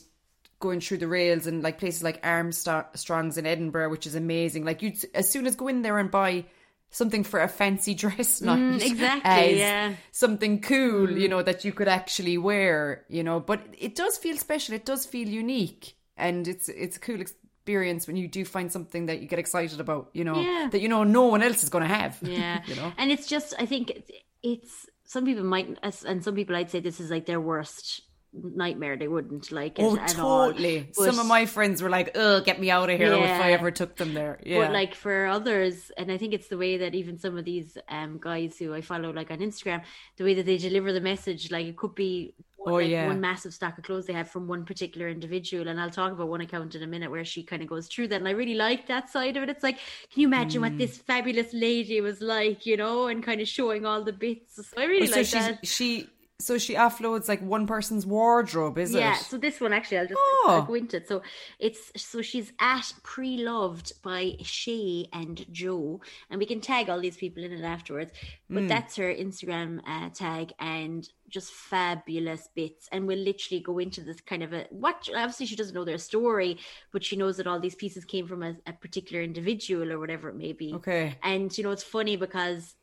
going 0.60 0.80
through 0.80 0.98
the 0.98 1.08
rails 1.08 1.46
and 1.46 1.62
like 1.62 1.78
places 1.78 2.02
like 2.02 2.24
Armstrong's 2.24 3.38
in 3.38 3.46
Edinburgh 3.46 3.90
which 3.90 4.06
is 4.06 4.14
amazing. 4.14 4.64
Like 4.64 4.82
you 4.82 4.92
as 5.14 5.30
soon 5.30 5.46
as 5.46 5.56
go 5.56 5.68
in 5.68 5.82
there 5.82 5.98
and 5.98 6.10
buy 6.10 6.44
something 6.90 7.24
for 7.24 7.40
a 7.40 7.48
fancy 7.48 7.94
dress 8.02 8.40
mm, 8.40 8.46
night 8.46 8.82
exactly, 8.82 9.30
as 9.30 9.58
yeah. 9.58 9.94
something 10.12 10.60
cool 10.60 11.08
mm. 11.08 11.20
you 11.20 11.28
know 11.28 11.42
that 11.42 11.64
you 11.64 11.72
could 11.72 11.88
actually 11.88 12.38
wear 12.38 13.04
you 13.08 13.22
know. 13.22 13.40
But 13.40 13.62
it 13.78 13.94
does 13.94 14.18
feel 14.18 14.36
special. 14.36 14.74
It 14.74 14.84
does 14.84 15.06
feel 15.06 15.28
unique. 15.28 15.96
And 16.16 16.46
it's 16.46 16.68
it's 16.68 16.96
a 16.96 17.00
cool 17.00 17.20
experience 17.64 18.06
when 18.06 18.16
you 18.16 18.28
do 18.28 18.44
find 18.44 18.70
something 18.70 19.06
that 19.06 19.20
you 19.22 19.26
get 19.26 19.38
excited 19.38 19.80
about 19.80 20.10
you 20.12 20.22
know 20.22 20.38
Yeah. 20.38 20.68
that 20.70 20.80
you 20.82 20.88
know 20.88 21.02
no 21.02 21.24
one 21.24 21.42
else 21.42 21.62
is 21.62 21.70
going 21.70 21.82
to 21.88 21.94
have 21.94 22.18
Yeah, 22.22 22.60
you 22.66 22.76
know 22.76 22.92
and 22.98 23.10
it's 23.10 23.26
just 23.26 23.54
I 23.58 23.64
think 23.64 23.90
it's, 23.90 24.10
it's 24.42 24.86
some 25.04 25.24
people 25.24 25.44
might 25.44 25.78
and 25.82 26.22
some 26.22 26.34
people 26.34 26.54
I'd 26.56 26.70
say 26.70 26.80
this 26.80 27.00
is 27.00 27.10
like 27.10 27.24
their 27.26 27.40
worst 27.40 28.02
nightmare. 28.36 28.96
They 28.96 29.06
wouldn't 29.06 29.52
like 29.52 29.78
it 29.78 29.82
Oh, 29.84 29.96
at 29.96 30.18
all. 30.18 30.48
totally. 30.48 30.88
But- 30.96 31.04
Some 31.04 31.20
of 31.20 31.26
my 31.26 31.46
friends 31.46 31.80
were 31.80 31.88
like, 31.98 32.16
oh, 32.16 32.40
get 32.40 32.58
me 32.60 32.68
out 32.68 32.90
of 32.90 32.98
here!" 32.98 33.12
If 33.12 33.40
I 33.48 33.52
ever 33.52 33.70
took 33.70 33.94
them 33.96 34.12
there, 34.12 34.40
yeah. 34.44 34.58
But 34.60 34.72
like 34.72 34.94
for 34.96 35.26
others, 35.26 35.92
and 35.96 36.10
I 36.10 36.18
think 36.18 36.34
it's 36.34 36.48
the 36.48 36.58
way 36.58 36.78
that 36.78 36.96
even 36.96 37.18
some 37.18 37.38
of 37.38 37.44
these 37.44 37.78
um 37.88 38.18
guys 38.20 38.58
who 38.58 38.74
I 38.74 38.80
follow 38.80 39.10
like 39.12 39.30
on 39.30 39.38
Instagram, 39.38 39.82
the 40.16 40.24
way 40.24 40.34
that 40.34 40.46
they 40.46 40.56
deliver 40.58 40.92
the 40.92 41.00
message, 41.12 41.50
like 41.52 41.66
it 41.66 41.76
could 41.76 41.94
be 41.94 42.34
Oh, 42.66 42.74
like 42.74 42.90
yeah. 42.90 43.06
one 43.06 43.20
massive 43.20 43.52
stack 43.52 43.76
of 43.76 43.84
clothes 43.84 44.06
they 44.06 44.14
have 44.14 44.30
from 44.30 44.46
one 44.46 44.64
particular 44.64 45.08
individual. 45.08 45.68
And 45.68 45.78
I'll 45.80 45.90
talk 45.90 46.12
about 46.12 46.28
one 46.28 46.40
account 46.40 46.74
in 46.74 46.82
a 46.82 46.86
minute 46.86 47.10
where 47.10 47.24
she 47.24 47.42
kind 47.42 47.62
of 47.62 47.68
goes 47.68 47.88
through 47.88 48.08
that. 48.08 48.16
And 48.20 48.28
I 48.28 48.32
really 48.32 48.54
like 48.54 48.86
that 48.86 49.10
side 49.10 49.36
of 49.36 49.42
it. 49.42 49.50
It's 49.50 49.62
like, 49.62 49.76
can 50.10 50.20
you 50.22 50.26
imagine 50.28 50.60
Mm. 50.60 50.62
what 50.62 50.78
this 50.78 50.96
fabulous 50.98 51.52
lady 51.52 52.00
was 52.00 52.20
like, 52.22 52.64
you 52.64 52.76
know, 52.78 53.08
and 53.08 53.22
kind 53.22 53.40
of 53.42 53.48
showing 53.48 53.84
all 53.84 54.02
the 54.02 54.12
bits. 54.14 54.56
So 54.56 54.80
I 54.80 54.84
really 54.84 55.06
Oh, 55.06 55.06
so 55.06 55.20
like 55.20 55.26
she's, 55.26 55.32
that. 55.32 55.58
she 55.64 56.13
so 56.40 56.58
she 56.58 56.74
offloads 56.74 57.28
like 57.28 57.40
one 57.40 57.66
person's 57.66 58.04
wardrobe, 58.04 58.76
is 58.78 58.92
Yeah, 58.92 58.98
it? 58.98 59.02
Yeah. 59.02 59.14
So 59.16 59.38
this 59.38 59.60
one 59.60 59.72
actually, 59.72 59.98
I'll 59.98 60.06
just 60.06 60.20
Oh. 60.20 60.46
I'll 60.48 60.62
go 60.62 60.74
into 60.74 60.96
it. 60.98 61.08
So 61.08 61.22
it's 61.58 61.92
so 61.96 62.22
she's 62.22 62.52
at 62.60 62.92
pre-loved 63.02 63.92
by 64.02 64.36
Shay 64.42 65.06
and 65.12 65.46
Jo, 65.52 66.00
and 66.30 66.38
we 66.38 66.46
can 66.46 66.60
tag 66.60 66.90
all 66.90 67.00
these 67.00 67.16
people 67.16 67.44
in 67.44 67.52
it 67.52 67.62
afterwards. 67.62 68.12
But 68.50 68.62
Hmm. 68.64 68.68
that's 68.68 68.96
her 68.96 69.14
Instagram 69.14 69.80
uh, 69.86 70.10
tag, 70.10 70.52
and 70.58 71.08
just 71.28 71.52
fabulous 71.52 72.48
bits. 72.54 72.88
And 72.92 73.06
we'll 73.06 73.18
literally 73.18 73.60
go 73.60 73.78
into 73.78 74.00
this 74.02 74.20
kind 74.20 74.42
of 74.42 74.52
a 74.52 74.66
what. 74.70 75.08
Obviously, 75.14 75.46
she 75.46 75.56
doesn't 75.56 75.74
know 75.74 75.84
their 75.84 75.98
story, 75.98 76.58
but 76.92 77.04
she 77.04 77.16
knows 77.16 77.36
that 77.36 77.46
all 77.46 77.60
these 77.60 77.74
pieces 77.74 78.04
came 78.04 78.26
from 78.26 78.42
a, 78.42 78.56
a 78.66 78.72
particular 78.72 79.22
individual 79.22 79.90
or 79.92 79.98
whatever 79.98 80.28
it 80.30 80.36
may 80.36 80.52
be. 80.52 80.74
Okay. 80.74 81.16
And 81.22 81.56
you 81.56 81.64
know, 81.64 81.70
it's 81.70 81.82
funny 81.84 82.16
because 82.16 82.74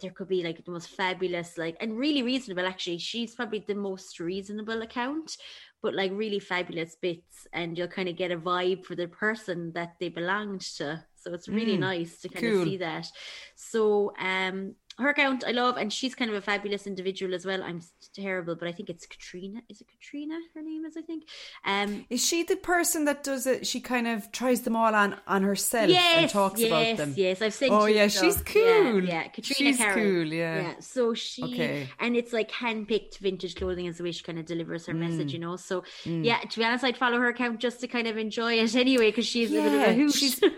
there 0.00 0.10
could 0.10 0.28
be 0.28 0.42
like 0.42 0.64
the 0.64 0.70
most 0.70 0.90
fabulous, 0.90 1.56
like, 1.56 1.76
and 1.80 1.98
really 1.98 2.22
reasonable. 2.22 2.66
Actually, 2.66 2.98
she's 2.98 3.34
probably 3.34 3.64
the 3.66 3.74
most 3.74 4.18
reasonable 4.20 4.82
account, 4.82 5.36
but 5.82 5.94
like 5.94 6.12
really 6.14 6.38
fabulous 6.38 6.96
bits, 7.00 7.46
and 7.52 7.76
you'll 7.76 7.88
kind 7.88 8.08
of 8.08 8.16
get 8.16 8.30
a 8.30 8.36
vibe 8.36 8.84
for 8.84 8.94
the 8.94 9.08
person 9.08 9.72
that 9.74 9.94
they 10.00 10.08
belonged 10.08 10.62
to. 10.76 11.04
So 11.16 11.32
it's 11.32 11.48
really 11.48 11.76
nice 11.76 12.18
to 12.22 12.28
kind 12.28 12.46
cool. 12.46 12.62
of 12.62 12.68
see 12.68 12.76
that. 12.78 13.06
So, 13.54 14.12
um, 14.18 14.74
her 14.98 15.08
account 15.08 15.42
I 15.46 15.52
love, 15.52 15.76
and 15.78 15.92
she's 15.92 16.14
kind 16.14 16.30
of 16.30 16.36
a 16.36 16.40
fabulous 16.42 16.86
individual 16.86 17.34
as 17.34 17.46
well. 17.46 17.62
I'm 17.62 17.80
terrible, 18.14 18.54
but 18.54 18.68
I 18.68 18.72
think 18.72 18.90
it's 18.90 19.06
Katrina. 19.06 19.60
Is 19.68 19.80
it 19.80 19.88
Katrina? 19.88 20.38
Her 20.54 20.62
name 20.62 20.84
is, 20.84 20.96
I 20.96 21.00
think. 21.02 21.24
Um, 21.64 22.04
Is 22.10 22.24
she 22.24 22.42
the 22.42 22.56
person 22.56 23.04
that 23.06 23.24
does 23.24 23.46
it? 23.46 23.66
She 23.66 23.80
kind 23.80 24.06
of 24.06 24.30
tries 24.32 24.62
them 24.62 24.76
all 24.76 24.94
on 24.94 25.16
on 25.26 25.42
herself 25.42 25.90
and 25.90 26.28
talks 26.30 26.60
yes, 26.60 26.68
about 26.68 26.96
them. 26.98 27.14
Yes, 27.16 27.40
I've 27.42 27.54
seen. 27.54 27.72
Oh, 27.72 27.86
yeah, 27.86 28.06
stuff. 28.08 28.24
she's 28.24 28.36
Yeah, 28.36 28.82
cool. 28.90 29.04
Yeah, 29.04 29.28
Katrina 29.28 29.70
She's 29.72 29.78
Carroll. 29.78 29.94
cool, 29.96 30.26
yeah. 30.32 30.56
Yeah. 30.62 30.74
So 30.80 31.14
she 31.14 31.42
Okay. 31.42 31.88
and 31.98 32.16
it's 32.16 32.32
like 32.32 32.50
handpicked 32.50 33.18
vintage 33.18 33.54
clothing 33.56 33.86
is 33.86 33.96
the 33.98 34.04
way 34.04 34.12
she 34.12 34.22
kind 34.22 34.38
of 34.38 34.44
delivers 34.46 34.86
her 34.86 34.92
Mm. 34.94 34.98
message, 35.08 35.32
you 35.32 35.38
know. 35.38 35.56
So 35.56 35.84
yeah, 36.04 36.38
to 36.40 36.58
be 36.58 36.64
honest, 36.64 36.84
I'd 36.84 36.96
follow 36.98 37.18
her 37.18 37.28
account 37.28 37.60
just 37.60 37.80
to 37.80 37.88
kind 37.88 38.06
of 38.06 38.16
enjoy 38.18 38.54
it 38.58 38.74
anyway 38.84 39.10
because 39.10 39.26
she's 39.26 39.50
a 39.50 39.54
bit 39.54 39.66
of 39.74 39.80
a 39.88 39.94
hoot. 39.94 40.12
she's- 40.14 40.40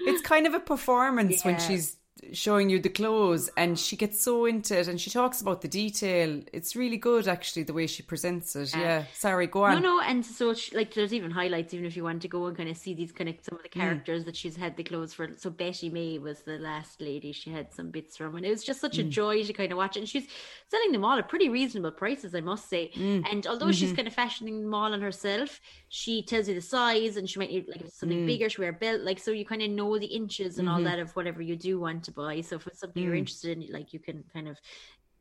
It's 0.00 0.20
kind 0.20 0.46
of 0.46 0.54
a 0.54 0.60
performance 0.60 1.44
when 1.44 1.58
she's 1.58 1.96
showing 2.32 2.68
you 2.70 2.78
the 2.78 2.88
clothes 2.88 3.50
and 3.56 3.78
she 3.78 3.96
gets 3.96 4.20
so 4.22 4.44
into 4.44 4.78
it 4.78 4.88
and 4.88 5.00
she 5.00 5.10
talks 5.10 5.40
about 5.40 5.60
the 5.62 5.68
detail. 5.68 6.40
It's 6.52 6.76
really 6.76 6.96
good 6.96 7.26
actually 7.28 7.62
the 7.64 7.72
way 7.72 7.86
she 7.86 8.02
presents 8.02 8.54
it. 8.56 8.74
Yeah. 8.76 9.04
Sorry, 9.14 9.46
go 9.46 9.64
on. 9.64 9.74
No, 9.82 9.96
no, 9.96 10.00
and 10.00 10.24
so 10.24 10.54
she, 10.54 10.76
like 10.76 10.94
there's 10.94 11.12
even 11.14 11.30
highlights, 11.30 11.72
even 11.74 11.86
if 11.86 11.96
you 11.96 12.04
want 12.04 12.22
to 12.22 12.28
go 12.28 12.46
and 12.46 12.56
kind 12.56 12.68
of 12.68 12.76
see 12.76 12.94
these 12.94 13.12
kind 13.12 13.28
of 13.30 13.36
some 13.42 13.56
of 13.56 13.62
the 13.62 13.68
Mm. 13.70 13.80
characters 13.80 14.24
that 14.24 14.36
she's 14.36 14.56
had 14.56 14.76
the 14.76 14.84
clothes 14.84 15.14
for. 15.14 15.28
So 15.36 15.50
Betty 15.50 15.88
May 15.90 16.18
was 16.18 16.40
the 16.40 16.58
last 16.58 17.00
lady 17.00 17.32
she 17.32 17.50
had 17.50 17.72
some 17.72 17.90
bits 17.90 18.16
from, 18.16 18.36
and 18.36 18.44
it 18.46 18.50
was 18.50 18.64
just 18.64 18.80
such 18.80 18.96
Mm. 18.98 19.00
a 19.00 19.04
joy 19.04 19.42
to 19.44 19.52
kind 19.52 19.72
of 19.72 19.78
watch. 19.78 19.96
it. 19.96 20.00
And 20.00 20.08
she's 20.08 20.26
selling 20.68 20.92
them 20.92 21.04
all 21.04 21.18
at 21.18 21.28
pretty 21.28 21.48
reasonable 21.48 21.90
prices, 21.92 22.34
I 22.34 22.40
must 22.40 22.68
say. 22.68 22.90
Mm. 22.94 23.24
And 23.30 23.46
although 23.46 23.66
Mm-hmm. 23.66 23.72
she's 23.72 23.92
kind 23.92 24.06
of 24.08 24.14
fashioning 24.14 24.62
them 24.62 24.74
all 24.74 24.92
on 24.92 25.00
herself, 25.00 25.60
she 25.88 26.22
tells 26.22 26.48
you 26.48 26.54
the 26.54 26.60
size, 26.60 27.16
and 27.16 27.28
she 27.28 27.38
might 27.38 27.50
need 27.50 27.66
like 27.68 27.80
if 27.80 27.86
Mm. 27.88 27.92
something 27.92 28.26
bigger, 28.26 28.48
she 28.48 28.60
wear 28.60 28.70
a 28.70 28.72
belt, 28.72 29.00
like 29.02 29.18
so 29.18 29.30
you 29.30 29.44
kind 29.44 29.62
of 29.62 29.70
know 29.70 29.98
the 29.98 30.06
inches 30.06 30.58
and 30.58 30.68
Mm-hmm. 30.68 30.76
all 30.76 30.82
that 30.84 30.98
of 30.98 31.14
whatever 31.16 31.40
you 31.42 31.56
do 31.56 31.80
want 31.80 32.08
to 32.10 32.16
buy. 32.22 32.40
So 32.40 32.56
if 32.56 32.66
it's 32.66 32.80
something 32.80 33.02
Mm. 33.02 33.06
you're 33.06 33.14
interested 33.24 33.56
in, 33.56 33.72
like 33.72 33.92
you 33.92 34.00
can 34.00 34.24
kind 34.32 34.48
of 34.48 34.56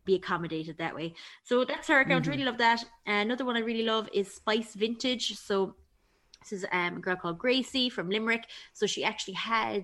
be 0.05 0.15
accommodated 0.15 0.77
that 0.77 0.95
way. 0.95 1.13
So 1.43 1.65
that's 1.65 1.87
her 1.87 1.99
account. 1.99 2.23
Mm-hmm. 2.23 2.31
Really 2.31 2.45
love 2.45 2.57
that. 2.57 2.81
Uh, 3.07 3.21
another 3.27 3.45
one 3.45 3.55
I 3.55 3.59
really 3.71 3.83
love 3.83 4.09
is 4.13 4.33
Spice 4.33 4.73
Vintage. 4.73 5.35
So 5.37 5.75
this 6.41 6.51
is 6.53 6.65
um, 6.71 6.97
a 6.97 6.99
girl 6.99 7.15
called 7.15 7.37
Gracie 7.37 7.89
from 7.89 8.09
Limerick. 8.09 8.45
So 8.73 8.87
she 8.87 9.03
actually 9.03 9.35
had 9.35 9.83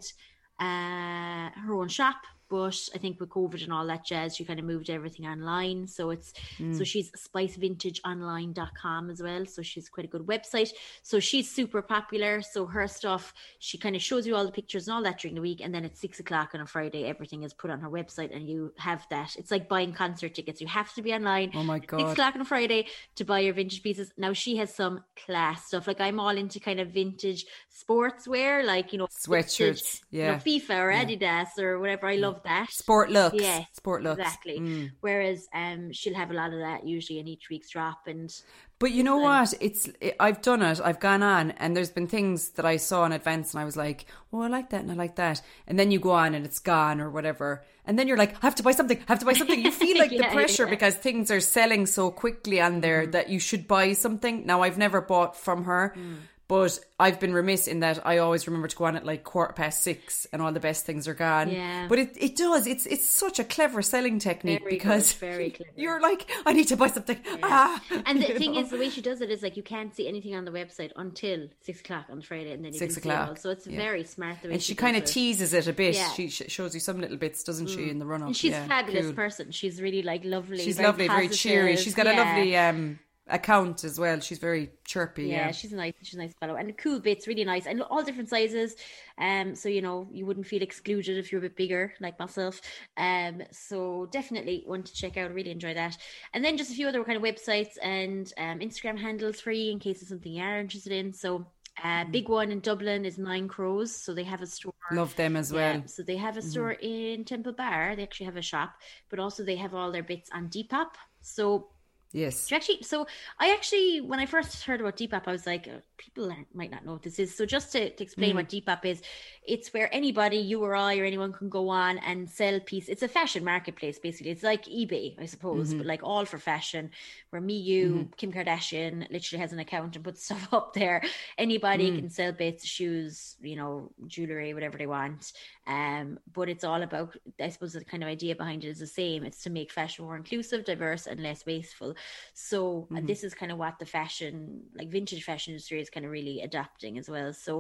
uh, 0.60 1.50
her 1.64 1.74
own 1.74 1.90
shop, 1.90 2.16
but 2.50 2.78
I 2.94 2.98
think 2.98 3.20
with 3.20 3.30
COVID 3.30 3.64
and 3.64 3.74
all 3.74 3.88
that 3.88 4.06
jazz, 4.06 4.36
she 4.36 4.46
kind 4.46 4.60
of 4.60 4.66
moved 4.66 4.90
everything 4.90 5.26
online. 5.26 5.88
So 5.88 6.12
it's 6.12 6.34
so 6.58 6.64
mm. 6.64 6.86
she's 6.86 7.12
spicevintageonline.com 7.12 9.10
as 9.10 9.22
well. 9.22 9.46
So 9.46 9.62
she's 9.62 9.90
quite 9.90 10.06
a 10.06 10.10
good 10.10 10.26
website. 10.28 10.70
So 11.02 11.20
she's 11.20 11.50
super 11.50 11.82
popular. 11.82 12.42
So 12.42 12.66
her 12.68 12.88
stuff, 12.88 13.34
she 13.60 13.78
kind 13.78 13.96
of 13.96 14.02
shows 14.02 14.28
you 14.28 14.36
all 14.36 14.46
the 14.46 14.52
pictures 14.52 14.88
and 14.88 14.96
all 14.96 15.04
that 15.04 15.20
during 15.20 15.36
the 15.36 15.42
week. 15.42 15.62
And 15.62 15.74
then 15.74 15.86
at 15.86 15.98
six 15.98 16.20
o'clock 16.20 16.52
on 16.54 16.62
a 16.62 16.68
Friday, 16.68 17.06
everything 17.06 17.44
is 17.44 17.54
put 17.54 17.72
on 17.72 17.80
her 17.80 17.90
website 17.90 18.36
and 18.36 18.48
you 18.48 18.74
have 18.78 19.06
that. 19.10 19.36
It's 19.38 19.52
like 19.52 19.68
buying 19.68 19.94
concert 19.94 20.36
tickets. 20.36 20.62
You 20.62 20.68
have 20.68 20.94
to 20.94 21.02
be 21.02 21.14
online 21.14 21.46
Oh 21.54 21.64
my 21.64 21.80
god. 21.80 22.00
Six 22.00 22.12
o'clock 22.12 22.36
on 22.36 22.42
a 22.42 22.46
Friday 22.46 22.88
to 23.16 23.24
buy 23.24 23.40
your 23.40 23.54
vintage 23.54 23.82
pieces. 23.82 24.12
Now 24.18 24.34
she 24.34 24.58
has 24.58 24.74
some 24.74 25.04
class 25.26 25.68
stuff. 25.68 25.88
Like 25.88 26.02
I'm 26.02 26.20
all 26.20 26.36
into 26.38 26.60
kind 26.60 26.80
of 26.80 26.90
vintage 26.90 27.46
sportswear, 27.74 28.66
like 28.66 28.92
you 28.92 29.00
know 29.00 29.08
Sweatshirts, 29.08 29.58
vintage, 29.58 30.02
you 30.12 30.24
know, 30.24 30.32
yeah. 30.32 30.40
FIFA 30.40 30.80
or 30.80 30.92
Adidas 30.92 31.60
or 31.60 31.80
whatever. 31.80 32.08
I 32.08 32.16
love 32.16 32.35
that. 32.44 32.70
Sport 32.72 33.10
looks. 33.12 33.42
Yeah, 33.42 33.64
Sport 33.74 34.04
looks. 34.04 34.20
exactly. 34.20 34.60
Mm. 34.60 34.92
Whereas 35.02 35.48
um, 35.54 35.92
she'll 35.94 36.16
have 36.16 36.32
a 36.32 36.34
lot 36.34 36.54
of 36.54 36.60
that 36.60 36.86
usually 36.86 37.20
in 37.20 37.28
each 37.28 37.50
week's 37.50 37.70
drop, 37.70 38.08
and 38.08 38.30
But 38.78 38.92
you 38.92 39.04
know 39.04 39.18
what? 39.18 39.54
It's 39.62 39.88
it, 40.02 40.16
I've 40.20 40.42
done 40.42 40.62
it. 40.62 40.82
I've 40.84 41.00
gone 41.00 41.24
on, 41.24 41.52
and 41.52 41.76
there's 41.76 41.92
been 41.92 42.08
things 42.08 42.50
that 42.52 42.66
I 42.66 42.78
saw 42.78 43.06
in 43.06 43.12
advance, 43.14 43.54
and 43.54 43.62
I 43.62 43.66
was 43.66 43.78
like, 43.78 44.06
"Oh, 44.34 44.42
I 44.42 44.48
like 44.48 44.70
that, 44.72 44.82
and 44.82 44.92
I 44.92 44.96
like 44.96 45.16
that." 45.16 45.42
And 45.68 45.80
then 45.80 45.92
you 45.92 46.00
go 46.00 46.12
on, 46.12 46.36
and 46.36 46.46
it's 46.46 46.60
gone 46.60 47.00
or 47.00 47.10
whatever, 47.10 47.64
and 47.86 47.98
then 47.98 48.08
you're 48.08 48.18
like, 48.18 48.34
"I 48.36 48.48
have 48.48 48.56
to 48.56 48.64
buy 48.64 48.72
something. 48.74 48.98
I 49.00 49.12
have 49.14 49.20
to 49.20 49.26
buy 49.26 49.34
something." 49.34 49.62
You 49.64 49.72
feel 49.72 49.98
like 50.04 50.12
the 50.12 50.28
pressure 50.32 50.64
yeah. 50.66 50.70
because 50.72 50.96
things 50.96 51.32
are 51.32 51.40
selling 51.40 51.86
so 51.86 52.12
quickly 52.12 52.60
on 52.62 52.82
there 52.82 53.04
Mm-hmm. 53.04 53.12
that 53.12 53.30
you 53.30 53.40
should 53.40 53.68
buy 53.68 53.94
something. 53.94 54.46
Now, 54.46 54.62
I've 54.62 54.78
never 54.78 55.00
bought 55.02 55.36
from 55.38 55.64
her. 55.66 55.94
Mm. 55.98 56.18
But 56.48 56.80
I've 57.00 57.20
been 57.20 57.34
remiss 57.34 57.68
in 57.68 57.80
that 57.80 58.06
I 58.06 58.20
always 58.20 58.46
remember 58.46 58.68
to 58.68 58.76
go 58.76 58.86
on 58.86 58.96
at 58.96 59.04
like 59.04 59.24
quarter 59.24 59.54
past 59.54 59.82
six 59.82 60.28
and 60.32 60.44
all 60.44 60.52
the 60.52 60.60
best 60.60 60.86
things 60.86 61.08
are 61.08 61.16
gone. 61.16 61.50
Yeah. 61.50 61.88
But 61.90 61.98
it, 61.98 62.16
it 62.18 62.36
does. 62.36 62.68
It's 62.68 62.86
it's 62.86 63.04
such 63.10 63.40
a 63.40 63.44
clever 63.44 63.82
selling 63.82 64.20
technique 64.20 64.60
Very 64.60 64.74
good, 64.74 64.78
because 64.78 65.14
very 65.14 65.50
clever. 65.58 65.72
you're 65.76 66.00
like, 66.00 66.30
I 66.46 66.54
need 66.54 66.68
to 66.68 66.78
buy 66.78 66.88
something. 66.88 67.18
Ah. 67.42 67.82
and 68.06 68.22
the 68.22 68.28
thing 68.36 68.54
know? 68.54 68.60
is, 68.60 68.70
the 68.70 68.78
way 68.78 68.90
she 68.92 69.02
does 69.02 69.22
it 69.22 69.32
is 69.32 69.42
like 69.42 69.58
you 69.58 69.64
can't 69.64 69.96
see 69.96 70.08
anything 70.08 70.36
on 70.36 70.46
the 70.46 70.52
website 70.52 70.92
until 70.96 71.48
six 71.62 71.80
o'clock 71.80 72.06
on 72.12 72.22
Friday, 72.22 72.52
and 72.52 72.64
then 72.64 72.74
you 72.74 72.78
Six 72.80 72.94
can 72.94 73.04
see 73.04 73.10
it 73.10 73.12
all. 73.14 73.24
o'clock, 73.24 73.38
So 73.40 73.50
it's 73.50 73.66
yeah. 73.66 73.78
very 73.78 74.04
smart 74.04 74.38
the 74.44 74.50
way 74.50 74.54
and 74.54 74.62
she, 74.62 74.74
she 74.74 74.76
kind 74.76 74.96
of 74.96 75.02
it. 75.04 75.08
teases 75.08 75.52
it 75.54 75.68
a 75.68 75.74
bit. 75.74 75.96
Yeah. 75.96 76.12
She 76.12 76.30
shows 76.30 76.76
you 76.76 76.80
some 76.80 77.02
little 77.02 77.18
bits, 77.18 77.44
doesn't 77.44 77.68
she, 77.68 77.90
in 77.90 77.98
the 77.98 78.06
run 78.06 78.22
up? 78.22 78.28
And 78.28 78.38
she's 78.38 78.52
yeah, 78.52 78.66
a 78.66 78.68
fabulous 78.68 79.08
cool. 79.08 79.14
person. 79.16 79.50
She's 79.52 79.82
really 79.82 80.04
like 80.04 80.24
lovely. 80.24 80.60
She's 80.60 80.76
very 80.78 80.88
lovely, 80.88 81.08
very 81.08 81.30
cheery. 81.30 81.76
She's 81.78 81.96
got 81.96 82.06
a 82.06 82.14
lovely 82.14 82.56
um, 82.56 83.00
account 83.28 83.84
as 83.84 84.00
well. 84.00 84.20
She's 84.20 84.38
very 84.38 84.72
chirpy. 84.84 85.28
Yeah, 85.28 85.48
Yeah, 85.48 85.52
she's 85.52 85.74
a 85.74 85.76
nice, 85.76 85.94
she's 86.02 86.16
a 86.16 86.20
nice 86.20 86.34
fellow, 86.40 86.56
and 86.56 86.78
cool 86.78 87.00
bits, 87.00 87.28
really 87.28 87.44
nice, 87.44 87.66
and 87.66 87.82
all 87.82 88.04
different 88.04 88.30
sizes. 88.30 88.76
Um, 89.18 89.56
so 89.56 89.70
you 89.70 89.82
know 89.82 90.08
you 90.12 90.26
wouldn't 90.26 90.46
feel 90.46 90.62
excluded 90.62 91.18
if 91.18 91.32
you're 91.32 91.40
a 91.40 91.44
bit 91.44 91.56
bigger, 91.56 91.94
like 92.00 92.20
myself. 92.20 92.62
Um, 92.98 93.42
so 93.52 94.08
definitely 94.12 94.64
one 94.66 94.84
to 94.84 94.94
check 94.94 95.18
out. 95.18 95.34
Really 95.34 95.52
enjoy 95.52 95.74
that, 95.74 95.98
and 96.34 96.44
then 96.44 96.58
just 96.58 96.72
a 96.72 96.76
few 96.76 96.88
other 96.88 97.04
kind 97.04 97.18
of 97.18 97.24
websites 97.24 97.78
and 97.82 98.32
um, 98.38 98.60
Instagram 98.60 99.00
handles 99.00 99.42
free 99.42 99.72
in 99.72 99.80
case 99.80 100.02
it's 100.02 100.10
something 100.10 100.32
you 100.34 100.44
are 100.44 100.60
interested 100.60 100.94
in. 100.94 101.14
So. 101.14 101.48
Uh, 101.84 102.06
big 102.06 102.30
one 102.30 102.52
in 102.52 102.62
Dublin 102.62 103.04
is 103.04 103.18
Nine 103.18 103.50
Crows, 103.50 103.94
so 103.94 104.14
they 104.14 104.24
have 104.24 104.42
a 104.42 104.48
store. 104.48 104.74
love 104.94 105.14
them 105.18 105.36
as 105.36 105.52
well. 105.52 105.76
Yeah, 105.76 105.86
so 105.88 106.04
they 106.04 106.16
have 106.16 106.38
a 106.38 106.42
store 106.42 106.72
in 106.72 107.26
Temple 107.26 107.52
Bar. 107.52 107.98
They 107.98 108.04
actually 108.04 108.28
have 108.28 108.38
a 108.38 108.42
shop, 108.42 108.76
but 109.10 109.20
also 109.20 109.44
they 109.44 109.58
have 109.58 109.74
all 109.74 109.92
their 109.92 110.02
bits 110.02 110.30
on 110.34 110.48
Depop. 110.48 110.92
So 111.22 111.68
Yes, 112.16 112.50
actually, 112.50 112.82
so 112.82 113.08
I 113.40 113.52
actually, 113.52 114.00
when 114.00 114.22
I 114.22 114.26
first 114.26 114.64
heard 114.64 114.80
about 114.80 114.96
Depop, 114.96 115.24
I 115.28 115.34
was 115.34 115.46
like, 115.46 115.68
people 115.98 116.32
might 116.54 116.72
not 116.72 116.86
know 116.86 116.94
what 116.94 117.04
this 117.04 117.20
is. 117.20 117.36
So 117.36 117.46
just 117.46 117.72
to, 117.74 117.90
to 117.90 118.04
explain 118.04 118.34
Mm. 118.34 118.36
what 118.36 118.50
Depop 118.50 118.86
is, 118.86 119.02
it's 119.48 119.74
where 119.74 119.94
anybody, 119.94 120.38
you 120.38 120.64
or 120.64 120.76
I 120.76 120.98
or 120.98 121.06
anyone 121.06 121.32
can 121.34 121.50
go 121.50 121.70
on 121.70 121.98
and 122.00 122.30
sell 122.30 122.60
pieces. 122.60 122.90
It's 122.90 123.04
a 123.04 123.08
fashion 123.08 123.44
marketplace, 123.44 124.00
basically. 124.00 124.32
It's 124.32 124.44
like 124.44 124.66
eBay, 124.66 125.20
I 125.20 125.26
suppose, 125.26 125.70
Mm-hmm. 125.70 125.78
but 125.78 125.88
like 125.88 126.02
all 126.04 126.26
for 126.26 126.38
fashion, 126.40 126.92
where 127.30 127.42
me, 127.42 127.58
you, 127.58 128.10
Kim 128.18 128.32
Kardashian 128.34 129.10
literally 129.12 129.42
has 129.42 129.54
an 129.54 129.60
account 129.60 129.96
and 129.96 130.04
puts 130.04 130.24
stuff 130.26 130.54
up 130.54 130.74
there. 130.74 131.02
Anybody 131.38 131.92
Mm. 131.92 132.00
can 132.00 132.10
sell 132.10 132.32
bits, 132.32 132.66
shoes, 132.66 133.36
you 133.42 133.56
know, 133.56 133.92
jewelry, 134.08 134.54
whatever 134.54 134.78
they 134.78 134.88
want. 134.88 135.34
Um, 135.68 136.20
but 136.34 136.50
it's 136.50 136.64
all 136.64 136.82
about, 136.84 137.16
I 137.40 137.50
suppose, 137.50 137.74
the 137.74 137.84
kind 137.86 138.04
of 138.04 138.10
idea 138.10 138.36
behind 138.36 138.64
it 138.64 138.70
is 138.70 138.80
the 138.80 138.88
same. 138.88 139.24
It's 139.24 139.44
to 139.44 139.50
make 139.50 139.72
fashion 139.72 140.06
more 140.06 140.16
inclusive, 140.16 140.66
diverse, 140.66 141.08
and 141.08 141.22
less 141.22 141.46
wasteful. 141.46 141.96
So 142.34 142.88
uh, 142.96 143.02
this 143.04 143.24
is 143.24 143.34
kind 143.34 143.52
of 143.52 143.58
what 143.58 143.80
the 143.80 143.86
fashion, 143.86 144.64
like 144.76 144.90
vintage 144.90 145.24
fashion 145.24 145.52
industry, 145.54 145.80
is 145.86 145.94
kind 145.96 146.06
of 146.06 146.12
really 146.12 146.38
adapting 146.42 146.98
as 147.02 147.08
well. 147.14 147.32
So, 147.46 147.54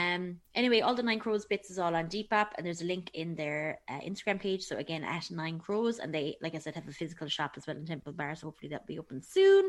um, 0.00 0.22
anyway, 0.60 0.80
all 0.80 0.96
the 0.96 1.06
Nine 1.08 1.20
Crows 1.24 1.46
bits 1.52 1.70
is 1.72 1.78
all 1.78 1.94
on 2.00 2.06
Depop, 2.14 2.48
and 2.56 2.62
there's 2.64 2.82
a 2.86 2.90
link 2.94 3.06
in 3.14 3.28
their 3.42 3.80
uh, 3.92 4.00
Instagram 4.10 4.38
page. 4.46 4.62
So 4.64 4.74
again, 4.84 5.04
at 5.04 5.30
Nine 5.30 5.58
Crows, 5.64 5.96
and 6.02 6.10
they, 6.16 6.36
like 6.44 6.54
I 6.54 6.60
said, 6.64 6.74
have 6.74 6.88
a 6.88 6.92
physical 6.92 7.28
shop 7.28 7.52
as 7.58 7.66
well 7.66 7.76
in 7.76 7.86
Temple 7.86 8.14
Bar. 8.20 8.34
So 8.36 8.46
hopefully 8.48 8.70
that'll 8.70 8.94
be 8.94 8.98
open 8.98 9.22
soon. 9.22 9.64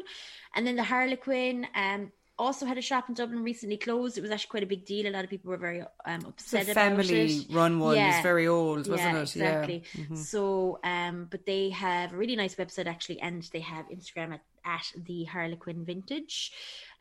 And 0.55 0.65
then 0.65 0.75
the 0.75 0.87
Harlequin, 0.91 1.67
um. 1.75 2.11
Also 2.49 2.65
had 2.65 2.77
a 2.77 2.81
shop 2.89 3.09
in 3.09 3.15
Dublin 3.15 3.43
recently 3.43 3.75
closed. 3.75 4.17
It 4.17 4.21
was 4.21 4.31
actually 4.31 4.53
quite 4.55 4.63
a 4.63 4.71
big 4.73 4.85
deal. 4.85 5.05
A 5.05 5.11
lot 5.11 5.25
of 5.25 5.29
people 5.29 5.49
were 5.51 5.57
very 5.57 5.81
um, 6.11 6.23
upset 6.31 6.69
about 6.69 6.75
family 6.75 7.25
it. 7.35 7.47
run 7.51 7.73
one 7.87 7.97
Yeah. 7.97 8.15
is 8.15 8.23
very 8.23 8.47
old, 8.47 8.87
wasn't 8.87 9.15
yeah, 9.15 9.17
it? 9.17 9.35
Exactly. 9.35 9.83
Yeah. 9.83 10.03
Mm-hmm. 10.03 10.15
So, 10.15 10.79
um, 10.85 11.27
but 11.29 11.41
they 11.45 11.63
have 11.71 12.13
a 12.13 12.17
really 12.21 12.37
nice 12.37 12.55
website 12.55 12.87
actually, 12.87 13.19
and 13.27 13.43
they 13.51 13.63
have 13.73 13.83
Instagram 13.89 14.29
at 14.35 14.43
at 14.65 14.87
the 15.05 15.23
Harlequin 15.23 15.85
Vintage. 15.85 16.51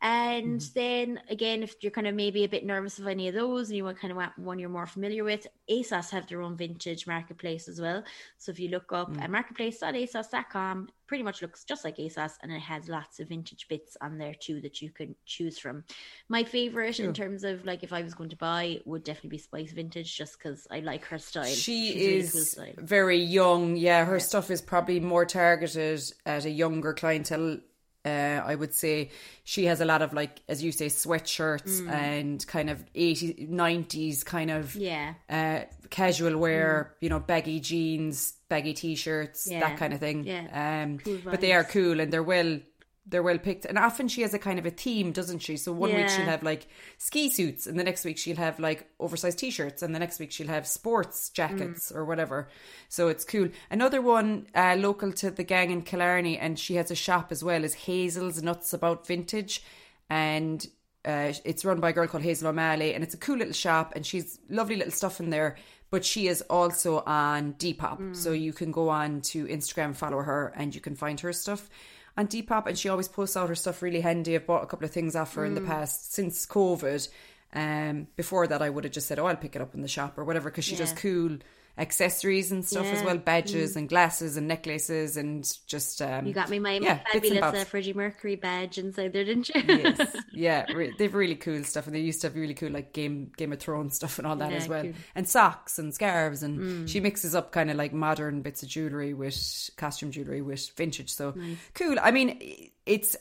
And 0.01 0.61
Mm-hmm. 0.61 0.67
then 0.75 1.21
again, 1.29 1.63
if 1.65 1.75
you're 1.81 1.91
kind 1.91 2.07
of 2.07 2.15
maybe 2.15 2.45
a 2.45 2.49
bit 2.49 2.65
nervous 2.65 2.99
of 3.01 3.09
any 3.09 3.27
of 3.29 3.35
those 3.35 3.69
and 3.69 3.77
you 3.77 3.85
want 3.85 3.99
kind 3.99 4.13
of 4.17 4.23
one 4.37 4.59
you're 4.61 4.69
more 4.69 4.87
familiar 4.87 5.25
with, 5.25 5.47
ASOS 5.69 6.11
have 6.11 6.29
their 6.29 6.41
own 6.41 6.57
vintage 6.57 7.07
marketplace 7.07 7.67
as 7.69 7.81
well. 7.81 8.05
So 8.37 8.53
if 8.53 8.61
you 8.61 8.69
look 8.69 8.93
up 8.93 9.17
Mm. 9.17 9.23
at 9.23 9.31
marketplace.asos.com, 9.31 10.89
pretty 11.09 11.25
much 11.25 11.43
looks 11.43 11.65
just 11.65 11.85
like 11.85 11.97
ASOS 11.99 12.35
and 12.43 12.53
it 12.53 12.61
has 12.61 12.89
lots 12.89 13.19
of 13.19 13.29
vintage 13.29 13.67
bits 13.69 13.97
on 14.01 14.19
there 14.19 14.35
too 14.35 14.61
that 14.61 14.81
you 14.81 14.91
can 14.91 15.17
choose 15.27 15.59
from. 15.59 15.85
My 16.29 16.45
favorite 16.45 17.01
in 17.01 17.13
terms 17.13 17.45
of 17.45 17.65
like 17.65 17.83
if 17.83 17.93
I 17.93 18.03
was 18.03 18.15
going 18.15 18.31
to 18.31 18.37
buy 18.37 18.81
would 18.85 19.05
definitely 19.05 19.31
be 19.31 19.39
Spice 19.39 19.73
Vintage 19.73 20.17
just 20.17 20.39
because 20.39 20.67
I 20.71 20.81
like 20.81 21.05
her 21.07 21.19
style. 21.19 21.59
She 21.61 21.89
She's 21.89 22.07
really 22.07 22.23
is 22.23 22.33
cool 22.33 22.45
style. 22.47 22.75
very 22.77 23.19
young. 23.19 23.77
Yeah, 23.77 24.05
her 24.05 24.21
stuff 24.21 24.51
is 24.51 24.61
probably 24.63 25.01
more 25.01 25.25
targeted 25.25 26.01
at 26.27 26.45
a 26.45 26.51
younger 26.51 26.93
clientele. 26.95 27.59
Uh, 28.05 28.41
I 28.45 28.55
would 28.55 28.75
say 28.75 29.11
she 29.45 29.65
has 29.67 29.81
a 29.81 29.85
lot 29.85 30.03
of 30.03 30.13
like, 30.13 30.41
as 30.49 30.63
you 30.63 30.73
say, 30.73 30.87
sweatshirts 30.87 31.83
Mm. 31.83 31.91
and 31.91 32.47
kind 32.47 32.71
of 32.71 32.85
80s, 32.95 33.49
90s 33.49 34.25
kind 34.25 34.51
of 34.51 34.75
Yeah. 34.77 35.15
uh, 35.29 35.61
casual 35.91 36.39
wear, 36.39 36.95
you 37.01 37.09
know, 37.09 37.19
baggy 37.19 37.61
jeans, 37.61 38.35
baggy 38.49 38.73
t-shirts, 38.73 39.49
Mm. 39.49 39.53
Yeah. 39.53 39.61
that 39.61 39.79
kind 39.79 39.93
of 39.93 40.01
thing. 40.01 40.25
Yeah. 40.25 40.83
Um, 40.85 40.99
Cool 40.99 41.19
but 41.25 41.41
they 41.41 41.53
are 41.53 41.65
cool 41.65 42.01
and 42.01 42.13
they're 42.13 42.23
well, 42.23 42.61
they're 43.09 43.23
well 43.23 43.39
picked. 43.39 43.65
And 43.65 43.79
often 43.79 44.09
she 44.09 44.23
has 44.23 44.35
a 44.35 44.39
kind 44.39 44.59
of 44.59 44.67
a 44.67 44.71
theme, 44.71 45.13
doesn't 45.13 45.41
she? 45.41 45.57
So 45.57 45.73
one 45.73 45.95
week 45.95 46.09
she'll 46.09 46.27
have 46.27 46.43
like 46.43 46.67
ski 46.99 47.31
suits, 47.31 47.67
and 47.67 47.79
the 47.79 47.85
next 47.85 48.05
week 48.05 48.19
she'll 48.19 48.37
have 48.37 48.61
like 48.61 48.89
oversized 49.01 49.39
t-shirts, 49.39 49.83
and 49.83 49.95
the 49.95 49.99
next 49.99 50.19
week 50.19 50.31
she'll 50.31 50.49
have 50.49 50.67
sports 50.67 51.31
jackets 51.31 51.91
or 51.91 52.05
whatever. 52.05 52.49
So 52.89 53.09
it's 53.09 53.25
cool. 53.25 53.49
Another 53.71 54.03
one 54.03 54.47
uh, 54.55 54.77
local 54.79 55.13
to 55.13 55.31
the 55.31 55.45
gang 55.45 55.71
in 55.71 55.83
Killarney, 55.83 56.39
and 56.39 56.59
she 56.59 56.75
has 56.75 56.91
a 56.91 56.95
shop 56.95 57.33
as 57.33 57.43
well, 57.43 57.65
is 57.65 57.75
Hazel's 57.75 58.43
Nuts 58.43 58.73
About 58.73 59.07
Vintage, 59.07 59.63
and 60.11 60.67
uh, 61.05 61.33
it's 61.45 61.65
run 61.65 61.81
by 61.81 61.91
a 61.91 61.93
girl 61.93 62.07
called 62.07 62.23
Hazel 62.23 62.49
O'Malley, 62.49 62.95
and 62.95 63.03
it's 63.03 63.15
a 63.15 63.19
cool 63.19 63.39
little 63.39 63.55
shop, 63.55 63.95
and 63.97 64.05
she's 64.05 64.39
lovely 64.51 64.77
little 64.77 64.93
stuff 64.93 65.21
in 65.21 65.31
there. 65.31 65.57
But 65.91 66.05
she 66.05 66.29
is 66.29 66.43
also 66.43 67.03
on 67.07 67.55
Depop, 67.55 68.15
so 68.15 68.33
you 68.33 68.53
can 68.53 68.73
go 68.73 68.91
on 68.91 69.23
to 69.23 69.47
Instagram, 69.47 69.97
follow 69.97 70.21
her, 70.21 70.53
and 70.55 70.75
you 70.75 70.83
can 70.83 70.95
find 70.95 71.19
her 71.21 71.33
stuff 71.33 71.71
on 72.19 72.27
Depop. 72.27 72.66
And 72.66 72.79
she 72.79 72.91
always 72.91 73.09
posts 73.09 73.37
out 73.37 73.49
her 73.49 73.55
stuff 73.55 73.81
really 73.81 74.03
handy. 74.03 74.35
I've 74.35 74.47
bought 74.47 74.62
a 74.64 74.66
couple 74.66 74.85
of 74.85 74.91
things 74.91 75.16
off 75.16 75.35
her 75.37 75.47
in 75.47 75.55
the 75.55 75.62
past 75.62 76.12
since 76.12 76.45
COVID. 76.45 77.09
Um, 77.55 78.09
before 78.16 78.47
that, 78.47 78.61
I 78.61 78.69
would 78.69 78.85
have 78.85 78.93
just 78.93 79.07
said, 79.07 79.19
"Oh, 79.19 79.27
I'll 79.27 79.37
pick 79.37 79.57
it 79.57 79.62
up 79.62 79.75
in 79.75 79.81
the 79.81 79.89
shop 79.89 80.19
or 80.19 80.25
whatever," 80.25 80.51
because 80.51 80.66
she 80.66 80.77
does 80.77 80.93
cool 80.93 81.39
accessories 81.79 82.51
and 82.51 82.64
stuff 82.64 82.87
as 82.87 83.03
well, 83.05 83.16
badges 83.18 83.76
and 83.76 83.89
glasses 83.89 84.37
and 84.37 84.49
necklaces 84.49 85.16
and 85.16 85.49
just 85.66 86.03
um, 86.03 86.26
You 86.26 86.33
got 86.33 86.51
me 86.51 86.59
my, 86.59 86.72
yeah, 86.79 86.99
fabulous 87.12 87.43
uh, 87.43 87.64
Freddie 87.64 87.93
Mercury 87.93 88.35
badge 88.37 88.79
inside 88.79 89.12
there, 89.12 89.24
didn't 89.24 89.49
you? 89.49 89.62
yes, 89.66 90.16
yeah, 90.33 90.66
re- 90.72 90.93
they've 90.99 91.14
really 91.14 91.37
cool 91.37 91.62
stuff, 91.64 91.87
and 91.87 91.95
they 91.95 92.01
used 92.01 92.20
to 92.22 92.26
have 92.26 92.35
really 92.37 92.55
cool 92.55 92.70
like 92.70 92.93
Game 92.93 93.31
Game 93.37 93.53
of 93.53 93.61
Thrones 93.61 93.95
stuff 93.95 94.18
and 94.18 94.26
all 94.26 94.37
that 94.37 94.51
Yeah, 94.51 94.57
as 94.57 94.68
well, 94.68 94.83
cool. 94.83 94.93
Mm. 94.93 94.97
and 95.14 95.29
socks 95.29 95.79
and 95.79 95.95
scarves, 95.95 96.43
and 96.43 96.91
she 96.91 97.01
mixes 97.01 97.35
up 97.35 97.53
kind 97.53 97.70
of 97.70 97.76
like 97.76 97.93
modern 97.93 98.43
bits 98.43 98.62
of 98.62 98.68
jewelry 98.68 99.14
with 99.14 99.70
costume 99.76 100.11
jewelry 100.11 100.43
with 100.43 100.68
vintage. 100.76 101.11
So 101.11 101.35
cool. 101.74 101.97
I 102.03 102.11
mean, 102.11 102.70
it's 102.87 103.16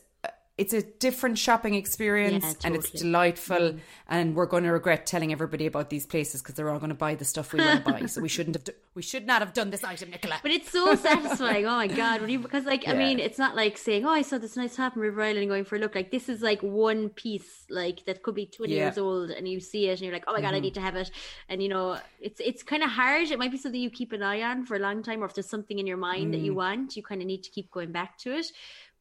it's 0.58 0.74
a 0.74 0.82
different 0.82 1.38
shopping 1.38 1.76
experience, 1.76 2.44
Yeah, 2.44 2.54
and 2.66 2.76
it's 2.76 2.88
totally. 2.90 3.00
Mm. 3.00 3.12
delightful. 3.12 3.76
And 4.10 4.36
we're 4.36 4.46
going 4.48 4.64
to 4.64 4.72
regret 4.72 5.06
telling 5.06 5.32
everybody 5.32 5.66
about 5.68 5.90
these 5.90 6.06
places 6.06 6.42
because 6.42 6.56
they're 6.56 6.70
all 6.70 6.80
going 6.80 6.90
to 6.90 6.96
buy 6.96 7.14
the 7.16 7.26
stuff 7.26 7.52
we 7.54 7.60
want 7.60 7.86
to 7.86 7.92
buy. 7.92 8.06
So 8.06 8.22
we 8.22 8.30
shouldn't 8.30 8.56
have. 8.56 8.64
Do- 8.64 8.72
we 8.96 9.02
should 9.04 9.28
not 9.28 9.42
have 9.42 9.54
done 9.54 9.70
this 9.70 9.84
item, 9.84 10.10
Nicola. 10.10 10.40
But 10.42 10.52
it's 10.52 10.72
so 10.72 10.96
satisfying. 10.96 11.66
Oh 11.66 11.76
my 11.76 11.88
god! 11.88 12.22
When 12.22 12.30
you 12.32 12.40
because 12.40 12.66
like 12.66 12.88
I 12.88 12.94
mean, 12.94 13.20
it's 13.20 13.38
not 13.38 13.56
like 13.56 13.78
saying, 13.78 14.06
"Oh, 14.06 14.10
I 14.10 14.22
saw 14.24 14.38
this 14.40 14.56
nice 14.58 14.76
top 14.76 14.96
in 14.96 15.02
River 15.04 15.22
Island," 15.22 15.40
and 15.40 15.50
going 15.50 15.66
for 15.66 15.76
a 15.76 15.80
look. 15.80 15.94
Like 15.94 16.10
this 16.10 16.30
is 16.30 16.42
like 16.42 16.64
one 16.64 17.10
piece, 17.10 17.66
like 17.70 18.06
that 18.06 18.24
could 18.24 18.34
be 18.34 18.46
twenty 18.48 18.76
Yeah. 18.76 18.86
years 18.86 18.98
old, 18.98 19.30
and 19.30 19.48
you 19.48 19.60
see 19.60 19.88
it, 19.90 19.92
and 20.00 20.02
you're 20.02 20.14
like, 20.14 20.24
"Oh 20.28 20.34
my 20.34 20.42
god, 20.42 20.56
I 20.56 20.60
need 20.60 20.74
to 20.76 20.82
have 20.82 20.96
it." 20.96 21.12
And 21.50 21.62
you 21.62 21.70
know, 21.70 22.00
it's 22.20 22.40
it's 22.40 22.64
kind 22.64 22.82
of 22.82 22.90
hard. 22.90 23.30
It 23.30 23.38
might 23.38 23.52
be 23.52 23.58
something 23.58 23.80
you 23.80 23.90
keep 23.92 24.14
an 24.14 24.24
eye 24.24 24.42
on 24.42 24.66
for 24.66 24.76
a 24.76 24.80
long 24.80 25.04
time, 25.04 25.22
or 25.22 25.26
if 25.28 25.36
there's 25.36 25.50
something 25.50 25.78
in 25.78 25.86
your 25.86 25.98
mind 25.98 26.34
that 26.34 26.40
you 26.40 26.56
want, 26.56 26.96
you 26.96 27.04
kind 27.04 27.22
of 27.22 27.28
need 27.28 27.44
to 27.44 27.52
keep 27.52 27.70
going 27.70 27.92
back 27.92 28.18
to 28.20 28.32
it. 28.36 28.48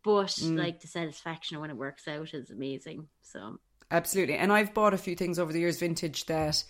But 0.07 0.41
like 0.65 0.81
the 0.81 0.87
satisfaction 0.89 1.57
of 1.57 1.61
when 1.61 1.71
it 1.71 1.77
works 1.77 2.07
out 2.09 2.33
is 2.33 2.51
amazing. 2.51 3.09
So 3.23 3.59
Absolutely. 3.91 4.37
And 4.37 4.53
I've 4.53 4.73
bought 4.75 4.95
a 4.95 4.99
few 4.99 5.15
things 5.17 5.39
over 5.39 5.53
the 5.53 5.61
years 5.61 5.79
vintage 5.79 6.27
that 6.27 6.65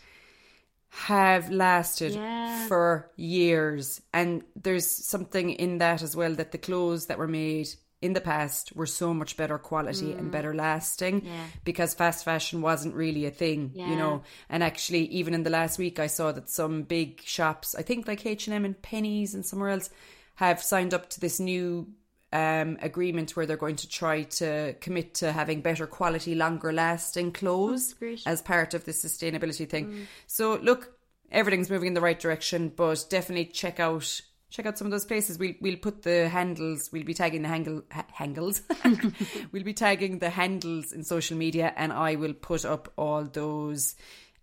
have 0.88 1.50
lasted 1.50 2.12
Yeah. 2.14 2.66
for 2.68 3.10
years. 3.16 4.00
And 4.12 4.42
there's 4.54 4.86
something 4.86 5.50
in 5.50 5.78
that 5.78 6.02
as 6.02 6.14
well 6.16 6.34
that 6.34 6.52
the 6.52 6.58
clothes 6.58 7.06
that 7.06 7.18
were 7.18 7.28
made 7.28 7.68
in 8.02 8.12
the 8.12 8.20
past 8.20 8.76
were 8.76 8.86
so 8.86 9.14
much 9.14 9.36
better 9.36 9.56
quality 9.58 10.12
and 10.12 10.30
better 10.30 10.54
lasting 10.54 11.22
Mm. 11.22 11.24
Yeah. 11.26 11.46
because 11.64 11.94
fast 11.94 12.24
fashion 12.24 12.60
wasn't 12.60 12.94
really 12.94 13.24
a 13.24 13.30
thing, 13.30 13.72
you 13.74 13.96
know. 13.96 14.22
And 14.50 14.62
actually 14.62 15.06
even 15.06 15.32
in 15.34 15.42
the 15.42 15.50
last 15.50 15.78
week 15.78 15.98
I 15.98 16.06
saw 16.06 16.30
that 16.32 16.48
some 16.50 16.82
big 16.82 17.22
shops, 17.22 17.74
I 17.74 17.82
think 17.82 18.06
like 18.06 18.24
H&M 18.26 18.64
and 18.64 18.80
Penneys 18.82 19.34
and 19.34 19.44
somewhere 19.44 19.70
else 19.70 19.88
have 20.36 20.62
signed 20.62 20.92
up 20.92 21.08
to 21.10 21.20
this 21.20 21.40
new 21.40 21.88
um, 22.36 22.76
agreement 22.82 23.34
where 23.34 23.46
they're 23.46 23.56
going 23.56 23.76
to 23.76 23.88
try 23.88 24.24
to 24.24 24.74
commit 24.80 25.14
to 25.14 25.32
having 25.32 25.62
better 25.62 25.86
quality, 25.86 26.34
longer 26.34 26.70
lasting 26.70 27.32
clothes 27.32 27.94
as 28.26 28.42
part 28.42 28.74
of 28.74 28.84
the 28.84 28.92
sustainability 28.92 29.66
thing. 29.66 30.06
So 30.26 30.56
look, 30.56 30.98
everything's 31.32 31.70
moving 31.70 31.88
in 31.88 31.94
the 31.94 32.02
right 32.02 32.20
direction, 32.20 32.68
but 32.68 33.06
definitely 33.08 33.46
check 33.46 33.80
out 33.80 34.20
check 34.50 34.66
out 34.66 34.76
some 34.76 34.86
of 34.86 34.90
those 34.90 35.06
places. 35.06 35.38
We'll 35.38 35.54
we'll 35.62 35.78
put 35.78 36.02
the 36.02 36.28
handles. 36.28 36.90
We'll 36.92 37.04
be 37.04 37.14
tagging 37.14 37.40
the 37.40 37.48
handle 37.48 37.82
ha- 37.90 38.06
handles. 38.12 38.60
we'll 39.52 39.64
be 39.64 39.72
tagging 39.72 40.18
the 40.18 40.28
handles 40.28 40.92
in 40.92 41.04
social 41.04 41.38
media, 41.38 41.72
and 41.74 41.90
I 41.90 42.16
will 42.16 42.34
put 42.34 42.66
up 42.66 42.92
all 42.98 43.24
those 43.24 43.96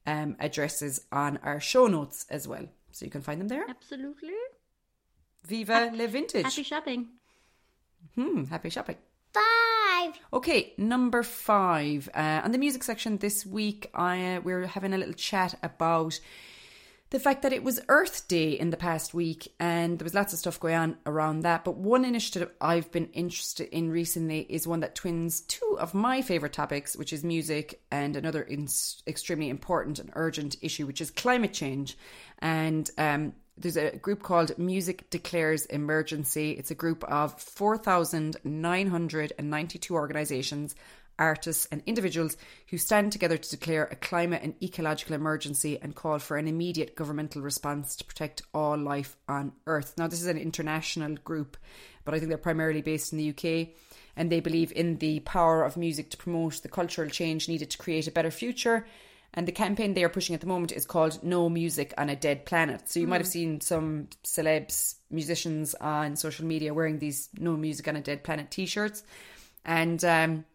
um, 0.08 0.36
addresses 0.40 1.06
on 1.12 1.38
our 1.44 1.60
show 1.60 1.86
notes 1.86 2.26
as 2.32 2.48
well, 2.48 2.66
so 2.92 3.06
you 3.06 3.12
can 3.12 3.22
find 3.22 3.40
them 3.40 3.50
there. 3.50 3.66
absolutely 3.70 4.34
Viva 5.46 5.92
Le 5.94 6.08
Vintage. 6.08 6.44
happy 6.44 6.64
shopping. 6.64 7.10
Hmm, 8.16 8.46
happy 8.46 8.70
shopping. 8.70 8.98
Five. 9.34 10.14
Okay, 10.32 10.74
number 10.78 11.24
five. 11.24 12.10
Uh, 12.14 12.42
on 12.44 12.52
the 12.52 12.58
music 12.58 12.84
section 12.84 13.18
this 13.18 13.46
week, 13.46 13.90
I, 13.94 14.36
uh, 14.36 14.42
we're 14.42 14.68
having 14.68 14.94
a 14.94 14.98
little 14.98 15.14
chat 15.14 15.56
about 15.64 16.20
the 17.10 17.20
fact 17.20 17.44
that 17.44 17.54
it 17.54 17.64
was 17.64 17.80
Earth 17.90 18.28
Day 18.28 18.52
in 18.54 18.72
the 18.72 18.78
past 18.78 19.14
week, 19.14 19.54
and 19.60 20.00
there 20.00 20.04
was 20.04 20.16
lots 20.16 20.34
of 20.34 20.40
stuff 20.40 20.60
going 20.60 20.76
on 20.76 20.98
around 21.06 21.42
that. 21.42 21.64
But 21.64 21.78
one 21.78 22.06
initiative 22.06 22.50
I've 22.60 22.92
been 22.92 23.10
interested 23.14 23.70
in 23.70 23.92
recently 23.92 24.48
is 24.50 24.68
one 24.68 24.80
that 24.80 24.96
twins 24.96 25.42
two 25.42 25.78
of 25.80 25.94
my 25.94 26.24
favourite 26.24 26.54
topics, 26.54 26.96
which 26.96 27.14
is 27.14 27.24
music, 27.24 27.82
and 27.92 28.16
another 28.16 28.42
in- 28.42 28.68
extremely 29.06 29.50
important 29.50 30.00
and 30.00 30.12
urgent 30.16 30.56
issue, 30.62 30.88
which 30.88 31.02
is 31.02 31.12
climate 31.12 31.54
change. 31.54 31.98
And 32.40 32.90
um, 32.98 33.34
there's 33.58 33.78
a 33.78 33.96
group 33.98 34.24
called 34.24 34.58
Music 34.58 35.10
Declares 35.10 35.66
Emergency. 35.68 36.52
It's 36.52 36.72
a 36.72 36.76
group 36.76 37.04
of 37.04 37.38
4,992 37.40 39.94
organisations, 39.94 40.76
artists, 41.20 41.68
and 41.72 41.84
individuals 41.86 42.36
who 42.70 42.80
stand 42.80 43.12
together 43.12 43.38
to 43.38 43.50
declare 43.50 43.84
a 43.86 43.96
climate 43.96 44.42
and 44.44 44.56
ecological 44.62 45.16
emergency 45.16 45.80
and 45.82 45.96
call 45.96 46.20
for 46.20 46.38
an 46.38 46.48
immediate 46.48 46.96
governmental 46.96 47.42
response 47.44 47.96
to 47.98 48.06
protect 48.06 48.42
all 48.54 48.78
life 48.78 49.16
on 49.30 49.52
Earth. 49.68 49.94
Now, 49.98 50.08
this 50.08 50.22
is 50.22 50.28
an 50.28 50.38
international 50.38 51.14
group, 51.16 51.58
but 52.06 52.16
I 52.16 52.20
think 52.20 52.30
they're 52.30 52.38
primarily 52.40 52.82
based 52.82 53.14
in 53.14 53.20
the 53.20 53.30
UK. 53.30 53.70
And 54.16 54.32
they 54.32 54.42
believe 54.42 54.72
in 54.72 54.98
the 54.98 55.22
power 55.22 55.64
of 55.64 55.78
music 55.78 56.12
to 56.12 56.18
promote 56.18 56.62
the 56.62 56.70
cultural 56.70 57.10
change 57.10 57.48
needed 57.48 57.72
to 57.72 57.80
create 57.80 58.08
a 58.08 58.12
better 58.12 58.30
future. 58.30 58.86
And 59.34 59.48
the 59.48 59.52
campaign 59.52 59.94
they 59.94 60.04
are 60.04 60.10
pushing 60.10 60.36
at 60.36 60.42
the 60.42 60.48
moment 60.48 60.72
is 60.72 60.86
called 60.86 61.24
No 61.24 61.50
Music 61.50 61.94
on 61.98 62.10
a 62.10 62.16
Dead 62.16 62.46
Planet. 62.46 62.88
So 62.88 63.00
you 63.00 63.08
might 63.08 63.22
have 63.22 63.28
seen 63.28 63.62
some 63.62 64.10
celebs, 64.24 64.96
musicians 65.10 65.74
on 65.76 66.16
social 66.16 66.46
media 66.46 66.74
wearing 66.74 67.00
these 67.00 67.30
No 67.40 67.58
Music 67.58 67.88
on 67.88 67.96
a 67.96 68.02
Dead 68.02 68.24
Planet 68.24 68.52
t 68.52 68.66
shirts. 68.68 69.04
And 69.66 70.04
um, 70.06 70.46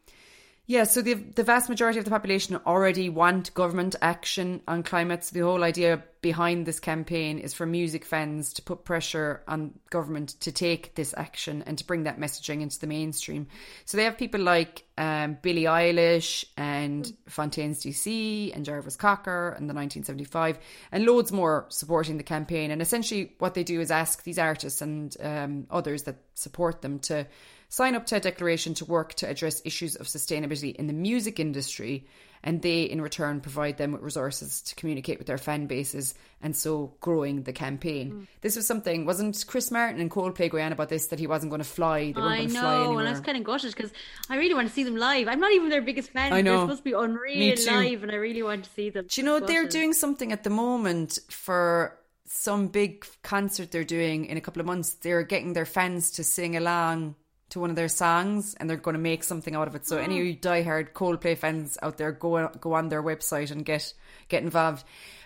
yeah, 0.70 0.84
so 0.84 1.00
the 1.00 1.14
the 1.14 1.44
vast 1.44 1.70
majority 1.70 1.98
of 1.98 2.04
the 2.04 2.10
population 2.10 2.60
already 2.66 3.08
want 3.08 3.54
government 3.54 3.96
action 4.02 4.60
on 4.68 4.82
climate. 4.82 5.24
So 5.24 5.32
the 5.32 5.40
whole 5.40 5.64
idea 5.64 6.04
behind 6.20 6.66
this 6.66 6.78
campaign 6.78 7.38
is 7.38 7.54
for 7.54 7.64
music 7.64 8.04
fans 8.04 8.52
to 8.52 8.60
put 8.60 8.84
pressure 8.84 9.42
on 9.48 9.78
government 9.88 10.38
to 10.40 10.52
take 10.52 10.94
this 10.94 11.14
action 11.16 11.64
and 11.66 11.78
to 11.78 11.86
bring 11.86 12.02
that 12.02 12.20
messaging 12.20 12.60
into 12.60 12.78
the 12.78 12.86
mainstream. 12.86 13.46
So 13.86 13.96
they 13.96 14.04
have 14.04 14.18
people 14.18 14.42
like 14.42 14.84
um, 14.98 15.38
Billie 15.40 15.62
Eilish 15.62 16.44
and 16.58 17.10
Fontaines 17.30 17.82
DC 17.82 18.54
and 18.54 18.66
Jarvis 18.66 18.96
Cocker 18.96 19.54
and 19.56 19.70
the 19.70 19.74
1975 19.74 20.58
and 20.92 21.06
loads 21.06 21.32
more 21.32 21.64
supporting 21.70 22.18
the 22.18 22.24
campaign. 22.24 22.70
And 22.70 22.82
essentially, 22.82 23.32
what 23.38 23.54
they 23.54 23.64
do 23.64 23.80
is 23.80 23.90
ask 23.90 24.22
these 24.22 24.38
artists 24.38 24.82
and 24.82 25.16
um, 25.22 25.66
others 25.70 26.02
that 26.02 26.16
support 26.34 26.82
them 26.82 26.98
to 26.98 27.26
sign 27.68 27.94
up 27.94 28.06
to 28.06 28.16
a 28.16 28.20
declaration 28.20 28.74
to 28.74 28.84
work 28.84 29.14
to 29.14 29.28
address 29.28 29.62
issues 29.64 29.96
of 29.96 30.06
sustainability 30.06 30.74
in 30.76 30.86
the 30.86 30.92
music 30.92 31.38
industry 31.38 32.06
and 32.42 32.62
they 32.62 32.82
in 32.82 33.00
return 33.00 33.40
provide 33.40 33.76
them 33.78 33.92
with 33.92 34.02
resources 34.02 34.62
to 34.62 34.74
communicate 34.74 35.18
with 35.18 35.26
their 35.26 35.38
fan 35.38 35.66
bases 35.66 36.14
and 36.40 36.54
so 36.54 36.94
growing 37.00 37.42
the 37.42 37.52
campaign. 37.52 38.12
Mm. 38.12 38.26
This 38.40 38.56
was 38.56 38.66
something 38.66 39.06
wasn't 39.06 39.44
Chris 39.46 39.70
Martin 39.70 40.00
and 40.00 40.10
Coldplay 40.10 40.50
going 40.50 40.64
on 40.64 40.72
about 40.72 40.88
this 40.88 41.08
that 41.08 41.18
he 41.18 41.26
wasn't 41.26 41.50
going 41.50 41.62
to 41.62 41.68
fly. 41.68 42.12
They 42.12 42.20
I 42.20 42.44
know, 42.44 42.98
and 42.98 43.08
I 43.08 43.10
was 43.10 43.20
kind 43.20 43.36
of 43.36 43.44
gutted 43.44 43.74
because 43.74 43.92
I 44.30 44.36
really 44.36 44.54
want 44.54 44.68
to 44.68 44.74
see 44.74 44.84
them 44.84 44.96
live. 44.96 45.28
I'm 45.28 45.40
not 45.40 45.52
even 45.52 45.68
their 45.68 45.82
biggest 45.82 46.10
fan. 46.10 46.32
I 46.32 46.40
know. 46.40 46.58
They're 46.58 46.66
supposed 46.66 46.78
to 46.78 46.84
be 46.84 46.92
unreal 46.92 47.56
live, 47.66 48.02
and 48.02 48.12
I 48.12 48.16
really 48.16 48.42
want 48.42 48.64
to 48.64 48.70
see 48.70 48.90
them. 48.90 49.06
Do 49.08 49.20
you 49.20 49.24
know 49.24 49.40
they're 49.40 49.68
doing 49.68 49.92
something 49.92 50.32
at 50.32 50.44
the 50.44 50.50
moment 50.50 51.18
for 51.28 51.98
some 52.26 52.68
big 52.68 53.06
concert 53.22 53.70
they're 53.70 53.84
doing 53.84 54.26
in 54.26 54.36
a 54.36 54.40
couple 54.40 54.60
of 54.60 54.66
months? 54.66 54.94
They're 54.94 55.24
getting 55.24 55.54
their 55.54 55.66
fans 55.66 56.12
to 56.12 56.24
sing 56.24 56.56
along 56.56 57.16
to 57.50 57.60
one 57.60 57.70
of 57.70 57.76
their 57.76 57.88
songs 57.88 58.54
and 58.54 58.68
they're 58.68 58.76
going 58.76 58.96
to 58.96 59.00
make 59.00 59.24
something 59.24 59.54
out 59.54 59.68
of 59.68 59.74
it. 59.74 59.86
So 59.86 59.98
oh. 59.98 60.00
any 60.00 60.36
diehard 60.36 60.92
Coldplay 60.92 61.36
fans 61.36 61.78
out 61.82 61.96
there, 61.96 62.12
go 62.12 62.48
go 62.60 62.74
on 62.74 62.88
their 62.88 63.02
website 63.02 63.50
and 63.50 63.64
get 63.64 63.92
get 64.28 64.42
involved. 64.42 64.84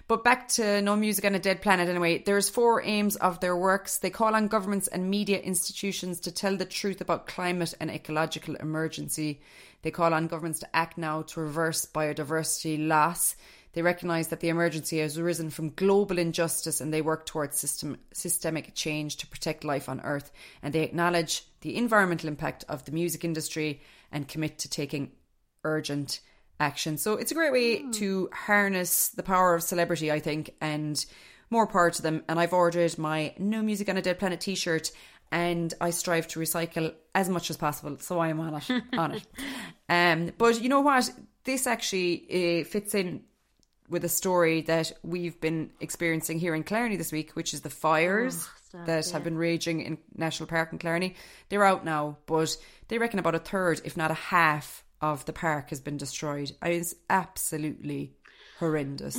But 0.08 0.24
back 0.24 0.48
to 0.48 0.82
No 0.82 0.96
Music 0.96 1.24
on 1.24 1.34
a 1.34 1.38
Dead 1.38 1.62
Planet 1.62 1.88
anyway. 1.88 2.18
There's 2.18 2.50
four 2.50 2.82
aims 2.84 3.16
of 3.16 3.40
their 3.40 3.56
works. 3.56 3.98
They 3.98 4.10
call 4.10 4.34
on 4.34 4.48
governments 4.48 4.88
and 4.88 5.08
media 5.08 5.38
institutions 5.38 6.20
to 6.20 6.32
tell 6.32 6.56
the 6.56 6.64
truth 6.64 7.00
about 7.00 7.26
climate 7.26 7.72
and 7.80 7.90
ecological 7.90 8.56
emergency. 8.56 9.40
They 9.82 9.90
call 9.90 10.12
on 10.12 10.26
governments 10.26 10.60
to 10.60 10.76
act 10.76 10.98
now 10.98 11.22
to 11.22 11.40
reverse 11.40 11.86
biodiversity 11.86 12.86
loss. 12.86 13.36
They 13.72 13.82
recognise 13.82 14.28
that 14.28 14.40
the 14.40 14.50
emergency 14.50 14.98
has 14.98 15.16
arisen 15.16 15.50
from 15.50 15.70
global 15.70 16.18
injustice 16.18 16.80
and 16.80 16.92
they 16.92 17.00
work 17.00 17.24
towards 17.24 17.58
system, 17.58 17.98
systemic 18.12 18.74
change 18.74 19.16
to 19.18 19.26
protect 19.26 19.64
life 19.64 19.88
on 19.88 20.00
Earth. 20.00 20.30
And 20.62 20.74
they 20.74 20.82
acknowledge 20.82 21.44
the 21.62 21.76
environmental 21.76 22.28
impact 22.28 22.64
of 22.68 22.84
the 22.84 22.92
music 22.92 23.24
industry 23.24 23.80
and 24.10 24.28
commit 24.28 24.58
to 24.58 24.68
taking 24.68 25.12
urgent 25.64 26.20
action. 26.60 26.98
So 26.98 27.14
it's 27.14 27.32
a 27.32 27.34
great 27.34 27.52
way 27.52 27.82
mm. 27.82 27.92
to 27.94 28.28
harness 28.32 29.08
the 29.08 29.22
power 29.22 29.54
of 29.54 29.62
celebrity, 29.62 30.12
I 30.12 30.20
think, 30.20 30.54
and 30.60 31.04
more 31.50 31.66
power 31.66 31.90
to 31.90 32.02
them. 32.02 32.24
And 32.28 32.38
I've 32.38 32.52
ordered 32.52 32.98
my 32.98 33.34
No 33.38 33.62
Music 33.62 33.88
on 33.88 33.96
a 33.96 34.02
Dead 34.02 34.18
Planet 34.18 34.40
t 34.40 34.54
shirt 34.54 34.90
and 35.32 35.72
I 35.80 35.90
strive 35.90 36.28
to 36.28 36.40
recycle 36.40 36.92
as 37.14 37.30
much 37.30 37.48
as 37.48 37.56
possible. 37.56 37.96
So 37.98 38.18
I 38.18 38.28
am 38.28 38.38
on 38.38 38.54
it. 38.54 38.82
on 38.96 39.12
it. 39.12 39.26
Um, 39.88 40.32
but 40.38 40.62
you 40.62 40.70
know 40.70 40.80
what? 40.80 41.10
This 41.44 41.66
actually 41.66 42.62
uh, 42.62 42.64
fits 42.64 42.94
in 42.94 43.24
with 43.92 44.04
a 44.04 44.08
story 44.08 44.62
that 44.62 44.90
we've 45.02 45.40
been 45.40 45.70
experiencing 45.78 46.38
here 46.38 46.54
in 46.54 46.64
Killarney 46.64 46.96
this 46.96 47.12
week, 47.12 47.32
which 47.32 47.54
is 47.54 47.60
the 47.60 47.70
fires 47.70 48.48
oh, 48.74 48.84
that 48.86 49.06
yeah. 49.06 49.12
have 49.12 49.22
been 49.22 49.36
raging 49.36 49.82
in 49.82 49.98
National 50.16 50.48
Park 50.48 50.72
in 50.72 50.78
Killarney. 50.78 51.14
They're 51.50 51.64
out 51.64 51.84
now, 51.84 52.16
but 52.26 52.56
they 52.88 52.98
reckon 52.98 53.18
about 53.18 53.34
a 53.34 53.38
third, 53.38 53.82
if 53.84 53.96
not 53.96 54.10
a 54.10 54.14
half, 54.14 54.82
of 55.02 55.24
the 55.26 55.32
park 55.32 55.70
has 55.70 55.80
been 55.80 55.96
destroyed. 55.96 56.52
It's 56.62 56.94
absolutely 57.10 58.14
horrendous. 58.58 59.16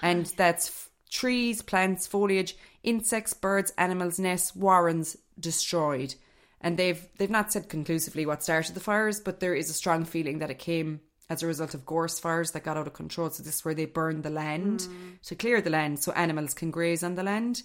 and 0.00 0.26
that's 0.36 0.68
f- 0.68 0.90
trees, 1.10 1.62
plants, 1.62 2.06
foliage, 2.06 2.56
insects, 2.82 3.34
birds, 3.34 3.72
animals, 3.78 4.18
nests, 4.18 4.56
warrens 4.56 5.16
destroyed. 5.38 6.14
And 6.60 6.76
they've 6.76 7.06
they've 7.18 7.30
not 7.30 7.52
said 7.52 7.68
conclusively 7.68 8.26
what 8.26 8.42
started 8.42 8.74
the 8.74 8.80
fires, 8.80 9.20
but 9.20 9.38
there 9.38 9.54
is 9.54 9.70
a 9.70 9.74
strong 9.74 10.04
feeling 10.04 10.38
that 10.38 10.50
it 10.50 10.58
came 10.58 11.00
as 11.30 11.42
a 11.42 11.46
result 11.46 11.74
of 11.74 11.84
gorse 11.84 12.18
fires 12.18 12.52
that 12.52 12.64
got 12.64 12.76
out 12.76 12.86
of 12.86 12.94
control. 12.94 13.30
So 13.30 13.42
this 13.42 13.56
is 13.56 13.64
where 13.64 13.74
they 13.74 13.84
burned 13.84 14.22
the 14.22 14.30
land 14.30 14.80
mm. 14.80 15.20
to 15.22 15.34
clear 15.34 15.60
the 15.60 15.70
land 15.70 15.98
so 15.98 16.12
animals 16.12 16.54
can 16.54 16.70
graze 16.70 17.02
on 17.02 17.14
the 17.14 17.22
land. 17.22 17.62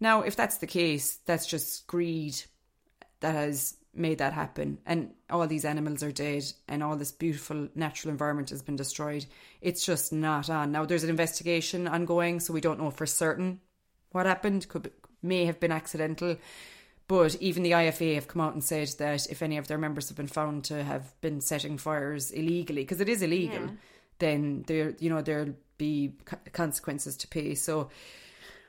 Now, 0.00 0.22
if 0.22 0.36
that's 0.36 0.58
the 0.58 0.66
case, 0.66 1.18
that's 1.26 1.46
just 1.46 1.86
greed 1.86 2.40
that 3.20 3.34
has 3.34 3.76
made 3.94 4.18
that 4.18 4.32
happen. 4.32 4.78
And 4.86 5.10
all 5.28 5.46
these 5.46 5.64
animals 5.64 6.02
are 6.02 6.12
dead 6.12 6.44
and 6.68 6.82
all 6.82 6.96
this 6.96 7.12
beautiful 7.12 7.68
natural 7.74 8.12
environment 8.12 8.50
has 8.50 8.62
been 8.62 8.76
destroyed. 8.76 9.26
It's 9.60 9.84
just 9.84 10.12
not 10.12 10.48
on. 10.50 10.72
Now 10.72 10.84
there's 10.84 11.04
an 11.04 11.10
investigation 11.10 11.88
ongoing, 11.88 12.40
so 12.40 12.52
we 12.52 12.60
don't 12.60 12.78
know 12.78 12.90
for 12.90 13.06
certain 13.06 13.60
what 14.12 14.26
happened. 14.26 14.68
Could 14.68 14.92
may 15.22 15.46
have 15.46 15.58
been 15.58 15.72
accidental. 15.72 16.36
But 17.08 17.36
even 17.36 17.62
the 17.62 17.72
IFA 17.72 18.14
have 18.16 18.28
come 18.28 18.42
out 18.42 18.52
and 18.52 18.62
said 18.62 18.88
that 18.98 19.26
if 19.30 19.42
any 19.42 19.56
of 19.56 19.66
their 19.66 19.78
members 19.78 20.08
have 20.08 20.16
been 20.16 20.26
found 20.26 20.64
to 20.64 20.84
have 20.84 21.18
been 21.22 21.40
setting 21.40 21.78
fires 21.78 22.30
illegally, 22.30 22.82
because 22.82 23.00
it 23.00 23.08
is 23.08 23.22
illegal, 23.22 23.62
yeah. 23.62 23.70
then 24.18 24.64
there, 24.66 24.94
you 24.98 25.08
know, 25.08 25.22
there'll 25.22 25.54
be 25.78 26.12
consequences 26.52 27.16
to 27.16 27.28
pay. 27.28 27.54
So 27.54 27.88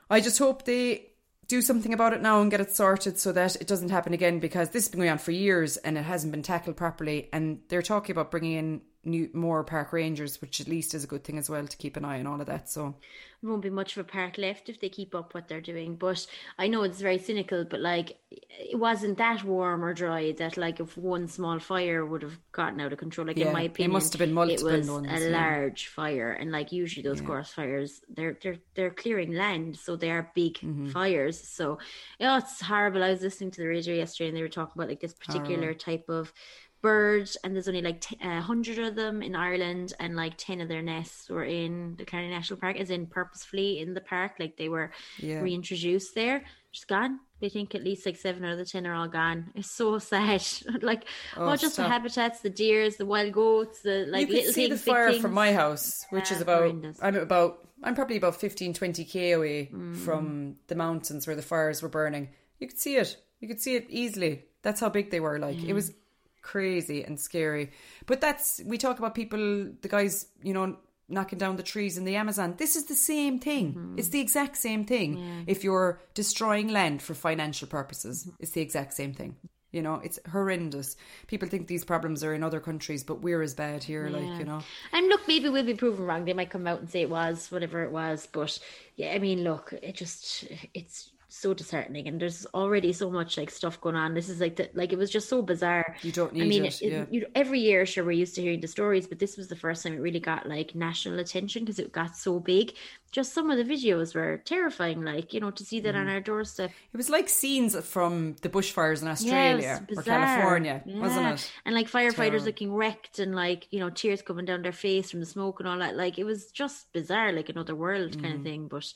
I 0.10 0.22
just 0.22 0.40
hope 0.40 0.64
they 0.64 1.10
do 1.48 1.62
something 1.62 1.94
about 1.94 2.14
it 2.14 2.22
now 2.22 2.42
and 2.42 2.50
get 2.50 2.62
it 2.62 2.74
sorted 2.74 3.20
so 3.20 3.34
that 3.34 3.58
it 3.58 3.68
doesn't 3.68 3.90
happen 3.90 4.14
again 4.14 4.40
because 4.40 4.70
this 4.70 4.86
has 4.86 4.90
been 4.90 5.02
going 5.02 5.12
on 5.12 5.18
for 5.18 5.32
years 5.32 5.76
and 5.78 5.98
it 5.98 6.04
hasn't 6.04 6.32
been 6.32 6.44
tackled 6.44 6.78
properly. 6.78 7.28
And 7.34 7.60
they're 7.68 7.82
talking 7.82 8.14
about 8.14 8.32
bringing 8.32 8.54
in 8.54 8.82
new 9.06 9.30
more 9.34 9.64
park 9.64 9.93
rangers, 9.93 10.41
which 10.41 10.60
at 10.60 10.68
least 10.68 10.93
is 10.93 11.04
a 11.04 11.08
good 11.08 11.24
thing 11.24 11.38
as 11.38 11.50
well 11.50 11.66
to 11.66 11.78
keep 11.78 11.95
an 11.97 12.06
eye 12.06 12.20
on 12.20 12.28
all 12.28 12.41
of 12.41 12.47
that. 12.47 12.70
So 12.70 12.95
there 13.41 13.50
won't 13.50 13.62
be 13.62 13.70
much 13.70 13.95
of 13.95 14.06
a 14.06 14.12
park 14.12 14.38
left 14.38 14.68
if 14.68 14.82
they 14.82 14.89
keep 14.89 15.16
up 15.16 15.34
what 15.34 15.47
they're 15.47 15.62
doing. 15.62 15.95
But 15.95 16.28
I 16.58 16.68
know 16.68 16.84
it's 16.84 17.00
very 17.00 17.18
cynical, 17.18 17.64
but 17.64 17.80
like 17.80 18.18
it 18.30 18.78
wasn't 18.78 19.18
that 19.18 19.45
warm 19.45 19.86
or 19.86 19.93
dry 19.93 20.34
that 20.34 20.58
like 20.58 20.82
if 20.82 20.97
one 20.97 21.30
small 21.30 21.60
fire 21.60 22.06
would 22.06 22.22
have 22.22 22.38
gotten 22.52 22.82
out 22.82 22.91
of 22.91 23.00
control. 23.00 23.28
Like 23.28 23.38
yeah, 23.38 23.47
in 23.47 23.54
my 23.54 23.62
opinion, 23.64 23.91
it 23.91 23.93
must 23.93 24.12
have 24.12 24.20
been 24.20 24.34
multiple 24.34 24.68
it 24.68 24.80
was 24.80 24.91
ones, 24.91 25.08
a 25.10 25.30
yeah. 25.30 25.38
large 25.38 25.88
fire, 25.88 26.34
and 26.34 26.52
like 26.52 26.74
usually 26.74 27.04
those 27.04 27.22
yeah. 27.22 27.43
fires, 27.43 28.02
they're 28.10 28.38
they're 28.41 28.58
they're 28.76 28.91
clearing 28.91 29.34
land, 29.34 29.78
so 29.78 29.95
they 29.95 30.12
are 30.12 30.30
big 30.36 30.56
mm-hmm. 30.56 30.89
fires. 30.89 31.39
So 31.39 31.80
yeah, 32.20 32.38
it's 32.39 32.60
horrible. 32.60 33.04
I 33.04 33.12
was 33.12 33.22
listening 33.22 33.52
to 33.52 33.62
the 33.62 33.68
radio 33.68 33.95
yesterday, 33.95 34.28
and 34.28 34.38
they 34.38 34.41
were 34.41 34.50
talking 34.50 34.74
about 34.76 34.89
like 34.89 35.00
this 35.00 35.14
particular 35.14 35.60
horrible. 35.60 35.80
type 35.80 36.10
of 36.10 36.34
birds 36.82 37.38
and 37.44 37.54
there's 37.54 37.68
only 37.68 37.82
like 37.82 38.04
a 38.22 38.28
uh, 38.28 38.42
hundred 38.42 38.80
of 38.80 38.96
them 38.96 39.22
in 39.22 39.36
Ireland 39.36 39.94
and 40.00 40.16
like 40.16 40.34
10 40.38 40.62
of 40.62 40.68
their 40.68 40.82
nests 40.82 41.30
were 41.30 41.44
in 41.44 41.96
the 41.98 42.06
Killarney 42.06 42.30
National 42.30 42.60
Park 42.60 42.78
as 42.78 42.90
in 42.90 43.06
purposefully 43.08 43.80
in 43.80 43.94
the 43.94 44.02
park 44.02 44.34
like 44.40 44.58
they 44.58 44.70
were 44.70 44.92
yeah. 45.18 45.40
reintroduced 45.40 46.16
there 46.16 46.44
just 46.72 46.88
gone 46.88 47.20
they 47.42 47.50
think 47.50 47.74
at 47.76 47.84
least 47.84 48.06
like 48.06 48.16
seven 48.16 48.46
out 48.46 48.54
of 48.54 48.58
the 48.58 48.66
10 48.66 48.86
are 48.86 48.94
all 48.94 49.08
gone 49.08 49.52
it's 49.56 49.72
so 49.72 49.98
sad 50.00 50.44
like 50.82 51.06
oh, 51.38 51.50
oh 51.50 51.56
just 51.56 51.74
stop. 51.74 51.86
the 51.86 51.92
habitats 51.92 52.42
the 52.42 52.50
deers 52.50 52.96
the 52.98 53.06
wild 53.06 53.34
goats 53.34 53.82
the 53.82 54.06
like 54.10 54.28
you 54.28 54.36
little 54.36 54.54
see 54.54 54.68
things, 54.68 54.84
the 54.84 54.92
fire 54.92 55.14
from 55.14 55.34
my 55.34 55.54
house 55.54 56.06
which 56.12 56.30
yeah, 56.30 56.36
is 56.38 56.42
about 56.42 56.62
horrendous. 56.62 57.00
I'm 57.02 57.16
about 57.16 57.68
I'm 57.84 57.96
probably 57.96 58.18
about 58.18 58.36
15 58.40 58.74
20 58.74 59.06
k 59.06 59.32
away 59.32 59.70
mm. 59.74 59.96
from 59.96 60.58
the 60.68 60.76
mountains 60.76 61.28
where 61.28 61.36
the 61.36 61.42
fires 61.42 61.82
were 61.82 61.90
burning 61.90 62.30
you 62.60 62.68
could 62.68 62.80
see 62.80 62.96
it 62.98 63.18
you 63.40 63.48
could 63.48 63.62
see 63.62 63.76
it 63.76 63.86
easily 63.90 64.46
that's 64.62 64.80
how 64.80 64.90
big 64.90 65.12
they 65.12 65.20
were 65.20 65.40
like 65.40 65.58
mm. 65.58 65.68
it 65.68 65.74
was 65.74 65.94
crazy 66.42 67.04
and 67.04 67.20
scary. 67.20 67.72
But 68.06 68.22
that's 68.22 68.62
we 68.66 68.78
talk 68.78 69.00
about 69.00 69.16
people, 69.16 69.70
the 69.82 69.88
guys, 69.88 70.28
you 70.42 70.54
know, 70.54 70.78
knocking 71.08 71.40
down 71.40 71.56
the 71.56 71.64
trees 71.64 71.98
in 71.98 72.06
the 72.06 72.16
Amazon. 72.16 72.56
This 72.58 72.76
is 72.76 72.86
the 72.86 72.96
same 72.96 73.40
thing. 73.40 73.74
Mm-hmm. 73.74 74.00
It's 74.00 74.10
the 74.10 74.20
exact 74.20 74.58
same 74.58 74.86
thing. 74.86 75.18
Yeah. 75.18 75.44
If 75.48 75.64
you're 75.64 76.00
destroying 76.14 76.70
land 76.70 77.02
for 77.02 77.14
financial 77.14 77.68
purposes, 77.68 78.24
mm-hmm. 78.24 78.36
it's 78.40 78.52
the 78.52 78.62
exact 78.62 78.94
same 78.94 79.14
thing. 79.14 79.36
You 79.72 79.84
know, 79.84 80.02
it's 80.04 80.18
horrendous. 80.32 80.98
People 81.28 81.48
think 81.48 81.68
these 81.68 81.86
problems 81.86 82.24
are 82.24 82.34
in 82.34 82.42
other 82.42 82.60
countries, 82.60 83.04
but 83.04 83.22
we're 83.22 83.44
as 83.44 83.54
bad 83.54 83.84
here, 83.84 84.08
yeah. 84.08 84.18
like, 84.18 84.40
you 84.40 84.46
know. 84.46 84.62
And 84.92 85.08
look, 85.10 85.28
maybe 85.28 85.48
we'll 85.48 85.64
be 85.64 85.76
proven 85.76 86.06
wrong. 86.06 86.26
They 86.26 86.34
might 86.34 86.50
come 86.50 86.66
out 86.66 86.80
and 86.80 86.90
say 86.90 87.04
it 87.04 87.10
was 87.10 87.52
whatever 87.52 87.84
it 87.84 87.92
was. 87.92 88.28
But 88.32 88.58
yeah, 88.96 89.12
I 89.14 89.20
mean, 89.20 89.44
look, 89.44 89.74
it 89.74 89.96
just, 89.96 90.46
it's 90.74 91.12
so 91.32 91.54
disheartening 91.54 92.08
and 92.08 92.20
there's 92.20 92.48
already 92.56 92.92
so 92.92 93.10
much 93.10 93.38
like 93.38 93.52
stuff 93.52 93.80
going 93.82 93.96
on 93.96 94.16
this 94.16 94.30
is 94.30 94.42
like 94.42 94.56
the, 94.56 94.68
like 94.74 94.92
it 94.92 94.98
was 94.98 95.12
just 95.12 95.30
so 95.30 95.44
bizarre 95.44 95.96
you 96.02 96.12
don't 96.12 96.34
need 96.34 96.42
i 96.42 96.46
mean 96.46 96.66
it, 96.66 96.82
yeah. 96.82 97.06
you, 97.12 97.24
every 97.36 97.60
year 97.60 97.86
sure 97.86 98.04
we're 98.04 98.12
used 98.12 98.34
to 98.34 98.42
hearing 98.42 98.60
the 98.60 98.68
stories 98.68 99.06
but 99.06 99.20
this 99.20 99.38
was 99.38 99.48
the 99.48 99.56
first 99.56 99.84
time 99.84 99.94
it 99.94 100.00
really 100.00 100.20
got 100.20 100.50
like 100.50 100.74
national 100.74 101.20
attention 101.20 101.64
because 101.64 101.78
it 101.78 101.92
got 101.92 102.18
so 102.18 102.40
big 102.40 102.74
just 103.12 103.32
some 103.32 103.52
of 103.52 103.58
the 103.58 103.64
videos 103.64 104.16
were 104.16 104.38
terrifying 104.38 105.04
like 105.04 105.32
you 105.32 105.40
know 105.40 105.52
to 105.52 105.64
see 105.64 105.80
that 105.80 105.94
mm. 105.94 106.00
on 106.00 106.10
our 106.10 106.20
doorstep 106.20 106.72
it 106.92 106.98
was 106.98 107.12
like 107.12 107.30
scenes 107.30 107.80
from 107.86 108.36
the 108.42 108.50
bushfires 108.50 109.04
in 109.04 109.08
australia 109.08 109.86
or 109.96 110.02
california 110.02 110.82
yeah. 110.86 111.00
wasn't 111.00 111.26
it 111.28 111.52
and 111.64 111.76
like 111.76 111.90
firefighters 111.90 112.44
looking 112.44 112.74
wrecked 112.74 113.20
and 113.20 113.36
like 113.36 113.68
you 113.70 113.80
know 113.80 113.92
tears 113.92 114.24
coming 114.24 114.46
down 114.46 114.64
their 114.64 114.72
face 114.72 115.12
from 115.12 115.20
the 115.20 115.28
smoke 115.28 115.60
and 115.60 115.70
all 115.70 115.78
that 115.78 115.96
like 115.96 116.18
it 116.18 116.24
was 116.24 116.52
just 116.52 116.92
bizarre 116.92 117.32
like 117.32 117.50
another 117.50 117.76
world 117.76 118.18
mm. 118.18 118.22
kind 118.24 118.34
of 118.34 118.42
mm. 118.42 118.46
thing 118.46 118.68
but 118.68 118.92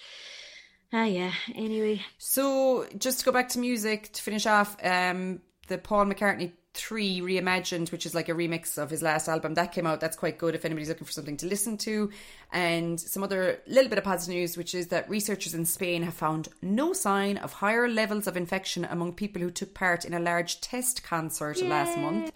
Ah, 0.93 1.05
yeah. 1.05 1.31
Anyway. 1.55 2.01
So, 2.19 2.85
just 2.97 3.19
to 3.19 3.25
go 3.25 3.31
back 3.31 3.49
to 3.49 3.59
music 3.59 4.13
to 4.13 4.21
finish 4.21 4.45
off, 4.45 4.77
um, 4.83 5.41
the 5.67 5.79
Paul 5.79 6.05
McCartney 6.05 6.51
3 6.75 7.21
reimagined, 7.21 7.91
which 7.91 8.05
is 8.05 8.13
like 8.13 8.29
a 8.29 8.33
remix 8.33 8.77
of 8.77 8.91
his 8.91 9.01
last 9.01 9.27
album, 9.27 9.55
that 9.55 9.71
came 9.71 9.87
out. 9.87 9.99
That's 9.99 10.15
quite 10.15 10.37
good 10.37 10.53
if 10.53 10.65
anybody's 10.65 10.89
looking 10.89 11.05
for 11.05 11.11
something 11.11 11.37
to 11.37 11.47
listen 11.47 11.77
to. 11.79 12.11
And 12.51 12.99
some 12.99 13.23
other 13.23 13.59
little 13.65 13.89
bit 13.89 13.97
of 13.97 14.03
positive 14.03 14.35
news, 14.35 14.55
which 14.55 14.75
is 14.75 14.87
that 14.87 15.09
researchers 15.09 15.55
in 15.55 15.65
Spain 15.65 16.03
have 16.03 16.13
found 16.13 16.49
no 16.61 16.93
sign 16.93 17.37
of 17.37 17.53
higher 17.53 17.87
levels 17.87 18.27
of 18.27 18.37
infection 18.37 18.85
among 18.85 19.13
people 19.13 19.41
who 19.41 19.49
took 19.49 19.73
part 19.73 20.05
in 20.05 20.13
a 20.13 20.19
large 20.19 20.61
test 20.61 21.03
concert 21.03 21.57
Yay. 21.57 21.67
last 21.67 21.97
month. 21.97 22.31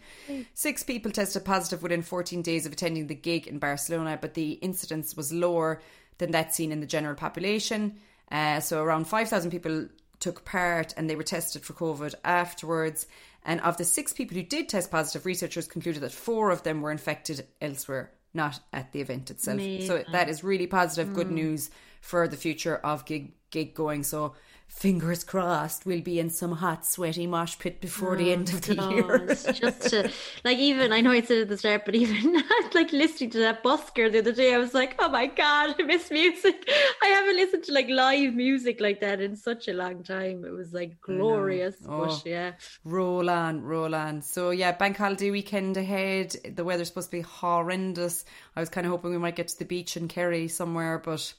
Six 0.56 0.84
people 0.84 1.12
tested 1.12 1.46
positive 1.46 1.84
within 1.84 2.02
14 2.02 2.42
days 2.42 2.66
of 2.66 2.74
attending 2.74 3.06
the 3.06 3.16
gig 3.16 3.46
in 3.46 3.60
Barcelona, 3.60 4.18
but 4.20 4.34
the 4.34 4.54
incidence 4.54 5.16
was 5.16 5.32
lower 5.32 5.82
than 6.18 6.32
that 6.32 6.56
seen 6.56 6.72
in 6.72 6.80
the 6.80 6.88
general 6.88 7.16
population. 7.16 8.00
Uh, 8.32 8.60
so 8.60 8.84
around 8.84 9.08
5,000 9.08 9.52
people 9.52 9.88
took 10.20 10.44
part 10.46 10.94
and 10.98 11.10
they 11.10 11.16
were 11.16 11.24
tested 11.24 11.64
for 11.64 11.74
COVID 11.74 12.16
afterwards. 12.24 13.08
And 13.46 13.62
of 13.62 13.78
the 13.78 13.86
six 13.86 14.12
people 14.14 14.36
who 14.36 14.44
did 14.44 14.68
test 14.68 14.92
positive, 14.92 15.26
researchers 15.26 15.68
concluded 15.68 16.02
that 16.04 16.12
four 16.12 16.50
of 16.52 16.64
them 16.64 16.82
were 16.82 16.92
infected 16.92 17.46
elsewhere. 17.62 18.12
not 18.34 18.60
at 18.72 18.92
the 18.92 19.02
event 19.02 19.32
itself. 19.32 19.60
So 19.88 20.04
that 20.12 20.30
is 20.30 20.44
really 20.44 20.68
positive, 20.68 21.12
Mm. 21.12 21.16
good 21.16 21.32
news 21.32 21.72
for 22.02 22.28
the 22.28 22.38
future 22.38 22.76
of 22.76 23.04
gig 23.06 23.32
gig 23.50 23.74
going. 23.74 24.04
So 24.04 24.36
fingers 24.68 25.24
crossed 25.24 25.86
we'll 25.86 26.02
be 26.02 26.20
in 26.20 26.30
some 26.30 26.52
hot 26.52 26.86
sweaty 26.86 27.26
mosh 27.26 27.58
pit 27.58 27.82
before 27.82 28.16
the 28.16 28.32
end 28.32 28.50
of 28.50 28.62
the 28.62 28.76
Oh, 28.80 28.90
year. 28.92 29.16
it's 29.30 29.44
just 29.60 29.82
to, 29.90 30.12
like 30.44 30.58
even 30.60 30.92
I 30.92 31.02
know 31.02 31.12
I 31.12 31.22
said 31.22 31.42
at 31.44 31.50
the 31.50 31.58
start, 31.58 31.84
but 31.86 31.96
even 31.96 32.42
like 32.76 32.92
listening 32.92 33.32
to 33.32 33.40
that 33.40 33.64
busker 33.64 34.12
the 34.12 34.20
other 34.20 34.32
day, 34.34 34.54
I 34.54 34.58
was 34.60 34.74
like, 34.76 34.96
oh 35.00 35.10
my 35.10 35.26
god, 35.28 35.76
I 35.80 35.84
miss 35.84 36.12
music. 36.12 36.70
I 37.02 37.08
haven't 37.08 37.38
listened 37.38 37.64
to 37.64 37.72
like 37.74 37.88
live 37.90 38.36
music 38.36 38.80
like 38.80 39.00
that 39.02 39.20
in 39.22 39.36
such 39.36 39.68
a 39.68 39.74
long 39.74 40.04
time. 40.04 40.46
It 40.46 40.52
was 40.52 40.74
like 40.74 41.00
glorious, 41.02 41.76
Oh. 41.88 42.06
but 42.06 42.24
yeah, 42.26 42.52
Roll 42.84 43.30
on, 43.30 43.62
roll 43.62 43.96
on. 43.96 44.22
So 44.22 44.52
yeah, 44.52 44.74
bank 44.74 44.98
holiday 44.98 45.32
weekend 45.32 45.78
ahead. 45.78 46.36
The 46.56 46.64
weather's 46.64 46.90
supposed 46.90 47.10
to 47.12 47.18
be 47.18 47.22
horrendous. 47.22 48.26
I 48.56 48.60
was 48.60 48.70
kind 48.70 48.86
of 48.86 48.92
hoping 48.92 49.12
we 49.12 49.18
might 49.18 49.36
get 49.36 49.48
to 49.48 49.58
the 49.60 49.66
beach 49.66 49.98
in 49.98 50.08
Kerry 50.08 50.48
somewhere, 50.48 51.00
but 51.00 51.34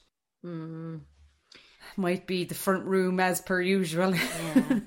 Mm. 0.45 1.01
Might 1.99 2.25
be 2.25 2.43
the 2.45 2.55
front 2.55 2.85
room 2.85 3.19
as 3.19 3.41
per 3.41 3.61
usual. 3.61 4.15
yeah. 4.55 4.79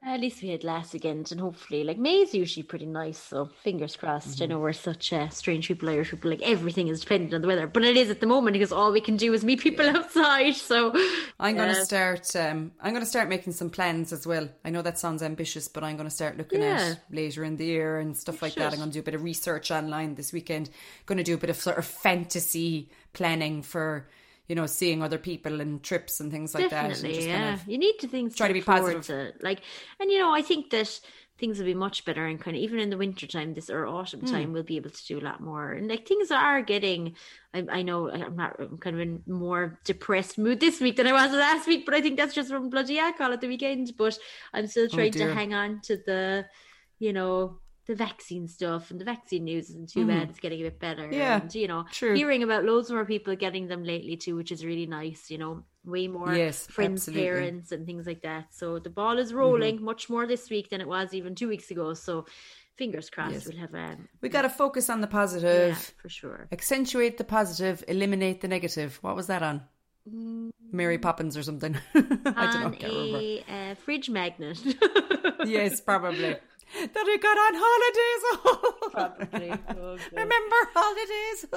At 0.00 0.20
least 0.20 0.40
we 0.42 0.48
had 0.50 0.62
last 0.64 0.92
weekend, 0.94 1.30
and 1.32 1.40
hopefully, 1.40 1.82
like 1.84 1.98
May's 1.98 2.32
usually 2.32 2.62
pretty 2.62 2.86
nice. 2.86 3.18
So 3.18 3.50
fingers 3.62 3.96
crossed. 3.96 4.28
I 4.40 4.44
Mm-hmm. 4.44 4.52
know 4.52 4.58
we're 4.60 4.72
such 4.72 5.12
uh, 5.12 5.28
strange 5.28 5.66
people, 5.68 5.90
Irish 5.90 6.10
people. 6.12 6.30
Like 6.30 6.40
everything 6.40 6.86
is 6.88 7.00
dependent 7.00 7.34
on 7.34 7.42
the 7.42 7.48
weather, 7.48 7.66
but 7.66 7.84
it 7.84 7.96
is 7.96 8.08
at 8.08 8.20
the 8.20 8.26
moment 8.26 8.54
because 8.54 8.72
all 8.72 8.92
we 8.92 9.00
can 9.02 9.16
do 9.16 9.34
is 9.34 9.44
meet 9.44 9.60
people 9.60 9.86
outside. 9.88 10.54
So 10.54 10.92
I'm 11.38 11.56
going 11.56 11.68
to 11.72 11.76
yeah. 11.78 11.82
start. 11.84 12.34
Um, 12.36 12.72
I'm 12.80 12.92
going 12.92 13.02
to 13.04 13.10
start 13.10 13.28
making 13.28 13.52
some 13.54 13.70
plans 13.70 14.12
as 14.12 14.24
well. 14.26 14.48
I 14.64 14.70
know 14.70 14.82
that 14.82 14.98
sounds 15.00 15.22
ambitious, 15.22 15.66
but 15.68 15.82
I'm 15.84 15.96
going 15.96 16.08
to 16.08 16.14
start 16.14 16.38
looking 16.38 16.62
Yeah. 16.62 16.92
at 16.92 17.02
later 17.10 17.42
in 17.44 17.56
the 17.56 17.66
year 17.66 17.98
and 17.98 18.16
stuff 18.16 18.40
like 18.40 18.54
that. 18.54 18.72
I'm 18.72 18.78
going 18.78 18.90
to 18.90 18.94
do 18.94 19.00
a 19.00 19.02
bit 19.10 19.14
of 19.14 19.24
research 19.24 19.70
online 19.72 20.14
this 20.14 20.32
weekend. 20.32 20.70
Going 21.06 21.18
to 21.18 21.24
do 21.24 21.34
a 21.34 21.38
bit 21.38 21.50
of 21.50 21.56
sort 21.56 21.76
of 21.76 21.84
fantasy 21.84 22.88
planning 23.12 23.62
for 23.62 24.08
you 24.48 24.54
know 24.56 24.66
seeing 24.66 25.02
other 25.02 25.18
people 25.18 25.60
and 25.60 25.82
trips 25.82 26.20
and 26.20 26.30
things 26.32 26.54
like 26.54 26.70
that. 26.70 26.84
And 26.86 26.94
Definitely, 26.94 27.16
just 27.16 27.28
yeah. 27.28 27.40
kind 27.50 27.60
of 27.60 27.68
you 27.68 27.78
need 27.78 27.98
to 28.00 28.08
things 28.08 28.34
try 28.34 28.48
to 28.48 28.54
be 28.54 28.62
positive. 28.62 29.04
To. 29.06 29.32
Like, 29.42 29.60
and 30.00 30.10
you 30.10 30.18
know, 30.18 30.32
I 30.34 30.42
think 30.42 30.70
that 30.70 31.00
things 31.38 31.58
will 31.58 31.66
be 31.66 31.74
much 31.74 32.04
better, 32.04 32.26
and 32.26 32.40
kind 32.40 32.56
of 32.56 32.62
even 32.62 32.80
in 32.80 32.90
the 32.90 32.96
winter 32.96 33.24
time, 33.26 33.54
this 33.54 33.70
or 33.70 33.86
autumn 33.86 34.20
Hmm. 34.20 34.26
time, 34.26 34.52
we'll 34.52 34.64
be 34.64 34.76
able 34.76 34.90
to 34.90 35.06
do 35.06 35.18
a 35.20 35.26
lot 35.28 35.40
more. 35.40 35.70
And 35.72 35.88
like 35.88 36.08
things 36.08 36.30
are 36.30 36.62
getting. 36.62 37.14
I, 37.54 37.64
I 37.70 37.82
know 37.82 38.10
I'm 38.10 38.34
not. 38.36 38.56
I'm 38.58 38.78
kind 38.78 38.96
of 38.96 39.00
in 39.02 39.22
more 39.26 39.78
depressed 39.84 40.36
mood 40.38 40.60
this 40.60 40.80
week 40.80 40.96
than 40.96 41.06
I 41.06 41.12
was 41.12 41.32
last 41.32 41.66
week, 41.68 41.84
but 41.86 41.94
I 41.94 42.00
think 42.00 42.16
that's 42.16 42.34
just 42.34 42.48
from 42.50 42.70
bloody 42.70 42.98
alcohol 42.98 43.32
at 43.32 43.40
the 43.40 43.48
weekend. 43.48 43.92
But 43.96 44.18
I'm 44.52 44.66
still 44.66 44.88
trying 44.88 45.12
to 45.12 45.22
Oh, 45.22 45.26
dear. 45.26 45.34
hang 45.34 45.54
on 45.54 45.80
to 45.82 45.96
the, 45.98 46.46
you 46.98 47.12
know. 47.12 47.60
The 47.88 47.94
vaccine 47.94 48.46
stuff 48.48 48.90
and 48.90 49.00
the 49.00 49.04
vaccine 49.06 49.44
news 49.44 49.70
isn't 49.70 49.88
too 49.88 50.06
bad. 50.06 50.28
It's 50.28 50.38
getting 50.40 50.60
a 50.60 50.64
bit 50.64 50.78
better. 50.78 51.04
Mm-hmm. 51.04 51.12
Yeah, 51.14 51.40
and, 51.40 51.54
you 51.54 51.66
know, 51.66 51.86
true. 51.90 52.14
hearing 52.14 52.42
about 52.42 52.64
loads 52.64 52.90
more 52.90 53.06
people 53.06 53.34
getting 53.34 53.66
them 53.66 53.82
lately 53.82 54.16
too, 54.16 54.36
which 54.36 54.52
is 54.52 54.62
really 54.62 54.84
nice. 54.86 55.30
You 55.30 55.38
know, 55.38 55.64
way 55.86 56.06
more 56.06 56.34
Yes, 56.34 56.66
friends, 56.66 57.08
absolutely. 57.08 57.24
Mm-hmm. 57.26 57.34
parents, 57.38 57.72
and 57.72 57.86
things 57.86 58.06
like 58.06 58.22
that. 58.22 58.52
So 58.52 58.78
the 58.78 58.90
ball 58.90 59.18
is 59.18 59.32
rolling 59.32 59.82
much 59.82 60.10
more 60.10 60.26
this 60.26 60.50
week 60.50 60.68
than 60.68 60.82
it 60.82 60.86
was 60.86 61.14
even 61.14 61.34
two 61.34 61.48
weeks 61.48 61.70
ago. 61.70 61.94
So 61.94 62.26
fingers 62.76 63.08
crossed 63.10 63.32
Yes. 63.32 63.48
we'll 63.48 63.56
have 63.58 63.74
um, 63.74 64.06
we 64.20 64.28
got 64.28 64.42
to 64.42 64.50
focus 64.50 64.90
on 64.90 65.00
the 65.00 65.08
yeah, 65.08 65.12
positive. 65.12 65.94
for 66.02 66.08
sure. 66.10 66.46
Accentuate 66.52 67.16
the 67.16 67.24
positive, 67.24 67.82
eliminate 67.88 68.42
the 68.42 68.48
negative. 68.48 68.98
What 69.00 69.16
was 69.16 69.28
that 69.28 69.42
on? 69.42 69.62
Mary 70.72 70.98
Poppins 70.98 71.36
or 71.36 71.42
something. 71.42 71.76
I 71.94 72.00
don't 72.00 72.24
know. 72.24 72.36
On 72.66 72.72
I 72.74 72.76
can't 72.76 72.82
remember. 72.82 73.18
a 73.18 73.44
uh, 73.48 73.74
fridge 73.76 74.10
magnet. 74.10 74.58
Yes, 75.46 75.80
probably. 75.80 76.36
That 76.74 77.06
he 77.06 77.18
got 77.18 77.38
on 77.38 77.54
holidays. 77.56 78.22
Probably. 78.92 79.50
Oh, 79.80 79.96
Remember 80.12 80.56
holidays? 80.74 81.46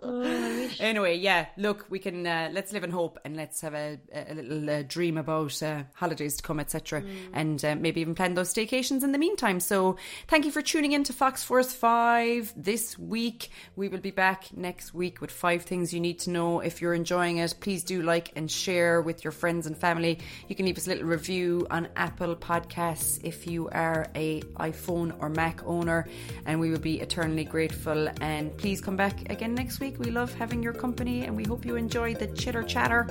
Oh, 0.00 0.70
anyway, 0.80 1.16
yeah. 1.16 1.46
Look, 1.56 1.86
we 1.88 1.98
can 1.98 2.26
uh, 2.26 2.50
let's 2.52 2.72
live 2.72 2.84
in 2.84 2.90
hope 2.90 3.18
and 3.24 3.36
let's 3.36 3.60
have 3.60 3.74
a, 3.74 3.98
a 4.12 4.34
little 4.34 4.70
uh, 4.70 4.82
dream 4.82 5.16
about 5.18 5.60
uh, 5.62 5.82
holidays 5.94 6.36
to 6.36 6.42
come, 6.42 6.60
etc. 6.60 7.02
And 7.32 7.62
uh, 7.64 7.74
maybe 7.76 8.00
even 8.00 8.14
plan 8.14 8.34
those 8.34 8.52
staycations 8.52 9.02
in 9.02 9.12
the 9.12 9.18
meantime. 9.18 9.60
So, 9.60 9.96
thank 10.28 10.44
you 10.44 10.50
for 10.50 10.62
tuning 10.62 10.92
in 10.92 11.04
to 11.04 11.12
Fox 11.12 11.42
Force 11.42 11.72
Five 11.72 12.52
this 12.56 12.98
week. 12.98 13.50
We 13.76 13.88
will 13.88 13.98
be 13.98 14.10
back 14.10 14.56
next 14.56 14.94
week 14.94 15.20
with 15.20 15.30
five 15.30 15.62
things 15.62 15.92
you 15.92 16.00
need 16.00 16.20
to 16.20 16.30
know. 16.30 16.60
If 16.60 16.80
you're 16.80 16.94
enjoying 16.94 17.38
it, 17.38 17.54
please 17.60 17.84
do 17.84 18.02
like 18.02 18.32
and 18.36 18.50
share 18.50 19.00
with 19.02 19.24
your 19.24 19.32
friends 19.32 19.66
and 19.66 19.76
family. 19.76 20.18
You 20.48 20.54
can 20.56 20.66
leave 20.66 20.78
us 20.78 20.86
a 20.86 20.90
little 20.90 21.06
review 21.06 21.66
on 21.70 21.88
Apple 21.96 22.36
Podcasts 22.36 23.20
if 23.24 23.46
you 23.46 23.68
are 23.70 24.06
a 24.14 24.42
iPhone 24.56 25.14
or 25.20 25.28
Mac 25.28 25.64
owner, 25.66 26.06
and 26.46 26.58
we 26.60 26.70
would 26.70 26.82
be 26.82 27.00
eternally 27.00 27.44
grateful. 27.44 28.08
And 28.20 28.56
please 28.56 28.80
come 28.80 28.96
back 28.96 29.30
again 29.30 29.54
next 29.54 29.80
week. 29.80 29.98
We 29.98 30.10
love 30.10 30.32
having 30.34 30.62
your 30.62 30.72
company, 30.72 31.24
and 31.24 31.36
we 31.36 31.44
hope 31.44 31.64
you 31.64 31.76
enjoy 31.76 32.14
the 32.14 32.26
chitter 32.28 32.62
chatter 32.62 33.06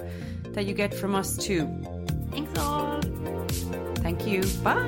that 0.53 0.65
you 0.65 0.73
get 0.73 0.93
from 0.93 1.15
us 1.15 1.37
too. 1.37 1.67
Thanks 2.31 2.59
all. 2.59 3.01
Thank 4.01 4.27
you. 4.27 4.43
Bye. 4.63 4.87